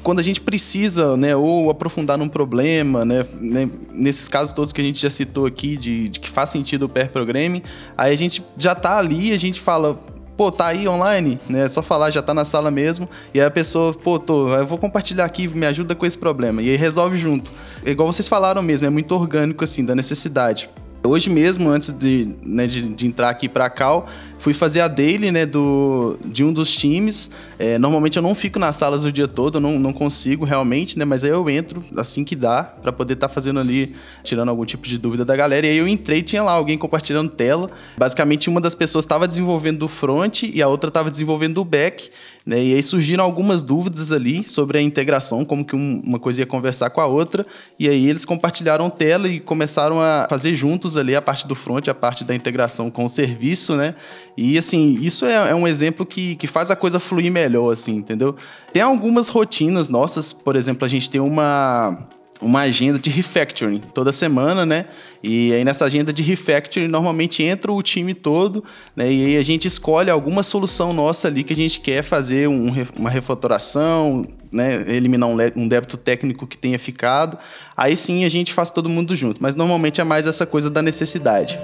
quando 0.05 0.21
a 0.21 0.23
gente 0.23 0.41
precisa, 0.41 1.17
né, 1.17 1.35
ou 1.35 1.71
aprofundar 1.71 2.19
num 2.19 2.29
problema, 2.29 3.05
né, 3.07 3.25
né, 3.41 3.69
nesses 3.91 4.29
casos 4.29 4.53
todos 4.53 4.71
que 4.73 4.81
a 4.81 4.85
gente 4.85 5.01
já 5.01 5.09
citou 5.09 5.47
aqui, 5.47 5.79
de, 5.79 6.11
de 6.11 6.21
que 6.21 6.29
faz 6.29 6.51
sentido 6.51 6.85
o 6.85 6.89
pair 6.89 7.09
programming, 7.09 7.63
aí 7.97 8.13
a 8.13 8.17
gente 8.17 8.45
já 8.57 8.75
tá 8.75 8.99
ali, 8.99 9.33
a 9.33 9.39
gente 9.39 9.61
fala, 9.61 9.99
pô, 10.37 10.53
tá 10.53 10.67
aí 10.67 10.87
online, 10.87 11.41
né? 11.49 11.65
É 11.65 11.69
só 11.69 11.81
falar, 11.81 12.11
já 12.11 12.21
tá 12.21 12.35
na 12.35 12.45
sala 12.45 12.71
mesmo. 12.71 13.09
E 13.33 13.41
aí 13.41 13.47
a 13.47 13.51
pessoa, 13.51 13.95
pô, 13.95 14.19
tô, 14.19 14.53
eu 14.53 14.67
vou 14.67 14.77
compartilhar 14.77 15.25
aqui, 15.25 15.49
me 15.49 15.65
ajuda 15.65 15.95
com 15.95 16.05
esse 16.05 16.19
problema. 16.19 16.61
E 16.61 16.71
aí 16.71 16.77
resolve 16.77 17.17
junto. 17.17 17.53
Igual 17.87 18.13
vocês 18.13 18.29
falaram 18.29 18.63
mesmo, 18.63 18.87
é 18.87 18.91
muito 18.91 19.15
orgânico, 19.15 19.65
assim, 19.65 19.85
da 19.85 19.95
necessidade. 19.95 20.69
Hoje 21.07 21.29
mesmo, 21.29 21.69
antes 21.69 21.91
de, 21.91 22.31
né, 22.43 22.67
de, 22.67 22.81
de 22.81 23.07
entrar 23.07 23.29
aqui 23.29 23.47
para 23.47 23.69
Cal, 23.69 24.09
fui 24.39 24.55
fazer 24.55 24.81
a 24.81 24.89
daily 24.89 25.31
né, 25.31 25.45
do, 25.45 26.19
de 26.25 26.43
um 26.43 26.51
dos 26.51 26.75
times. 26.75 27.31
É, 27.59 27.77
normalmente 27.77 28.17
eu 28.17 28.23
não 28.23 28.35
fico 28.35 28.59
nas 28.59 28.77
salas 28.77 29.05
o 29.05 29.13
dia 29.13 29.29
todo, 29.29 29.59
eu 29.59 29.61
não, 29.61 29.79
não 29.79 29.93
consigo 29.93 30.47
realmente, 30.47 30.99
né? 30.99 31.05
Mas 31.05 31.23
aí 31.23 31.29
eu 31.29 31.49
entro 31.51 31.85
assim 31.95 32.25
que 32.25 32.35
dá, 32.35 32.63
para 32.63 32.91
poder 32.91 33.15
estar 33.15 33.29
tá 33.29 33.35
fazendo 33.35 33.61
ali, 33.61 33.95
tirando 34.23 34.49
algum 34.49 34.65
tipo 34.65 34.89
de 34.89 34.97
dúvida 34.97 35.27
da 35.27 35.37
galera. 35.37 35.67
E 35.67 35.71
aí 35.71 35.77
eu 35.77 35.87
entrei 35.87 36.23
tinha 36.23 36.43
lá 36.43 36.53
alguém 36.53 36.79
compartilhando 36.79 37.31
tela. 37.31 37.71
Basicamente, 37.99 38.49
uma 38.49 38.61
das 38.61 38.75
pessoas 38.75 39.05
estava 39.05 39.29
desenvolvendo 39.29 39.83
o 39.83 39.89
front 39.89 40.45
e 40.45 40.63
a 40.63 40.69
outra 40.69 40.89
estava 40.89 41.11
desenvolvendo 41.11 41.59
o 41.59 41.67
back. 41.67 42.11
Né? 42.47 42.63
E 42.63 42.75
aí 42.75 42.83
surgiram 42.83 43.25
algumas 43.25 43.63
dúvidas 43.63 44.13
ali 44.13 44.47
sobre 44.47 44.77
a 44.77 44.83
integração, 44.83 45.45
como 45.45 45.65
que 45.65 45.75
um, 45.75 46.03
uma 46.05 46.19
coisa 46.19 46.41
ia 46.41 46.47
conversar 46.47 46.91
com 46.91 47.01
a 47.01 47.07
outra, 47.07 47.47
e 47.79 47.89
aí 47.89 48.07
eles 48.09 48.25
compartilharam 48.25 48.91
tela 48.91 49.27
e 49.29 49.41
começaram 49.41 49.99
a 50.01 50.27
fazer 50.29 50.55
juntos 50.55 50.95
ali 50.95 51.17
a 51.17 51.23
parte 51.23 51.49
do 51.49 51.55
front, 51.55 51.89
a 51.89 51.95
parte 51.95 52.23
da 52.23 52.35
integração 52.35 52.91
com 52.91 53.07
o 53.07 53.09
serviço, 53.09 53.75
né? 53.77 53.95
E 54.37 54.59
assim, 54.59 54.99
isso 55.01 55.25
é, 55.25 55.51
é 55.51 55.55
um 55.55 55.67
exemplo 55.67 56.05
que, 56.05 56.37
que 56.37 56.47
faz 56.47 56.71
a 56.71 56.77
coisa 56.77 57.01
fluir 57.01 57.33
melhor, 57.33 57.73
assim, 57.73 57.97
entendeu? 57.97 58.37
Tem 58.73 58.83
algumas 58.83 59.29
rotinas 59.29 59.89
nossas, 59.89 60.33
por 60.33 60.55
exemplo, 60.55 60.85
a 60.85 60.89
gente 60.89 61.09
tem 61.09 61.23
uma 61.23 62.07
uma 62.41 62.61
agenda 62.61 62.99
de 62.99 63.11
refactoring 63.11 63.81
toda 63.95 64.13
semana, 64.13 64.67
né? 64.67 64.87
E 65.23 65.53
aí 65.53 65.65
nessa 65.65 65.85
agenda 65.85 66.13
de 66.13 66.23
refactoring 66.23 66.89
normalmente 66.89 67.43
entra 67.43 67.73
o 67.73 67.83
time 67.83 68.13
todo, 68.13 68.63
né? 68.95 69.11
E 69.11 69.25
aí 69.25 69.37
a 69.37 69.43
gente 69.43 69.67
escolhe 69.67 70.11
alguma 70.11 70.43
solução 70.43 70.93
nossa 70.93 71.29
ali 71.29 71.45
que 71.45 71.53
a 71.53 71.57
gente 71.57 71.81
quer 71.81 72.03
fazer 72.03 72.49
um, 72.49 72.73
uma 72.99 73.11
refatoração, 73.11 74.27
né? 74.51 74.85
Eliminar 74.89 75.29
um, 75.29 75.37
um 75.57 75.69
débito 75.69 75.97
técnico 75.97 76.47
que 76.47 76.59
tenha 76.59 76.79
ficado. 76.79 77.39
Aí 77.77 77.97
sim 77.97 78.25
a 78.25 78.29
gente 78.29 78.53
faz 78.53 78.71
todo 78.71 78.89
mundo 78.89 79.17
junto, 79.17 79.43
mas 79.43 79.55
normalmente 79.55 80.01
é 80.01 80.05
mais 80.05 80.27
essa 80.27 80.45
coisa 80.45 80.69
da 80.69 80.83
necessidade. 80.83 81.59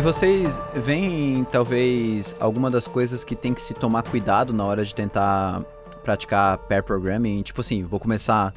E 0.00 0.02
vocês 0.02 0.62
veem, 0.74 1.46
talvez, 1.52 2.34
alguma 2.40 2.70
das 2.70 2.88
coisas 2.88 3.22
que 3.22 3.36
tem 3.36 3.52
que 3.52 3.60
se 3.60 3.74
tomar 3.74 4.02
cuidado 4.02 4.50
na 4.50 4.64
hora 4.64 4.82
de 4.82 4.94
tentar 4.94 5.60
praticar 6.02 6.56
pair 6.56 6.82
programming? 6.82 7.42
Tipo 7.42 7.60
assim, 7.60 7.84
vou 7.84 8.00
começar 8.00 8.54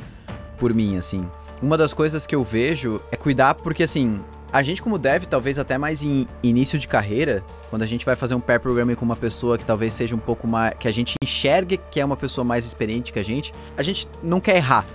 por 0.57 0.73
mim, 0.73 0.95
assim. 0.95 1.29
Uma 1.61 1.77
das 1.77 1.93
coisas 1.93 2.25
que 2.25 2.33
eu 2.33 2.45
vejo 2.45 3.01
é 3.11 3.17
cuidar 3.17 3.55
porque, 3.55 3.83
assim, 3.83 4.21
a 4.53 4.63
gente 4.63 4.81
como 4.81 4.97
dev, 4.97 5.25
talvez 5.25 5.59
até 5.59 5.77
mais 5.77 6.01
em 6.01 6.25
início 6.41 6.79
de 6.79 6.87
carreira, 6.87 7.43
quando 7.69 7.81
a 7.81 7.85
gente 7.85 8.05
vai 8.05 8.15
fazer 8.15 8.35
um 8.35 8.39
pair 8.39 8.61
programming 8.61 8.95
com 8.95 9.03
uma 9.03 9.17
pessoa 9.17 9.57
que 9.57 9.65
talvez 9.65 9.93
seja 9.93 10.15
um 10.15 10.19
pouco 10.19 10.47
mais... 10.47 10.73
que 10.75 10.87
a 10.87 10.93
gente 10.93 11.15
enxergue 11.21 11.77
que 11.91 11.99
é 11.99 12.05
uma 12.05 12.15
pessoa 12.15 12.45
mais 12.45 12.63
experiente 12.63 13.11
que 13.11 13.19
a 13.19 13.23
gente, 13.23 13.51
a 13.75 13.83
gente 13.83 14.07
não 14.23 14.39
quer 14.39 14.55
errar, 14.55 14.85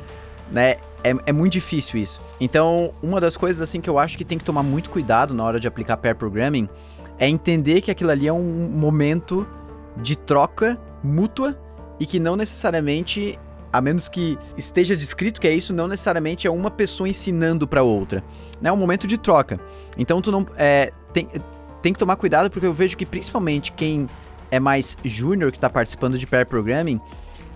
né? 0.50 0.76
É, 1.02 1.14
é, 1.26 1.32
muito 1.32 1.52
difícil 1.52 2.00
isso. 2.00 2.20
Então, 2.40 2.92
uma 3.02 3.20
das 3.20 3.36
coisas 3.36 3.62
assim 3.62 3.80
que 3.80 3.88
eu 3.88 3.98
acho 3.98 4.18
que 4.18 4.24
tem 4.24 4.36
que 4.36 4.44
tomar 4.44 4.62
muito 4.62 4.90
cuidado 4.90 5.32
na 5.32 5.44
hora 5.44 5.60
de 5.60 5.68
aplicar 5.68 5.96
pair 5.96 6.14
programming 6.14 6.68
é 7.18 7.28
entender 7.28 7.80
que 7.80 7.90
aquilo 7.90 8.10
ali 8.10 8.26
é 8.26 8.32
um 8.32 8.68
momento 8.68 9.46
de 9.96 10.16
troca 10.16 10.78
mútua 11.02 11.56
e 12.00 12.06
que 12.06 12.18
não 12.18 12.36
necessariamente, 12.36 13.38
a 13.72 13.80
menos 13.80 14.08
que 14.08 14.38
esteja 14.56 14.96
descrito 14.96 15.40
que 15.40 15.48
é 15.48 15.54
isso, 15.54 15.72
não 15.72 15.88
necessariamente 15.88 16.46
é 16.46 16.50
uma 16.50 16.70
pessoa 16.70 17.08
ensinando 17.08 17.66
para 17.66 17.82
outra. 17.82 18.22
É 18.62 18.72
um 18.72 18.76
momento 18.76 19.06
de 19.06 19.18
troca. 19.18 19.60
Então, 19.96 20.20
tu 20.20 20.30
não 20.32 20.46
é, 20.56 20.92
tem, 21.12 21.28
tem 21.82 21.92
que 21.92 21.98
tomar 21.98 22.16
cuidado 22.16 22.50
porque 22.50 22.66
eu 22.66 22.74
vejo 22.74 22.96
que 22.96 23.06
principalmente 23.06 23.72
quem 23.72 24.08
é 24.50 24.58
mais 24.58 24.96
júnior 25.04 25.52
que 25.52 25.58
está 25.58 25.68
participando 25.68 26.18
de 26.18 26.26
pair 26.26 26.46
programming 26.46 27.00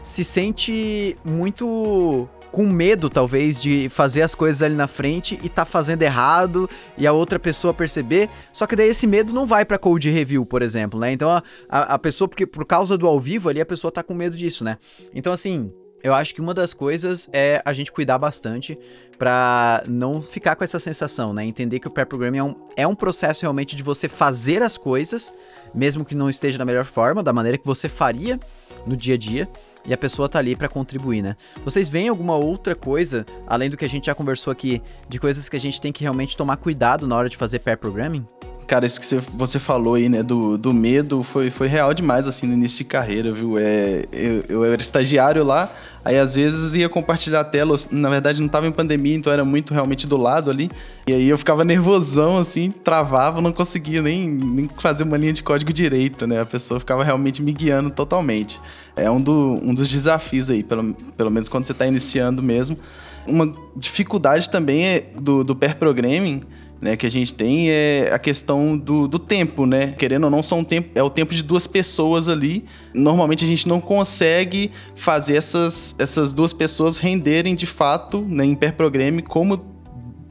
se 0.03 0.25
sente 0.25 1.17
muito 1.25 2.29
com 2.53 2.69
medo, 2.69 3.09
talvez, 3.09 3.61
de 3.61 3.88
fazer 3.88 4.21
as 4.21 4.35
coisas 4.35 4.62
ali 4.62 4.75
na 4.75 4.87
frente 4.87 5.41
e 5.43 5.49
tá 5.49 5.65
fazendo 5.65 6.03
errado 6.03 6.69
e 6.99 7.07
a 7.07 7.12
outra 7.12 7.38
pessoa 7.38 7.73
perceber. 7.73 8.29
Só 8.53 8.67
que 8.67 8.77
daí 8.77 8.91
esse 8.91 9.07
medo 9.07 9.33
não 9.33 9.47
vai 9.47 9.65
pra 9.65 9.79
code 9.79 10.11
review, 10.11 10.45
por 10.45 10.61
exemplo, 10.61 11.01
né? 11.01 11.11
Então 11.11 11.31
a, 11.31 11.43
a, 11.69 11.95
a 11.95 11.99
pessoa, 11.99 12.29
porque 12.29 12.47
por 12.47 12.67
causa 12.67 12.97
do 12.99 13.07
ao 13.07 13.19
vivo 13.19 13.49
ali, 13.49 13.61
a 13.61 13.67
pessoa 13.67 13.91
tá 13.91 14.03
com 14.03 14.12
medo 14.12 14.37
disso, 14.37 14.62
né? 14.62 14.77
Então, 15.15 15.33
assim, 15.33 15.73
eu 16.03 16.12
acho 16.12 16.35
que 16.35 16.41
uma 16.41 16.53
das 16.53 16.75
coisas 16.75 17.29
é 17.33 17.62
a 17.65 17.73
gente 17.73 17.91
cuidar 17.91 18.19
bastante 18.19 18.79
para 19.17 19.83
não 19.88 20.21
ficar 20.21 20.57
com 20.57 20.65
essa 20.65 20.79
sensação, 20.79 21.33
né? 21.33 21.45
Entender 21.45 21.79
que 21.79 21.87
o 21.87 21.91
pair 21.91 22.07
programming 22.07 22.38
é 22.38 22.45
um, 22.45 22.57
é 22.77 22.87
um 22.87 22.95
processo 22.95 23.43
realmente 23.43 23.75
de 23.75 23.83
você 23.83 24.09
fazer 24.09 24.62
as 24.62 24.77
coisas, 24.77 25.33
mesmo 25.75 26.05
que 26.05 26.15
não 26.15 26.29
esteja 26.29 26.59
da 26.59 26.65
melhor 26.65 26.85
forma, 26.85 27.23
da 27.23 27.33
maneira 27.33 27.57
que 27.57 27.65
você 27.65 27.88
faria 27.88 28.38
no 28.85 28.97
dia 28.97 29.15
a 29.15 29.19
dia 29.19 29.49
e 29.87 29.92
a 29.92 29.99
pessoa 29.99 30.29
tá 30.29 30.38
ali 30.38 30.55
para 30.55 30.68
contribuir, 30.68 31.23
né? 31.23 31.37
Vocês 31.64 31.88
veem 31.88 32.09
alguma 32.09 32.37
outra 32.37 32.75
coisa, 32.75 33.25
além 33.47 33.71
do 33.71 33.77
que 33.77 33.85
a 33.85 33.88
gente 33.88 34.07
já 34.07 34.14
conversou 34.14 34.51
aqui, 34.51 34.83
de 35.09 35.18
coisas 35.18 35.49
que 35.49 35.57
a 35.57 35.61
gente 35.61 35.81
tem 35.81 35.92
que 35.92 36.03
realmente 36.03 36.37
tomar 36.37 36.57
cuidado 36.57 37.07
na 37.07 37.16
hora 37.16 37.29
de 37.29 37.37
fazer 37.37 37.59
pair 37.59 37.77
programming? 37.77 38.27
Cara, 38.66 38.87
isso 38.87 38.98
que 39.01 39.07
você, 39.07 39.18
você 39.18 39.59
falou 39.59 39.94
aí, 39.94 40.09
né, 40.09 40.22
do, 40.22 40.57
do 40.57 40.72
medo, 40.72 41.22
foi, 41.22 41.51
foi 41.51 41.66
real 41.66 41.92
demais, 41.92 42.27
assim, 42.27 42.46
no 42.46 42.55
início 42.55 42.79
de 42.79 42.85
carreira, 42.85 43.33
viu? 43.33 43.59
É, 43.59 44.05
eu, 44.12 44.44
eu 44.48 44.64
era 44.64 44.81
estagiário 44.81 45.44
lá, 45.44 45.70
aí 46.05 46.18
às 46.18 46.35
vezes 46.35 46.75
ia 46.75 46.88
compartilhar 46.88 47.40
a 47.40 47.44
tela, 47.44 47.77
na 47.90 48.09
verdade 48.09 48.40
não 48.40 48.48
tava 48.48 48.66
em 48.66 48.72
pandemia, 48.72 49.14
então 49.14 49.33
era 49.33 49.44
muito 49.44 49.75
realmente 49.75 50.07
do 50.07 50.16
lado 50.16 50.51
ali, 50.51 50.70
e 51.07 51.12
aí 51.12 51.29
eu 51.29 51.37
ficava 51.37 51.64
nervosão, 51.64 52.37
assim, 52.37 52.70
travava, 52.70 53.40
não 53.40 53.53
conseguia 53.53 54.01
nem, 54.01 54.29
nem 54.29 54.68
fazer 54.79 55.05
uma 55.05 55.16
linha 55.16 55.33
de 55.33 55.42
código 55.42 55.72
direito, 55.72 56.27
né? 56.27 56.40
A 56.40 56.46
pessoa 56.46 56.81
ficava 56.81 57.05
realmente 57.05 57.42
me 57.42 57.53
guiando 57.53 57.90
totalmente. 57.90 58.61
É 58.94 59.11
um, 59.11 59.20
do, 59.20 59.59
um 59.62 59.75
dos 59.75 59.88
desafios 59.88 60.51
aí, 60.51 60.62
pelo, 60.62 60.94
pelo 60.94 61.31
menos 61.31 61.48
quando 61.48 61.64
você 61.64 61.72
está 61.72 61.87
iniciando 61.87 62.42
mesmo. 62.42 62.79
Uma 63.27 63.53
dificuldade 63.77 64.51
também 64.51 64.87
é 64.87 65.01
do, 65.20 65.44
do 65.44 65.55
pair 65.55 65.77
programming, 65.77 66.42
né, 66.83 66.97
que 66.97 67.07
a 67.07 67.11
gente 67.11 67.33
tem 67.33 67.71
é 67.71 68.11
a 68.12 68.18
questão 68.18 68.77
do, 68.77 69.07
do 69.07 69.16
tempo, 69.16 69.64
né? 69.64 69.92
Querendo 69.92 70.25
ou 70.25 70.31
não, 70.31 70.42
são 70.42 70.64
tempo, 70.64 70.90
é 70.97 71.03
o 71.03 71.09
tempo 71.09 71.33
de 71.33 71.40
duas 71.40 71.64
pessoas 71.64 72.29
ali. 72.29 72.64
Normalmente 72.92 73.45
a 73.45 73.49
gente 73.49 73.68
não 73.68 73.81
consegue 73.81 74.73
fazer 74.97 75.37
essas, 75.37 75.95
essas 75.97 76.35
duas 76.35 76.53
pessoas 76.53 76.99
renderem 76.99 77.55
de 77.55 77.66
fato 77.66 78.21
né, 78.27 78.45
em 78.45 78.57
pair 78.57 78.73
programming 78.73 79.23
como 79.23 79.64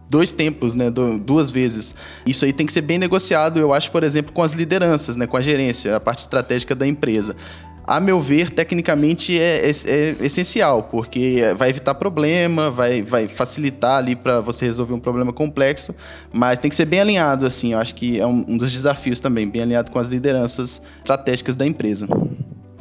dois 0.10 0.34
tempos, 0.34 0.76
né, 0.76 0.92
duas 0.92 1.52
vezes. 1.52 1.96
Isso 2.26 2.44
aí 2.44 2.52
tem 2.52 2.66
que 2.66 2.74
ser 2.74 2.82
bem 2.82 2.98
negociado, 2.98 3.58
eu 3.58 3.74
acho, 3.74 3.90
por 3.90 4.04
exemplo, 4.04 4.34
com 4.34 4.44
as 4.44 4.52
lideranças, 4.52 5.16
né, 5.16 5.26
com 5.26 5.38
a 5.38 5.42
gerência, 5.42 5.96
a 5.96 6.02
parte 6.02 6.20
estratégica 6.20 6.76
da 6.76 6.86
empresa 6.86 7.34
a 7.92 8.00
meu 8.00 8.22
ver, 8.22 8.50
tecnicamente 8.50 9.38
é, 9.38 9.70
é, 9.70 9.70
é, 9.70 10.16
essencial, 10.22 10.84
porque 10.84 11.42
vai 11.58 11.70
evitar 11.70 11.94
problema, 11.96 12.72
vai, 12.72 13.02
vai 13.02 13.28
facilitar 13.28 13.98
ali 13.98 14.16
para 14.16 14.40
você 14.40 14.66
resolver 14.66 14.94
um 14.94 15.00
problema 15.00 15.34
complexo, 15.34 15.94
mas 16.32 16.58
tem 16.58 16.70
que 16.70 16.76
ser 16.76 16.86
bem 16.86 17.02
alinhado, 17.02 17.46
assim, 17.46 17.74
eu 17.74 17.80
acho 17.80 17.94
que 17.94 18.18
é 18.18 18.26
um, 18.26 18.46
um 18.48 18.58
dos 18.58 18.72
desafios 18.72 19.20
também, 19.20 19.46
bem 19.46 19.64
alinhado 19.64 19.92
com 19.92 20.00
as 20.00 20.08
lideranças 20.08 20.82
estratégicas 21.00 21.58
da 21.58 21.66
empresa. 21.66 22.08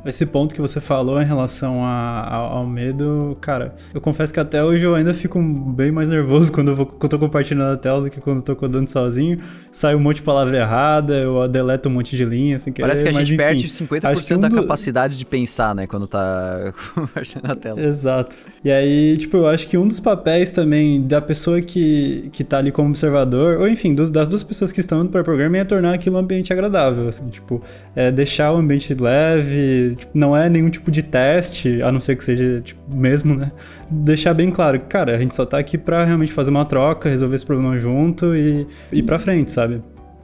Esse 0.04 0.24
ponto 0.24 0.54
que 0.54 0.60
você 0.60 0.80
falou 0.80 1.20
em 1.20 1.24
relação 1.24 1.84
a, 1.84 2.20
a, 2.20 2.36
ao 2.36 2.66
medo, 2.66 3.36
cara, 3.40 3.74
eu 3.92 4.00
confesso 4.00 4.32
que 4.32 4.40
até 4.40 4.64
hoje 4.64 4.86
eu 4.86 4.94
ainda 4.94 5.12
fico 5.12 5.40
bem 5.40 5.92
mais 5.92 6.08
nervoso 6.08 6.50
quando 6.52 6.68
eu, 6.68 6.76
vou, 6.76 6.86
quando 6.86 7.02
eu 7.04 7.08
tô 7.08 7.18
compartilhando 7.18 7.72
a 7.72 7.76
tela 7.76 8.02
do 8.02 8.10
que 8.10 8.20
quando 8.20 8.38
eu 8.38 8.42
tô 8.42 8.56
codando 8.56 8.88
sozinho. 8.88 9.40
Sai 9.70 9.94
um 9.94 10.00
monte 10.00 10.16
de 10.16 10.22
palavra 10.22 10.56
errada, 10.56 11.14
eu 11.14 11.46
deleto 11.48 11.88
um 11.88 11.92
monte 11.92 12.16
de 12.16 12.24
linha, 12.24 12.56
assim, 12.56 12.72
que 12.72 12.80
Parece 12.80 13.02
que 13.02 13.08
a 13.10 13.12
gente 13.12 13.28
enfim, 13.28 13.36
perde 13.36 13.68
50% 13.68 14.36
um 14.36 14.40
da 14.40 14.48
do... 14.48 14.56
capacidade 14.56 15.18
de 15.18 15.24
pensar, 15.24 15.74
né, 15.74 15.86
quando 15.86 16.06
tá 16.06 16.72
compartilhando 16.94 17.50
a 17.50 17.56
tela. 17.56 17.80
Exato. 17.80 18.36
E 18.62 18.70
aí, 18.70 19.16
tipo, 19.16 19.38
eu 19.38 19.46
acho 19.46 19.66
que 19.66 19.78
um 19.78 19.88
dos 19.88 19.98
papéis 19.98 20.50
também 20.50 21.06
da 21.06 21.18
pessoa 21.18 21.62
que, 21.62 22.28
que 22.30 22.44
tá 22.44 22.58
ali 22.58 22.70
como 22.70 22.90
observador, 22.90 23.58
ou 23.58 23.66
enfim, 23.66 23.94
dos, 23.94 24.10
das 24.10 24.28
duas 24.28 24.42
pessoas 24.42 24.70
que 24.70 24.80
estão 24.80 25.02
no 25.02 25.08
pré-programa 25.08 25.56
é 25.56 25.64
tornar 25.64 25.94
aquilo 25.94 26.16
um 26.16 26.18
ambiente 26.18 26.52
agradável, 26.52 27.08
assim, 27.08 27.26
tipo, 27.28 27.62
é 27.96 28.10
deixar 28.10 28.52
o 28.52 28.56
ambiente 28.56 28.92
leve, 28.92 29.96
tipo, 29.96 30.12
não 30.12 30.36
é 30.36 30.50
nenhum 30.50 30.68
tipo 30.68 30.90
de 30.90 31.02
teste, 31.02 31.80
a 31.80 31.90
não 31.90 32.02
ser 32.02 32.16
que 32.16 32.24
seja, 32.24 32.60
tipo, 32.60 32.94
mesmo, 32.94 33.34
né? 33.34 33.50
Deixar 33.90 34.34
bem 34.34 34.50
claro 34.50 34.78
que, 34.78 34.86
cara, 34.86 35.16
a 35.16 35.18
gente 35.18 35.34
só 35.34 35.46
tá 35.46 35.58
aqui 35.58 35.78
pra 35.78 36.04
realmente 36.04 36.32
fazer 36.32 36.50
uma 36.50 36.66
troca, 36.66 37.08
resolver 37.08 37.36
esse 37.36 37.46
problema 37.46 37.78
junto 37.78 38.36
e 38.36 38.66
ir 38.92 39.02
pra 39.04 39.18
frente, 39.18 39.50
sabe? 39.50 39.80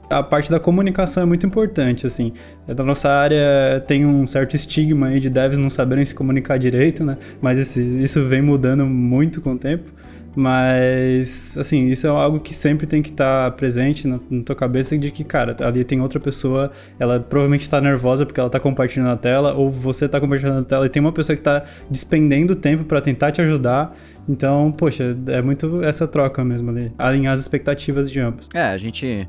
A 0.09 0.23
parte 0.23 0.49
da 0.49 0.59
comunicação 0.59 1.23
é 1.23 1.25
muito 1.25 1.45
importante, 1.45 2.07
assim. 2.07 2.31
Da 2.65 2.83
nossa 2.83 3.09
área 3.09 3.83
tem 3.85 4.05
um 4.05 4.25
certo 4.25 4.55
estigma 4.55 5.07
aí 5.07 5.19
de 5.19 5.29
devs 5.29 5.57
não 5.57 5.69
saberem 5.69 6.05
se 6.05 6.15
comunicar 6.15 6.57
direito, 6.57 7.03
né? 7.03 7.17
Mas 7.41 7.59
esse, 7.59 7.81
isso 7.81 8.25
vem 8.25 8.41
mudando 8.41 8.85
muito 8.85 9.41
com 9.41 9.53
o 9.53 9.57
tempo. 9.57 9.91
Mas, 10.39 11.57
assim, 11.57 11.87
isso 11.87 12.05
é 12.05 12.09
algo 12.11 12.39
que 12.39 12.53
sempre 12.53 12.85
tem 12.85 13.01
que 13.01 13.09
estar 13.09 13.49
tá 13.49 13.57
presente 13.57 14.07
na, 14.07 14.19
na, 14.29 14.43
tua 14.43 14.55
cabeça 14.55 14.95
de 14.95 15.09
que, 15.09 15.23
cara, 15.23 15.55
ali 15.61 15.83
tem 15.83 15.99
outra 15.99 16.19
pessoa, 16.19 16.71
ela 16.99 17.19
provavelmente 17.19 17.63
está 17.63 17.81
nervosa 17.81 18.23
porque 18.23 18.39
ela 18.39 18.45
está 18.45 18.59
compartilhando 18.59 19.09
a 19.09 19.17
tela, 19.17 19.55
ou 19.55 19.71
você 19.71 20.05
está 20.05 20.19
compartilhando 20.19 20.59
a 20.59 20.63
tela 20.63 20.85
e 20.85 20.89
tem 20.89 21.01
uma 21.01 21.11
pessoa 21.11 21.35
que 21.35 21.39
está 21.39 21.63
despendendo 21.89 22.55
tempo 22.55 22.83
para 22.83 23.01
tentar 23.01 23.31
te 23.31 23.41
ajudar. 23.41 23.97
Então, 24.29 24.71
poxa, 24.71 25.17
é 25.25 25.41
muito 25.41 25.83
essa 25.83 26.07
troca 26.07 26.45
mesmo 26.45 26.69
ali, 26.69 26.93
alinhar 26.99 27.33
as 27.33 27.39
expectativas 27.39 28.09
de 28.11 28.19
ambos. 28.19 28.47
É, 28.53 28.61
a 28.61 28.77
gente 28.77 29.27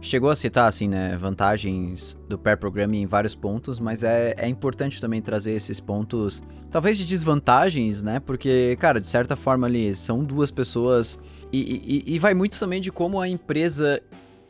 chegou 0.00 0.30
a 0.30 0.36
citar, 0.36 0.68
assim, 0.68 0.88
né, 0.88 1.16
vantagens 1.16 2.16
do 2.28 2.38
pair 2.38 2.56
programming 2.56 3.02
em 3.02 3.06
vários 3.06 3.34
pontos, 3.34 3.80
mas 3.80 4.02
é, 4.02 4.34
é 4.38 4.48
importante 4.48 5.00
também 5.00 5.20
trazer 5.20 5.52
esses 5.52 5.80
pontos, 5.80 6.42
talvez 6.70 6.96
de 6.96 7.04
desvantagens, 7.04 8.02
né, 8.02 8.20
porque, 8.20 8.76
cara, 8.78 9.00
de 9.00 9.06
certa 9.06 9.34
forma 9.34 9.66
ali, 9.66 9.94
são 9.94 10.22
duas 10.22 10.50
pessoas 10.50 11.18
e, 11.52 12.04
e, 12.06 12.14
e 12.14 12.18
vai 12.18 12.34
muito 12.34 12.58
também 12.58 12.80
de 12.80 12.92
como 12.92 13.20
a 13.20 13.28
empresa 13.28 14.00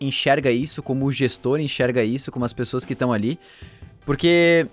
enxerga 0.01 0.51
isso, 0.51 0.83
como 0.83 1.07
o 1.07 1.13
gestor 1.13 1.61
enxerga 1.61 2.05
isso, 2.05 2.31
como 2.31 2.45
as 2.45 2.53
pessoas 2.53 2.85
que 2.85 2.93
estão 2.93 3.13
ali, 3.13 3.39
porque... 4.05 4.67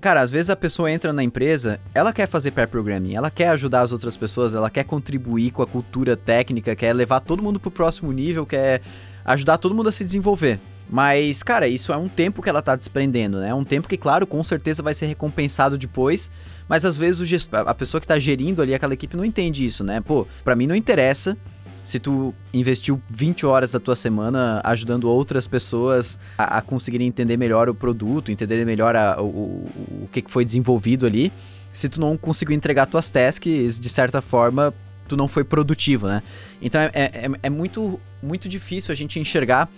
Cara, 0.00 0.20
às 0.20 0.32
vezes 0.32 0.50
a 0.50 0.56
pessoa 0.56 0.90
entra 0.90 1.12
na 1.12 1.22
empresa, 1.22 1.80
ela 1.94 2.12
quer 2.12 2.26
fazer 2.26 2.50
pair 2.50 2.66
programming, 2.66 3.14
ela 3.14 3.30
quer 3.30 3.48
ajudar 3.50 3.82
as 3.82 3.92
outras 3.92 4.16
pessoas, 4.16 4.52
ela 4.52 4.68
quer 4.68 4.84
contribuir 4.84 5.52
com 5.52 5.62
a 5.62 5.66
cultura 5.66 6.16
técnica, 6.16 6.74
quer 6.74 6.92
levar 6.92 7.20
todo 7.20 7.40
mundo 7.40 7.60
pro 7.60 7.70
próximo 7.70 8.10
nível, 8.10 8.44
quer 8.44 8.80
ajudar 9.24 9.58
todo 9.58 9.74
mundo 9.74 9.88
a 9.88 9.92
se 9.92 10.04
desenvolver. 10.04 10.58
Mas, 10.90 11.42
cara, 11.42 11.66
isso 11.66 11.92
é 11.92 11.96
um 11.96 12.08
tempo 12.08 12.42
que 12.42 12.48
ela 12.48 12.60
tá 12.60 12.76
desprendendo, 12.76 13.40
né? 13.40 13.48
É 13.48 13.54
um 13.54 13.64
tempo 13.64 13.88
que, 13.88 13.96
claro, 13.96 14.26
com 14.26 14.42
certeza 14.44 14.82
vai 14.82 14.92
ser 14.92 15.06
recompensado 15.06 15.78
depois, 15.78 16.30
mas 16.68 16.84
às 16.84 16.96
vezes 16.96 17.20
o 17.20 17.24
gestor, 17.24 17.64
a 17.66 17.74
pessoa 17.74 18.00
que 18.00 18.06
tá 18.06 18.18
gerindo 18.18 18.60
ali 18.60 18.74
aquela 18.74 18.92
equipe 18.92 19.16
não 19.16 19.24
entende 19.24 19.64
isso, 19.64 19.82
né? 19.82 20.00
Pô, 20.00 20.26
pra 20.44 20.54
mim 20.54 20.66
não 20.66 20.76
interessa 20.76 21.36
se 21.84 21.98
tu 21.98 22.34
investiu 22.52 23.00
20 23.08 23.44
horas 23.46 23.72
da 23.72 23.80
tua 23.80 23.96
semana 23.96 24.60
ajudando 24.64 25.08
outras 25.08 25.46
pessoas 25.46 26.18
a, 26.38 26.58
a 26.58 26.62
conseguirem 26.62 27.08
entender 27.08 27.36
melhor 27.36 27.68
o 27.68 27.74
produto, 27.74 28.30
entender 28.30 28.64
melhor 28.64 28.94
a, 28.94 29.20
o, 29.20 29.24
o, 29.24 30.04
o 30.04 30.08
que 30.12 30.22
foi 30.28 30.44
desenvolvido 30.44 31.06
ali, 31.06 31.32
se 31.72 31.88
tu 31.88 32.00
não 32.00 32.16
conseguiu 32.16 32.54
entregar 32.54 32.86
tuas 32.86 33.10
tasks, 33.10 33.80
de 33.80 33.88
certa 33.88 34.20
forma, 34.20 34.72
tu 35.08 35.16
não 35.16 35.26
foi 35.26 35.42
produtivo, 35.42 36.06
né? 36.06 36.22
Então 36.60 36.80
é, 36.80 36.90
é, 36.94 37.30
é 37.42 37.50
muito, 37.50 37.98
muito 38.22 38.48
difícil 38.48 38.92
a 38.92 38.94
gente 38.94 39.18
enxergar 39.18 39.68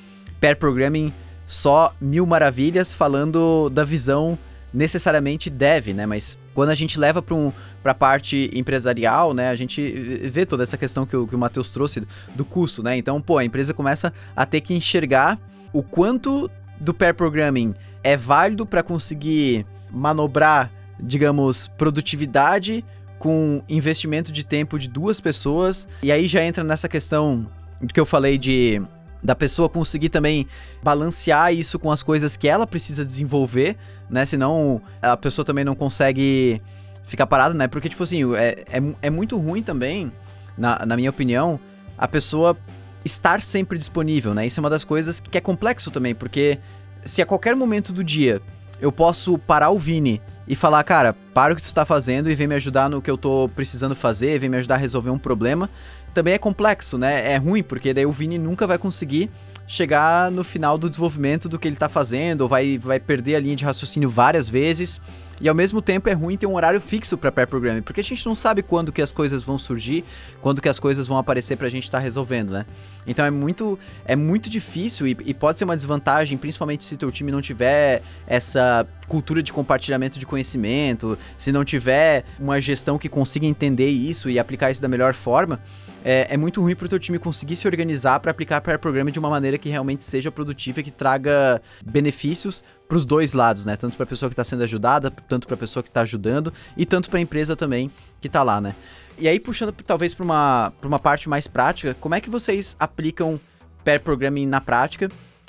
pair 0.41 0.57
programming 0.57 1.13
só 1.47 1.95
mil 2.01 2.27
maravilhas 2.27 2.93
falando 2.93 3.69
da 3.71 3.85
visão 3.85 4.39
necessariamente 4.73 5.49
dev, 5.49 5.89
né? 5.89 6.05
Mas 6.05 6.37
quando 6.53 6.71
a 6.71 6.75
gente 6.75 6.99
leva 6.99 7.23
para 7.23 7.35
um, 7.35 7.53
a 7.85 7.95
parte 7.95 8.51
empresarial, 8.53 9.33
né? 9.33 9.51
A 9.51 9.55
gente 9.55 9.89
vê 10.25 10.45
toda 10.45 10.63
essa 10.63 10.77
questão 10.77 11.07
que 11.07 11.17
o, 11.17 11.27
que 11.27 11.35
o 11.35 11.39
Matheus 11.39 11.71
trouxe 11.71 12.01
do, 12.01 12.09
do 12.35 12.45
custo, 12.45 12.83
né? 12.83 12.97
Então, 12.97 13.21
pô, 13.21 13.39
a 13.39 13.45
empresa 13.45 13.73
começa 13.73 14.13
a 14.35 14.45
ter 14.45 14.61
que 14.61 14.75
enxergar 14.75 15.39
o 15.73 15.83
quanto 15.83 16.51
do 16.81 16.93
pair 16.93 17.15
programming 17.15 17.75
é 18.03 18.17
válido 18.17 18.67
para 18.67 18.83
conseguir 18.83 19.65
manobrar, 19.91 20.71
digamos, 20.99 21.69
produtividade 21.69 22.85
com 23.19 23.63
investimento 23.69 24.33
de 24.33 24.45
tempo 24.45 24.79
de 24.79 24.89
duas 24.89 25.21
pessoas. 25.21 25.89
E 26.03 26.11
aí 26.11 26.27
já 26.27 26.45
entra 26.45 26.63
nessa 26.65 26.89
questão 26.89 27.47
que 27.93 28.01
eu 28.01 28.07
falei 28.07 28.39
de 28.39 28.81
da 29.23 29.35
pessoa 29.35 29.71
conseguir 29.71 30.11
também 30.11 30.47
balancear 30.83 31.53
isso 31.55 31.79
com 31.79 31.91
as 31.91 32.03
coisas 32.03 32.37
que 32.37 32.47
ela 32.47 32.67
precisa 32.67 33.07
desenvolver, 33.07 33.75
né? 34.11 34.27
Senão 34.27 34.83
a 35.01 35.17
pessoa 35.17 35.47
também 35.47 35.65
não 35.65 35.75
consegue 35.75 36.61
ficar 37.07 37.27
parada, 37.27 37.55
né? 37.55 37.67
Porque, 37.67 37.89
tipo 37.89 38.03
assim, 38.03 38.35
é, 38.35 38.65
é, 38.71 38.83
é 39.01 39.11
muito 39.11 39.39
ruim 39.39 39.63
também, 39.63 40.13
na, 40.59 40.85
na 40.85 40.95
minha 40.95 41.09
opinião, 41.09 41.59
a 41.97 42.07
pessoa 42.07 42.55
estar 43.03 43.41
sempre 43.41 43.79
disponível, 43.79 44.35
né? 44.35 44.47
Isso 44.47 44.61
é 44.61 44.63
uma 44.63 44.71
das 44.71 44.85
coisas 44.85 45.21
que 45.21 45.39
é 45.39 45.41
complexo 45.41 45.91
também, 45.91 46.15
porque 46.15 46.59
se 47.03 47.23
a 47.23 47.27
qualquer 47.27 47.57
momento 47.57 47.93
do 47.93 48.05
dia 48.05 48.43
eu 48.81 48.93
posso 48.93 49.39
parar 49.39 49.71
o 49.71 49.79
Vini 49.79 50.21
e 50.47 50.55
falar, 50.55 50.83
cara, 50.85 51.15
para 51.33 51.53
o 51.53 51.57
que 51.57 51.63
tu 51.63 51.67
está 51.67 51.87
fazendo 51.87 52.31
e 52.31 52.35
vem 52.35 52.47
me 52.47 52.55
ajudar 52.55 52.91
no 52.91 53.01
que 53.01 53.11
eu 53.11 53.17
tô 53.17 53.49
precisando 53.55 53.95
fazer, 53.95 54.39
vem 54.39 54.51
me 54.51 54.59
ajudar 54.59 54.75
a 54.75 54.79
resolver 54.79 55.11
um 55.11 55.19
problema, 55.19 55.71
também 56.15 56.35
é 56.35 56.39
complexo, 56.39 56.97
né? 56.97 57.33
É 57.33 57.37
ruim, 57.37 57.63
porque 57.63 57.93
daí 57.93 58.07
o 58.07 58.13
Vini 58.13 58.39
nunca 58.39 58.67
vai 58.67 58.79
conseguir 58.79 59.31
chegar 59.67 60.31
no 60.31 60.45
final 60.45 60.77
do 60.79 60.89
desenvolvimento 60.89 61.49
do 61.49 61.59
que 61.59 61.67
ele 61.67 61.77
tá 61.77 61.89
fazendo, 61.89 62.43
ou 62.43 62.49
vai, 62.49 62.79
vai 62.79 63.01
perder 63.01 63.37
a 63.37 63.41
linha 63.41 63.57
de 63.57 63.65
raciocínio 63.65 64.09
várias 64.09 64.49
vezes. 64.49 65.01
E 65.41 65.49
ao 65.49 65.55
mesmo 65.55 65.83
tempo 65.83 66.09
é 66.09 66.13
ruim 66.13 66.37
ter 66.37 66.47
um 66.47 66.55
horário 66.55 66.81
fixo 66.81 67.19
para 67.19 67.33
pair 67.33 67.47
programming, 67.47 67.83
porque 67.83 68.01
a 68.01 68.05
gente 68.05 68.25
não 68.25 68.37
sabe 68.37 68.63
quando 68.63 68.93
que 68.93 69.03
as 69.03 69.11
coisas 69.11 69.43
vão 69.43 69.59
surgir, 69.59 70.05
quando 70.41 70.63
que 70.63 70.69
as 70.69 70.79
coisas 70.79 71.09
vão 71.09 71.19
aparecer 71.19 71.57
pra 71.57 71.69
gente 71.69 71.85
estar 71.85 71.99
tá 71.99 72.05
resolvendo, 72.05 72.53
né? 72.53 72.65
Então 73.05 73.25
é 73.25 73.31
muito 73.31 73.77
é 74.05 74.15
muito 74.15 74.49
difícil 74.49 75.09
e, 75.09 75.17
e, 75.25 75.35
pode 75.35 75.59
ser 75.59 75.65
uma 75.65 75.75
desvantagem, 75.75 76.39
principalmente 76.39 76.85
se 76.85 76.97
teu 76.97 77.11
time 77.11 77.33
não 77.33 77.43
tiver 77.43 78.03
essa 78.29 78.87
cultura 79.09 79.43
de 79.43 79.53
compartilhamento 79.53 80.21
de 80.21 80.25
conhecimento, 80.25 81.19
se 81.37 81.51
não 81.51 81.65
tiver 81.65 82.25
uma 82.39 82.61
gestão 82.61 82.97
que 82.97 83.09
consiga 83.09 83.45
entender 83.45 83.89
isso 83.89 84.31
e 84.31 84.39
aplicar 84.39 84.71
isso 84.71 84.81
da 84.81 84.89
melhor 84.89 85.15
forma 85.15 85.61
é, 86.05 86.35
é 86.35 86.37
muito 86.37 86.61
ruim 86.61 86.77
para 86.77 86.85
o 86.85 86.89
teu 86.89 86.99
time 86.99 87.19
conseguir 87.19 87.57
se 87.57 87.67
organizar 87.67 88.21
para 88.21 88.31
aplicar 88.31 88.61
pair 88.61 88.79
programming 88.79 89.11
de 89.11 89.19
uma 89.19 89.31
maneira 89.31 89.57
que 89.57 89.71
realmente 89.71 90.05
seja 90.05 90.31
produtiva 90.31 90.81
e 90.81 90.83
que 90.83 90.91
traga 90.91 91.63
benefícios 91.85 92.63
para 92.87 92.99
os 92.99 93.07
dois 93.07 93.33
lados, 93.33 93.65
né? 93.65 93.75
Tanto 93.77 93.97
para 93.97 94.05
a 94.05 94.07
pessoa 94.07 94.29
que 94.29 94.35
está 94.35 94.45
sendo 94.45 94.63
ajudada, 94.63 95.11
tanto 95.11 95.47
para 95.47 95.55
a 95.55 95.59
pessoa 95.59 95.83
que 95.83 95.89
está 95.89 96.03
ajudando 96.03 96.53
e 96.77 96.85
tanto 96.85 97.09
para 97.09 97.19
a 97.19 97.23
empresa 97.23 97.57
também 97.57 97.91
que 98.21 98.27
está 98.27 98.43
lá, 98.43 98.61
né? 98.61 98.75
E 99.19 99.27
aí 99.27 99.41
puxando 99.41 99.73
talvez 99.73 100.13
para 100.13 100.25
uma, 100.25 100.73
uma 100.83 100.99
parte 100.99 101.29
mais 101.29 101.47
prática, 101.47 101.97
como 101.99 102.15
é 102.15 102.21
que 102.21 102.29
vocês 102.29 102.77
aplicam 102.79 103.41
pair 103.83 104.01
programming 104.01 104.47
na 104.47 104.61
prática? 104.61 105.09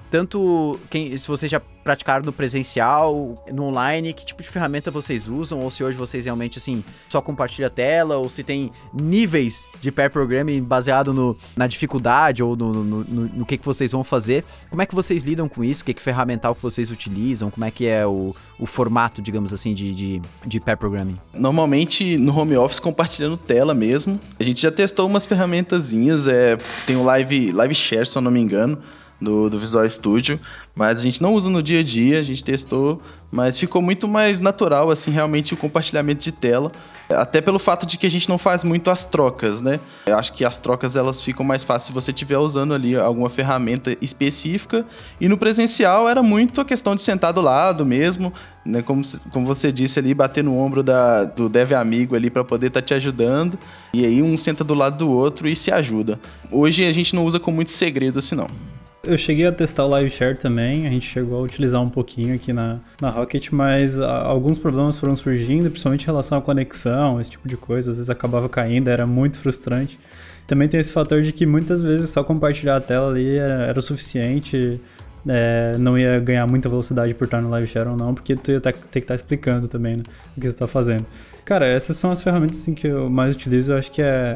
Tanto 0.10 0.80
quem, 0.90 1.18
se 1.18 1.28
vocês 1.28 1.52
já 1.52 1.62
praticaram 1.86 2.26
no 2.26 2.34
presencial, 2.34 3.36
no 3.54 3.66
online, 3.66 4.12
que 4.12 4.26
tipo 4.26 4.42
de 4.42 4.50
ferramenta 4.50 4.90
vocês 4.90 5.28
usam, 5.28 5.60
ou 5.60 5.70
se 5.70 5.84
hoje 5.84 5.96
vocês 5.96 6.26
realmente, 6.26 6.58
assim, 6.58 6.84
só 7.08 7.22
compartilham 7.22 7.68
a 7.68 7.70
tela, 7.70 8.18
ou 8.18 8.28
se 8.28 8.44
tem 8.44 8.72
níveis 8.92 9.70
de 9.80 9.92
pair 9.92 10.10
programming 10.10 10.64
baseado 10.64 11.14
no, 11.14 11.38
na 11.56 11.68
dificuldade 11.68 12.42
ou 12.42 12.56
no, 12.56 12.74
no, 12.74 13.04
no, 13.04 13.22
no 13.28 13.46
que, 13.46 13.56
que 13.56 13.64
vocês 13.64 13.92
vão 13.92 14.04
fazer. 14.04 14.44
Como 14.68 14.82
é 14.82 14.86
que 14.88 14.96
vocês 14.96 15.22
lidam 15.22 15.48
com 15.48 15.64
isso? 15.64 15.84
O 15.84 15.86
que, 15.86 15.94
que 15.94 16.02
ferramental 16.02 16.56
que 16.56 16.62
vocês 16.62 16.90
utilizam? 16.90 17.52
Como 17.52 17.64
é 17.64 17.70
que 17.70 17.86
é 17.86 18.04
o, 18.04 18.34
o 18.60 18.66
formato, 18.66 19.22
digamos 19.22 19.54
assim, 19.54 19.76
de, 19.76 19.94
de, 19.94 20.22
de 20.44 20.60
pair 20.60 20.78
programming? 20.78 21.20
Normalmente 21.36 22.18
no 22.18 22.36
home 22.36 22.58
office 22.58 22.80
compartilhando 22.80 23.38
tela 23.38 23.76
mesmo. 23.76 24.20
A 24.40 24.44
gente 24.44 24.60
já 24.60 24.72
testou 24.72 25.06
umas 25.06 25.28
ferramentazinhas, 25.28 26.26
é, 26.26 26.58
tem 26.88 26.96
o 26.96 27.04
Live, 27.04 27.52
Live 27.52 27.76
Share, 27.76 28.08
se 28.08 28.18
eu 28.18 28.24
não 28.24 28.32
me 28.32 28.42
engano, 28.42 28.82
do, 29.26 29.50
do 29.50 29.60
Visual 29.60 29.88
Studio, 29.90 30.40
mas 30.76 31.00
a 31.00 31.02
gente 31.02 31.22
não 31.22 31.34
usa 31.34 31.50
no 31.50 31.62
dia 31.62 31.80
a 31.80 31.84
dia, 31.84 32.20
a 32.20 32.24
gente 32.24 32.44
testou, 32.44 33.02
mas 33.32 33.60
ficou 33.60 33.82
muito 33.82 34.08
mais 34.08 34.40
natural, 34.40 34.90
assim, 34.92 35.12
realmente 35.12 35.54
o 35.54 35.58
compartilhamento 35.58 36.24
de 36.24 36.32
tela, 36.32 36.72
até 37.10 37.42
pelo 37.42 37.60
fato 37.60 37.86
de 37.86 37.98
que 37.98 38.06
a 38.06 38.10
gente 38.10 38.30
não 38.30 38.38
faz 38.38 38.64
muito 38.64 38.90
as 38.90 39.06
trocas, 39.06 39.62
né? 39.62 39.80
Eu 40.06 40.18
acho 40.18 40.34
que 40.34 40.46
as 40.46 40.58
trocas 40.58 40.96
elas 40.96 41.22
ficam 41.22 41.46
mais 41.46 41.64
fáceis 41.64 41.88
se 41.88 41.92
você 41.92 42.12
estiver 42.12 42.38
usando 42.38 42.74
ali 42.74 42.96
alguma 42.96 43.30
ferramenta 43.30 43.96
específica, 44.02 44.86
e 45.20 45.28
no 45.28 45.38
presencial 45.38 46.08
era 46.08 46.22
muito 46.22 46.62
a 46.62 46.66
questão 46.66 46.96
de 46.96 47.02
sentar 47.02 47.34
do 47.34 47.42
lado 47.42 47.86
mesmo, 47.86 48.32
né? 48.66 48.82
Como, 48.82 49.02
como 49.32 49.46
você 49.46 49.72
disse 49.72 50.00
ali, 50.00 50.14
bater 50.14 50.44
no 50.44 50.58
ombro 50.58 50.84
da, 50.84 51.26
do 51.26 51.50
dev 51.50 51.74
amigo 51.74 52.16
ali 52.16 52.30
para 52.30 52.44
poder 52.44 52.68
estar 52.68 52.82
tá 52.82 52.86
te 52.86 52.94
ajudando, 52.94 53.58
e 53.94 54.06
aí 54.06 54.22
um 54.22 54.38
senta 54.38 54.64
do 54.64 54.74
lado 54.74 54.98
do 54.98 55.10
outro 55.10 55.48
e 55.48 55.56
se 55.56 55.72
ajuda. 55.72 56.20
Hoje 56.52 56.86
a 56.86 56.92
gente 56.92 57.16
não 57.16 57.26
usa 57.26 57.40
com 57.40 57.52
muito 57.52 57.72
segredo 57.72 58.20
assim 58.20 58.36
não. 58.36 58.75
Eu 59.08 59.18
cheguei 59.18 59.46
a 59.46 59.52
testar 59.52 59.86
o 59.86 59.90
Live 59.90 60.10
Share 60.10 60.36
também, 60.36 60.88
a 60.88 60.90
gente 60.90 61.08
chegou 61.08 61.40
a 61.40 61.42
utilizar 61.42 61.82
um 61.82 61.88
pouquinho 61.88 62.34
aqui 62.34 62.52
na, 62.52 62.80
na 63.00 63.10
Rocket, 63.10 63.52
mas 63.52 64.00
a, 64.00 64.22
alguns 64.24 64.58
problemas 64.58 64.98
foram 64.98 65.16
surgindo, 65.16 65.70
principalmente 65.70 66.04
em 66.04 66.06
relação 66.06 66.38
à 66.38 66.42
conexão, 66.42 67.22
esse 67.22 67.32
tipo 67.32 67.48
de 67.48 67.56
coisa, 67.56 67.92
às 67.92 67.98
vezes 67.98 68.10
acabava 68.10 68.50
caindo, 68.50 68.88
era 68.88 69.06
muito 69.06 69.38
frustrante. 69.38 70.00
Também 70.48 70.68
tem 70.68 70.80
esse 70.80 70.92
fator 70.92 71.22
de 71.22 71.32
que 71.32 71.46
muitas 71.46 71.82
vezes 71.84 72.10
só 72.10 72.24
compartilhar 72.24 72.78
a 72.78 72.82
tela 72.82 73.12
ali 73.12 73.38
era, 73.38 73.66
era 73.66 73.80
o 73.80 73.82
suficiente, 73.82 74.82
é, 75.28 75.76
não 75.78 75.98
ia 75.98 76.20
ganhar 76.20 76.48
muita 76.48 76.68
velocidade 76.68 77.14
por 77.14 77.26
estar 77.26 77.42
no 77.42 77.50
live 77.50 77.68
share 77.68 77.90
ou 77.90 77.98
não, 77.98 78.14
porque 78.14 78.36
tu 78.36 78.52
ia 78.52 78.62
ter, 78.62 78.74
ter 78.74 79.00
que 79.00 79.00
estar 79.00 79.16
explicando 79.16 79.68
também 79.68 79.98
né, 79.98 80.04
o 80.36 80.42
que 80.42 80.48
você 80.48 80.54
está 80.54 80.68
fazendo. 80.68 81.06
Cara, 81.44 81.68
essas 81.68 81.96
são 81.96 82.12
as 82.12 82.22
ferramentas 82.24 82.60
assim, 82.60 82.74
que 82.74 82.88
eu 82.88 83.08
mais 83.08 83.36
utilizo, 83.36 83.72
eu 83.72 83.78
acho 83.78 83.92
que 83.92 84.02
é 84.02 84.36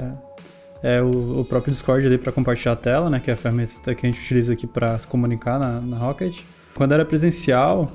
é 0.82 1.02
o, 1.02 1.42
o 1.42 1.46
próprio 1.46 1.72
Discord 1.72 2.06
ali 2.06 2.18
para 2.18 2.32
compartilhar 2.32 2.74
a 2.74 2.76
tela, 2.76 3.10
né? 3.10 3.20
Que 3.20 3.30
é 3.30 3.34
a 3.34 3.38
ferramenta 3.38 3.94
que 3.96 4.06
a 4.06 4.10
gente 4.10 4.22
utiliza 4.22 4.54
aqui 4.54 4.66
para 4.66 4.98
se 4.98 5.08
comunicar 5.08 5.60
na, 5.60 5.82
na 5.82 5.98
Rocket. 5.98 6.40
Quando 6.74 6.94
era 6.94 7.04
presencial, 7.04 7.92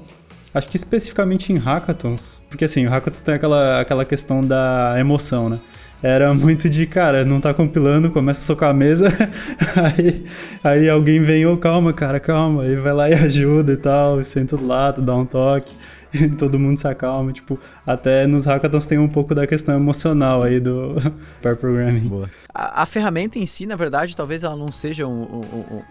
acho 0.53 0.69
que 0.69 0.77
especificamente 0.77 1.53
em 1.53 1.57
hackathons, 1.57 2.41
porque 2.49 2.65
assim, 2.65 2.87
o 2.87 2.91
hackathon 2.91 3.23
tem 3.23 3.35
aquela, 3.35 3.81
aquela 3.81 4.05
questão 4.05 4.41
da 4.41 4.95
emoção, 4.99 5.49
né? 5.49 5.61
Era 6.03 6.35
muito 6.35 6.69
de, 6.69 6.87
cara, 6.87 7.25
não 7.25 7.41
tá 7.41 7.55
compilando, 7.55 8.11
começa 8.11 8.41
a 8.43 8.45
socar 8.45 8.69
a 8.69 8.75
mesa, 8.75 9.09
aí, 9.75 10.27
aí 10.63 10.89
alguém 10.89 11.23
vem, 11.23 11.47
ô, 11.47 11.55
oh, 11.55 11.57
calma, 11.57 11.95
cara, 11.95 12.21
calma, 12.21 12.65
aí 12.65 12.77
vai 12.77 12.93
lá 12.93 13.09
e 13.09 13.15
ajuda 13.15 13.73
e 13.73 13.77
tal, 13.79 14.23
senta 14.23 14.55
do 14.55 14.67
lado, 14.67 15.01
dá 15.01 15.17
um 15.17 15.25
toque. 15.25 15.73
todo 16.39 16.59
mundo 16.59 16.79
se 16.79 16.87
acalma. 16.87 17.33
Tipo, 17.33 17.59
até 17.87 18.27
nos 18.27 18.45
hackathons 18.45 18.87
tem 18.87 18.99
um 18.99 19.09
pouco 19.09 19.35
da 19.35 19.47
questão 19.47 19.75
emocional 19.75 20.43
aí 20.43 20.61
do 20.61 20.95
pair 21.43 21.57
programming. 21.57 22.09
Boa. 22.09 22.31
A, 22.53 22.83
a, 22.83 22.87
ferramenta 22.87 23.39
em 23.39 23.47
si, 23.47 23.67
na 23.67 23.77
verdade, 23.77 24.17
talvez 24.17 24.43
ela 24.43 24.57
não 24.57 24.71
seja 24.71 25.07
o, 25.07 25.11
o, 25.11 25.41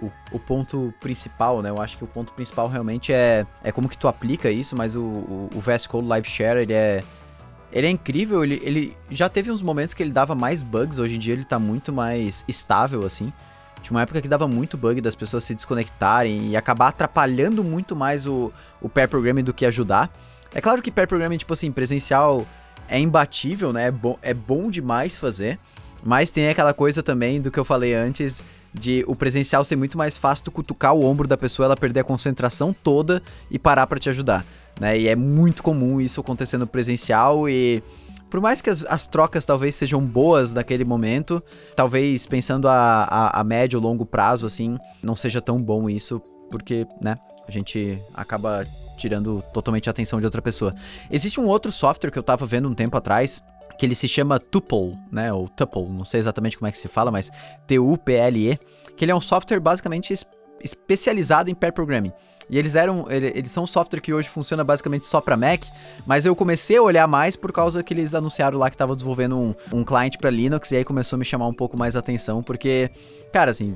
o, 0.02 0.12
o, 0.34 0.40
ponto 0.40 0.94
principal, 1.00 1.62
né? 1.62 1.70
Eu 1.70 1.82
acho 1.82 1.98
que 1.98 2.04
o 2.04 2.08
ponto 2.08 2.34
principal 2.34 2.68
realmente 2.68 3.12
é, 3.12 3.46
é 3.64 3.72
como 3.72 3.90
que 3.90 3.98
tu 3.98 4.08
aplica 4.08 4.50
isso, 4.50 4.76
mas 4.76 4.96
o, 4.96 5.02
o, 5.02 5.50
o 5.56 5.60
VS 5.60 5.88
Code 5.88 6.08
Live 6.08 6.28
Share, 6.28 6.60
ele 6.60 6.74
é 6.74 7.02
ele 7.72 7.88
é 7.88 7.90
incrível, 7.90 8.44
ele, 8.44 8.62
ele 8.64 8.96
já 9.10 9.28
teve 9.28 9.50
uns 9.50 9.64
momentos 9.64 9.96
que 9.96 10.04
ele 10.04 10.12
dava 10.12 10.36
mais 10.36 10.62
bugs, 10.62 11.00
hoje 11.00 11.16
em 11.16 11.20
dia 11.20 11.34
ele 11.34 11.44
tá 11.44 11.58
muito 11.58 11.92
mais 11.92 12.46
estável, 12.48 13.04
assim. 13.04 13.34
Tinha 13.84 13.96
uma 13.96 14.02
época 14.02 14.22
que 14.22 14.28
dava 14.28 14.48
muito 14.48 14.78
bug 14.78 15.02
das 15.02 15.14
pessoas 15.14 15.44
se 15.44 15.54
desconectarem 15.54 16.50
e 16.50 16.56
acabar 16.56 16.88
atrapalhando 16.88 17.64
muito 17.64 17.96
mais 17.96 18.26
o, 18.26 18.52
o 18.82 18.88
pair 18.88 19.10
programming 19.10 19.44
do 19.44 19.54
que 19.54 19.66
ajudar. 19.66 20.10
É 20.56 20.62
claro 20.62 20.82
que 20.82 20.90
pair 20.90 21.08
programming, 21.08 21.38
tipo 21.38 21.52
assim, 21.54 21.72
presencial 21.72 22.46
é 22.88 22.98
imbatível, 22.98 23.74
né? 23.74 23.88
É 23.88 23.92
bom, 23.92 24.18
é 24.22 24.34
bom 24.34 24.70
demais 24.70 25.18
fazer. 25.18 25.60
Mas 26.04 26.32
tem 26.32 26.50
aquela 26.50 26.74
coisa 26.74 27.04
também 27.04 27.42
do 27.42 27.52
que 27.52 27.60
eu 27.60 27.66
falei 27.66 27.94
antes, 27.94 28.44
de 28.74 29.04
o 29.08 29.16
presencial 29.16 29.64
ser 29.64 29.76
muito 29.76 29.98
mais 29.98 30.18
fácil 30.18 30.46
tu 30.46 30.52
cutucar 30.52 30.94
o 30.94 31.06
ombro 31.06 31.28
da 31.28 31.38
pessoa, 31.38 31.66
ela 31.66 31.78
perder 31.78 32.02
a 32.02 32.04
concentração 32.04 32.74
toda 32.74 33.22
e 33.52 33.60
parar 33.60 33.86
para 33.88 34.00
te 34.00 34.10
ajudar, 34.10 34.46
né? 34.80 34.98
E 34.98 35.08
é 35.08 35.16
muito 35.16 35.62
comum 35.62 36.02
isso 36.02 36.20
acontecer 36.20 36.58
no 36.58 36.68
presencial 36.68 37.48
e 37.48 37.84
por 38.34 38.42
mais 38.42 38.64
que 38.64 38.70
as, 38.72 38.84
as, 38.86 39.06
trocas 39.06 39.46
talvez 39.46 39.76
sejam 39.76 40.02
boas 40.02 40.56
naquele 40.56 40.84
momento, 40.84 41.40
talvez 41.76 42.26
pensando 42.26 42.68
a, 42.68 43.04
a, 43.04 43.42
a 43.42 43.44
médio 43.44 43.80
longo 43.80 44.08
prazo, 44.08 44.48
assim, 44.48 44.76
não 45.04 45.16
seja 45.16 45.40
tão 45.40 45.62
bom 45.62 45.88
isso, 45.88 46.20
porque, 46.50 46.88
né, 47.00 47.16
a 47.48 47.52
gente 47.52 48.02
acaba 48.12 48.66
tirando 48.98 49.44
totalmente 49.54 49.88
a 49.88 49.92
atenção 49.92 50.18
de 50.18 50.26
outra 50.26 50.42
pessoa. 50.42 50.74
Existe 51.12 51.40
um 51.40 51.46
outro 51.46 51.72
software 51.72 52.10
que 52.10 52.18
eu 52.18 52.24
tava 52.24 52.44
vendo 52.48 52.68
um 52.68 52.74
tempo 52.74 52.98
atrás, 52.98 53.40
que 53.78 53.86
ele 53.86 53.94
se 53.94 54.08
chama 54.08 54.40
Tuple, 54.40 54.98
né? 55.12 55.32
Ou 55.32 55.48
Tuple, 55.48 55.88
não 55.90 56.04
sei 56.04 56.20
exatamente 56.20 56.58
como 56.58 56.68
é 56.68 56.72
que 56.72 56.80
se 56.80 56.88
fala, 56.88 57.12
mas 57.12 57.30
T-U-P-L-E, 57.68 58.58
que 58.98 59.06
ele 59.06 59.12
é 59.12 59.16
um 59.16 59.22
software 59.22 59.60
basicamente 59.60 60.12
especializado 60.60 61.52
em 61.52 61.54
pair 61.54 61.72
programming. 61.72 62.12
E 62.50 62.58
eles 62.58 62.76
eram, 62.76 63.06
eles 63.10 63.52
são 63.52 63.64
um 63.64 63.68
software 63.68 64.02
que 64.02 64.14
hoje 64.14 64.30
funciona 64.30 64.64
basicamente 64.64 65.06
só 65.06 65.22
para 65.22 65.38
Mac, 65.38 65.64
mas 66.06 66.26
eu 66.26 66.36
comecei 66.36 66.78
a 66.78 66.82
olhar 66.82 67.08
mais 67.08 67.36
por 67.36 67.52
causa 67.52 67.84
que 67.84 67.94
eles 67.94 68.14
anunciaram 68.14 68.58
lá 68.58 68.70
que 68.70 68.76
estavam 68.76 68.96
desenvolvendo 68.96 69.38
um, 69.38 69.56
um 69.72 69.84
cliente 69.84 70.18
para 70.18 70.30
Linux 70.30 70.72
e 70.72 70.78
aí 70.78 70.86
começou 70.86 71.18
a 71.18 71.20
me 71.20 71.26
chamar 71.26 71.48
um 71.48 71.54
pouco 71.54 71.78
mais 71.78 71.96
a 71.96 72.00
atenção, 72.00 72.44
porque, 72.44 72.92
cara, 73.32 73.52
assim, 73.52 73.76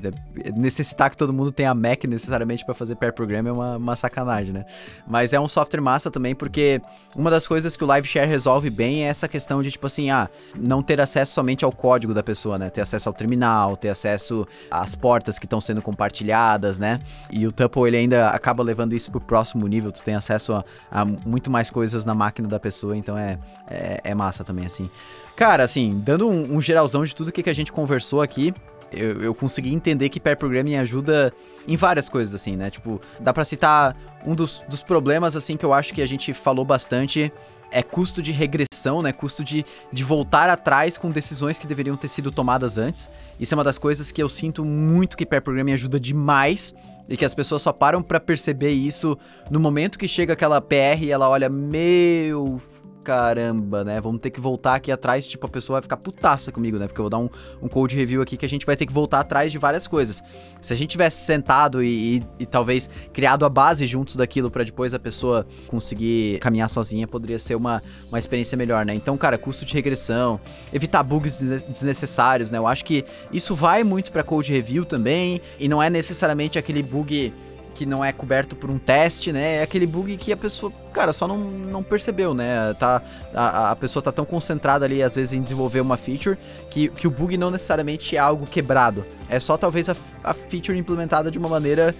necessitar 0.54 1.10
que 1.10 1.16
todo 1.16 1.32
mundo 1.32 1.50
tenha 1.50 1.74
Mac 1.74 2.04
necessariamente 2.04 2.64
para 2.64 2.74
fazer 2.74 2.96
pair 2.96 3.12
programming 3.12 3.48
é 3.48 3.52
uma, 3.52 3.76
uma, 3.76 3.96
sacanagem, 3.96 4.52
né? 4.52 4.64
Mas 5.06 5.32
é 5.32 5.40
um 5.40 5.48
software 5.48 5.80
massa 5.80 6.10
também 6.10 6.34
porque 6.34 6.80
uma 7.16 7.30
das 7.30 7.46
coisas 7.46 7.76
que 7.76 7.82
o 7.82 7.86
Live 7.86 8.06
Share 8.06 8.28
resolve 8.28 8.70
bem 8.70 9.04
é 9.04 9.08
essa 9.08 9.26
questão 9.26 9.62
de 9.62 9.70
tipo 9.70 9.86
assim, 9.86 10.10
ah, 10.10 10.28
não 10.54 10.82
ter 10.82 11.00
acesso 11.00 11.32
somente 11.32 11.64
ao 11.64 11.72
código 11.72 12.14
da 12.14 12.22
pessoa, 12.22 12.58
né? 12.58 12.70
Ter 12.70 12.82
acesso 12.82 13.08
ao 13.08 13.12
terminal, 13.12 13.76
ter 13.76 13.88
acesso 13.88 14.46
às 14.70 14.94
portas 14.94 15.38
que 15.38 15.46
estão 15.46 15.60
sendo 15.60 15.82
compartilhadas, 15.82 16.78
né? 16.78 17.00
E 17.30 17.46
o 17.46 17.52
Tuple 17.52 17.88
ele 17.88 17.96
ainda 17.96 18.28
acaba 18.28 18.57
acaba 18.58 18.62
levando 18.62 18.94
isso 18.94 19.10
pro 19.10 19.20
próximo 19.20 19.66
nível, 19.66 19.92
tu 19.92 20.02
tem 20.02 20.14
acesso 20.14 20.52
a, 20.52 20.64
a 20.90 21.04
muito 21.04 21.50
mais 21.50 21.70
coisas 21.70 22.04
na 22.04 22.14
máquina 22.14 22.48
da 22.48 22.58
pessoa, 22.58 22.96
então 22.96 23.16
é, 23.16 23.38
é, 23.70 24.00
é 24.04 24.14
massa 24.14 24.42
também, 24.42 24.66
assim. 24.66 24.90
Cara, 25.36 25.62
assim, 25.62 25.90
dando 25.94 26.28
um, 26.28 26.56
um 26.56 26.60
geralzão 26.60 27.04
de 27.04 27.14
tudo 27.14 27.30
que, 27.30 27.42
que 27.42 27.50
a 27.50 27.54
gente 27.54 27.70
conversou 27.70 28.20
aqui, 28.20 28.52
eu, 28.90 29.22
eu, 29.22 29.34
consegui 29.34 29.72
entender 29.72 30.08
que 30.08 30.18
pair 30.18 30.36
programming 30.36 30.76
ajuda 30.76 31.32
em 31.66 31.76
várias 31.76 32.08
coisas, 32.08 32.34
assim, 32.34 32.56
né? 32.56 32.70
Tipo, 32.70 33.00
dá 33.20 33.34
pra 33.34 33.44
citar 33.44 33.94
um 34.24 34.34
dos, 34.34 34.64
dos 34.66 34.82
problemas, 34.82 35.36
assim, 35.36 35.58
que 35.58 35.64
eu 35.64 35.74
acho 35.74 35.92
que 35.92 36.00
a 36.00 36.06
gente 36.06 36.32
falou 36.32 36.64
bastante 36.64 37.30
é 37.70 37.82
custo 37.82 38.22
de 38.22 38.32
regressão, 38.32 39.02
né? 39.02 39.12
Custo 39.12 39.44
de, 39.44 39.62
de 39.92 40.02
voltar 40.02 40.48
atrás 40.48 40.96
com 40.96 41.10
decisões 41.10 41.58
que 41.58 41.66
deveriam 41.66 41.98
ter 41.98 42.08
sido 42.08 42.32
tomadas 42.32 42.78
antes. 42.78 43.10
Isso 43.38 43.52
é 43.52 43.56
uma 43.56 43.64
das 43.64 43.76
coisas 43.76 44.10
que 44.10 44.22
eu 44.22 44.28
sinto 44.28 44.64
muito 44.64 45.18
que 45.18 45.26
pair 45.26 45.42
programming 45.42 45.74
ajuda 45.74 46.00
demais 46.00 46.74
e 47.08 47.16
que 47.16 47.24
as 47.24 47.34
pessoas 47.34 47.62
só 47.62 47.72
param 47.72 48.02
para 48.02 48.20
perceber 48.20 48.70
isso 48.70 49.16
no 49.50 49.58
momento 49.58 49.98
que 49.98 50.06
chega 50.06 50.34
aquela 50.34 50.60
PR 50.60 51.02
e 51.02 51.10
ela 51.10 51.28
olha, 51.28 51.48
meu 51.48 52.60
caramba, 53.08 53.84
né? 53.84 53.98
Vamos 54.02 54.20
ter 54.20 54.30
que 54.30 54.38
voltar 54.38 54.74
aqui 54.74 54.92
atrás, 54.92 55.26
tipo, 55.26 55.46
a 55.46 55.48
pessoa 55.48 55.76
vai 55.76 55.82
ficar 55.82 55.96
putaça 55.96 56.52
comigo, 56.52 56.78
né? 56.78 56.86
Porque 56.86 57.00
eu 57.00 57.04
vou 57.04 57.10
dar 57.10 57.16
um, 57.16 57.30
um 57.62 57.66
code 57.66 57.96
review 57.96 58.20
aqui 58.20 58.36
que 58.36 58.44
a 58.44 58.48
gente 58.48 58.66
vai 58.66 58.76
ter 58.76 58.84
que 58.84 58.92
voltar 58.92 59.20
atrás 59.20 59.50
de 59.50 59.56
várias 59.56 59.86
coisas. 59.86 60.22
Se 60.60 60.74
a 60.74 60.76
gente 60.76 60.90
tivesse 60.90 61.24
sentado 61.24 61.82
e, 61.82 62.18
e, 62.18 62.22
e 62.40 62.46
talvez 62.46 62.90
criado 63.10 63.46
a 63.46 63.48
base 63.48 63.86
juntos 63.86 64.14
daquilo 64.14 64.50
para 64.50 64.62
depois 64.62 64.92
a 64.92 64.98
pessoa 64.98 65.46
conseguir 65.68 66.38
caminhar 66.40 66.68
sozinha, 66.68 67.08
poderia 67.08 67.38
ser 67.38 67.54
uma, 67.54 67.82
uma 68.10 68.18
experiência 68.18 68.58
melhor, 68.58 68.84
né? 68.84 68.92
Então, 68.94 69.16
cara, 69.16 69.38
custo 69.38 69.64
de 69.64 69.72
regressão, 69.72 70.38
evitar 70.70 71.02
bugs 71.02 71.40
desnecessários, 71.40 72.50
né? 72.50 72.58
Eu 72.58 72.66
acho 72.66 72.84
que 72.84 73.06
isso 73.32 73.54
vai 73.54 73.82
muito 73.84 74.12
para 74.12 74.22
code 74.22 74.52
review 74.52 74.84
também, 74.84 75.40
e 75.58 75.66
não 75.66 75.82
é 75.82 75.88
necessariamente 75.88 76.58
aquele 76.58 76.82
bug 76.82 77.32
que 77.78 77.86
não 77.86 78.04
é 78.04 78.10
coberto 78.12 78.56
por 78.56 78.68
um 78.70 78.76
teste, 78.76 79.32
né? 79.32 79.58
É 79.58 79.62
aquele 79.62 79.86
bug 79.86 80.16
que 80.16 80.32
a 80.32 80.36
pessoa, 80.36 80.72
cara, 80.92 81.12
só 81.12 81.28
não, 81.28 81.38
não 81.38 81.80
percebeu, 81.80 82.34
né? 82.34 82.74
Tá, 82.74 83.00
a, 83.32 83.70
a 83.70 83.76
pessoa 83.76 84.02
tá 84.02 84.10
tão 84.10 84.24
concentrada 84.24 84.84
ali, 84.84 85.00
às 85.00 85.14
vezes, 85.14 85.32
em 85.32 85.40
desenvolver 85.40 85.80
uma 85.80 85.96
feature, 85.96 86.36
que, 86.68 86.88
que 86.88 87.06
o 87.06 87.10
bug 87.10 87.38
não 87.38 87.52
necessariamente 87.52 88.16
é 88.16 88.18
algo 88.18 88.46
quebrado. 88.46 89.06
É 89.28 89.38
só 89.38 89.56
talvez 89.56 89.88
a, 89.88 89.94
a 90.24 90.34
feature 90.34 90.76
implementada 90.76 91.30
de 91.30 91.38
uma 91.38 91.48
maneira 91.48 91.94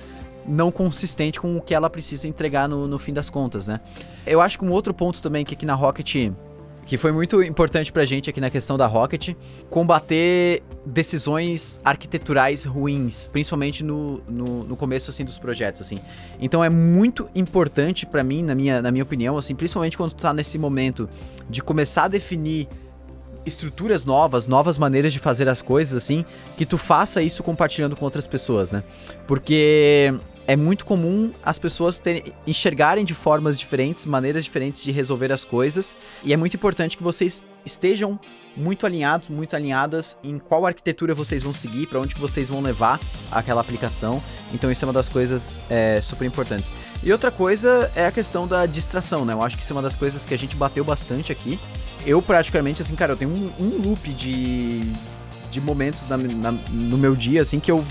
não 0.44 0.72
consistente 0.72 1.38
com 1.38 1.56
o 1.56 1.60
que 1.60 1.72
ela 1.72 1.88
precisa 1.88 2.26
entregar 2.26 2.68
no, 2.68 2.88
no 2.88 2.98
fim 2.98 3.12
das 3.12 3.30
contas, 3.30 3.68
né? 3.68 3.80
Eu 4.26 4.40
acho 4.40 4.58
que 4.58 4.64
um 4.64 4.72
outro 4.72 4.92
ponto 4.92 5.22
também 5.22 5.44
que 5.44 5.54
aqui 5.54 5.64
na 5.64 5.74
Rocket 5.74 6.32
que 6.88 6.96
foi 6.96 7.12
muito 7.12 7.42
importante 7.42 7.92
pra 7.92 8.02
gente 8.06 8.30
aqui 8.30 8.40
na 8.40 8.48
questão 8.48 8.78
da 8.78 8.86
Rocket, 8.86 9.34
combater 9.68 10.62
decisões 10.86 11.78
arquiteturais 11.84 12.64
ruins, 12.64 13.28
principalmente 13.28 13.84
no, 13.84 14.22
no, 14.26 14.64
no 14.64 14.74
começo, 14.74 15.10
assim, 15.10 15.22
dos 15.22 15.38
projetos, 15.38 15.82
assim. 15.82 15.98
Então 16.40 16.64
é 16.64 16.70
muito 16.70 17.28
importante 17.34 18.06
para 18.06 18.24
mim, 18.24 18.42
na 18.42 18.54
minha, 18.54 18.80
na 18.80 18.90
minha 18.90 19.02
opinião, 19.02 19.36
assim, 19.36 19.54
principalmente 19.54 19.98
quando 19.98 20.12
tu 20.14 20.22
tá 20.22 20.32
nesse 20.32 20.58
momento 20.58 21.06
de 21.48 21.60
começar 21.60 22.04
a 22.04 22.08
definir 22.08 22.66
estruturas 23.44 24.06
novas, 24.06 24.46
novas 24.46 24.78
maneiras 24.78 25.12
de 25.12 25.18
fazer 25.18 25.46
as 25.46 25.60
coisas, 25.60 25.94
assim, 25.94 26.24
que 26.56 26.64
tu 26.64 26.78
faça 26.78 27.20
isso 27.20 27.42
compartilhando 27.42 27.96
com 27.96 28.04
outras 28.06 28.26
pessoas, 28.26 28.72
né? 28.72 28.82
Porque 29.26 30.14
é 30.48 30.56
muito 30.56 30.86
comum 30.86 31.30
as 31.44 31.58
pessoas 31.58 31.98
terem, 31.98 32.32
enxergarem 32.46 33.04
de 33.04 33.12
formas 33.12 33.58
diferentes, 33.58 34.06
maneiras 34.06 34.42
diferentes 34.42 34.82
de 34.82 34.90
resolver 34.90 35.30
as 35.30 35.44
coisas, 35.44 35.94
e 36.24 36.32
é 36.32 36.36
muito 36.38 36.56
importante 36.56 36.96
que 36.96 37.02
vocês 37.02 37.44
estejam 37.66 38.18
muito 38.56 38.86
alinhados, 38.86 39.28
muito 39.28 39.54
alinhadas 39.54 40.16
em 40.24 40.38
qual 40.38 40.64
arquitetura 40.64 41.14
vocês 41.14 41.42
vão 41.42 41.52
seguir, 41.52 41.86
para 41.86 42.00
onde 42.00 42.14
vocês 42.14 42.48
vão 42.48 42.62
levar 42.62 42.98
aquela 43.30 43.60
aplicação. 43.60 44.22
Então 44.54 44.72
isso 44.72 44.82
é 44.82 44.86
uma 44.86 44.92
das 44.94 45.06
coisas 45.06 45.60
é, 45.68 46.00
super 46.00 46.24
importantes. 46.24 46.72
E 47.02 47.12
outra 47.12 47.30
coisa 47.30 47.92
é 47.94 48.06
a 48.06 48.10
questão 48.10 48.48
da 48.48 48.64
distração, 48.64 49.26
né? 49.26 49.34
Eu 49.34 49.42
acho 49.42 49.54
que 49.54 49.62
isso 49.62 49.72
é 49.74 49.76
uma 49.76 49.82
das 49.82 49.94
coisas 49.94 50.24
que 50.24 50.32
a 50.32 50.38
gente 50.38 50.56
bateu 50.56 50.82
bastante 50.82 51.30
aqui. 51.30 51.60
Eu 52.06 52.22
praticamente, 52.22 52.80
assim, 52.80 52.94
cara, 52.94 53.12
eu 53.12 53.16
tenho 53.18 53.30
um, 53.30 53.52
um 53.60 53.82
loop 53.86 54.08
de, 54.14 54.90
de 55.50 55.60
momentos 55.60 56.08
na, 56.08 56.16
na, 56.16 56.52
no 56.52 56.96
meu 56.96 57.14
dia, 57.14 57.42
assim, 57.42 57.60
que 57.60 57.70
eu 57.70 57.84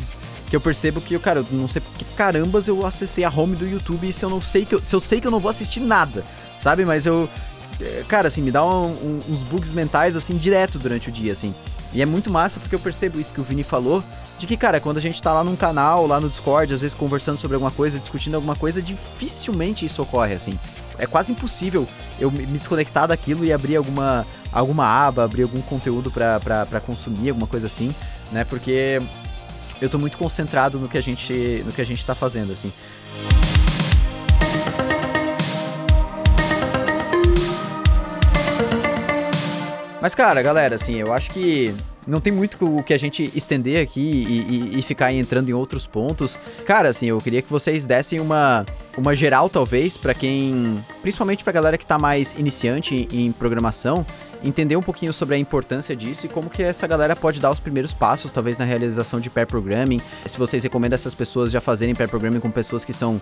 que 0.50 0.56
eu 0.56 0.62
percebo 0.62 1.02
que, 1.02 1.18
cara, 1.20 1.40
eu 1.40 1.46
não 1.52 1.68
sei 1.68 1.82
porque 1.82 2.06
carambas 2.16 2.68
eu 2.68 2.86
acessei 2.86 3.24
a 3.24 3.30
home 3.30 3.56
do 3.56 3.68
YouTube 3.68 4.12
se 4.12 4.24
eu 4.24 4.30
não 4.30 4.42
sei 4.42 4.66
que 4.66 4.76
eu, 4.76 4.84
se 4.84 4.96
eu 4.96 5.00
sei 5.00 5.20
que 5.20 5.28
eu 5.28 5.32
não 5.32 5.40
vou 5.40 5.50
assistir 5.50 5.80
nada, 5.80 6.24
sabe? 6.60 6.86
Mas 6.86 7.06
eu 7.06 7.30
é, 7.82 8.04
cara, 8.08 8.28
assim, 8.28 8.42
me 8.42 8.52
dá 8.52 8.66
um, 8.66 8.88
um, 8.88 9.20
uns 9.30 9.44
bugs 9.44 9.72
mentais 9.72 10.16
assim 10.16 10.38
direto 10.38 10.80
durante 10.80 11.10
o 11.10 11.12
dia, 11.12 11.32
assim. 11.32 11.54
E 11.94 12.02
é 12.02 12.06
muito 12.06 12.30
massa 12.30 12.60
porque 12.60 12.76
eu 12.76 12.80
percebo 12.80 13.20
isso 13.20 13.34
que 13.34 13.40
o 13.40 13.44
Vini 13.44 13.64
falou, 13.64 14.04
de 14.38 14.46
que, 14.46 14.58
cara, 14.58 14.80
quando 14.80 14.98
a 14.98 15.02
gente 15.02 15.22
tá 15.22 15.34
lá 15.34 15.44
num 15.44 15.56
canal, 15.56 16.06
lá 16.06 16.20
no 16.20 16.30
Discord, 16.30 16.74
às 16.74 16.82
vezes 16.82 16.96
conversando 16.96 17.38
sobre 17.38 17.56
alguma 17.56 17.72
coisa, 17.72 18.00
discutindo 18.00 18.36
alguma 18.36 18.56
coisa, 18.56 18.82
dificilmente 18.82 19.86
isso 19.86 20.02
ocorre, 20.02 20.34
assim. 20.34 20.60
É 20.98 21.06
quase 21.06 21.32
impossível 21.32 21.88
eu 22.20 22.30
me 22.30 22.46
desconectar 22.46 23.08
daquilo 23.08 23.46
e 23.46 23.54
abrir 23.54 23.76
alguma, 23.76 24.26
alguma 24.52 24.86
aba, 24.86 25.24
abrir 25.24 25.44
algum 25.44 25.62
conteúdo 25.62 26.12
para 26.12 26.82
consumir, 26.86 27.30
alguma 27.30 27.48
coisa 27.48 27.68
assim, 27.68 27.94
né? 28.32 28.44
Porque 28.44 29.02
eu 29.82 29.90
tô 29.90 30.00
muito 30.00 30.18
concentrado 30.18 30.80
no 30.80 30.90
que 30.90 30.98
a 30.98 31.02
gente, 31.02 31.64
no 31.66 31.72
que 31.72 31.82
a 31.82 31.86
gente 31.86 32.06
tá 32.06 32.16
fazendo, 32.16 32.52
assim. 32.52 32.72
Mas, 40.02 40.16
cara, 40.16 40.42
galera, 40.42 40.76
assim, 40.76 40.96
eu 40.96 41.12
acho 41.12 41.30
que 41.32 41.74
não 42.08 42.22
tem 42.22 42.32
muito 42.32 42.78
o 42.78 42.82
que 42.82 42.94
a 42.94 42.98
gente 42.98 43.30
estender 43.36 43.84
aqui 43.84 44.00
e, 44.00 44.76
e, 44.76 44.80
e, 44.80 44.82
ficar 44.82 45.12
entrando 45.12 45.50
em 45.50 45.54
outros 45.54 45.86
pontos. 45.86 46.40
Cara, 46.66 46.90
assim, 46.90 47.08
eu 47.08 47.18
queria 47.18 47.42
que 47.42 47.50
vocês 47.50 47.86
dessem 47.86 48.20
uma, 48.20 48.66
uma 48.98 49.16
geral, 49.16 49.50
talvez, 49.50 49.96
para 49.96 50.14
quem. 50.14 50.84
Principalmente 51.02 51.44
pra 51.44 51.54
galera 51.54 51.78
que 51.78 51.86
tá 51.86 52.00
mais 52.00 52.34
iniciante 52.38 53.08
em, 53.12 53.32
programação, 53.32 54.04
entender 54.44 54.76
um 54.76 54.82
pouquinho 54.82 55.14
sobre 55.14 55.36
a 55.36 55.38
importância 55.38 55.96
disso 55.96 56.26
e 56.26 56.30
como 56.30 56.50
que 56.50 56.64
essa 56.64 56.88
galera 56.88 57.16
pode 57.16 57.40
dar 57.40 57.52
os 57.52 57.60
primeiros 57.60 57.94
passos, 57.94 58.32
talvez 58.32 58.58
na 58.58 58.66
realização 58.66 59.20
de 59.20 59.30
pair 59.30 59.46
programming. 59.46 60.02
Se 60.26 60.38
vocês 60.38 60.64
recomendam 60.64 60.96
essas 60.96 61.14
pessoas 61.14 61.52
já 61.52 61.62
fazerem 61.62 61.94
pair 61.94 62.10
programming 62.10 62.40
com 62.40 62.50
pessoas 62.50 62.84
que 62.84 62.92
são 62.92 63.22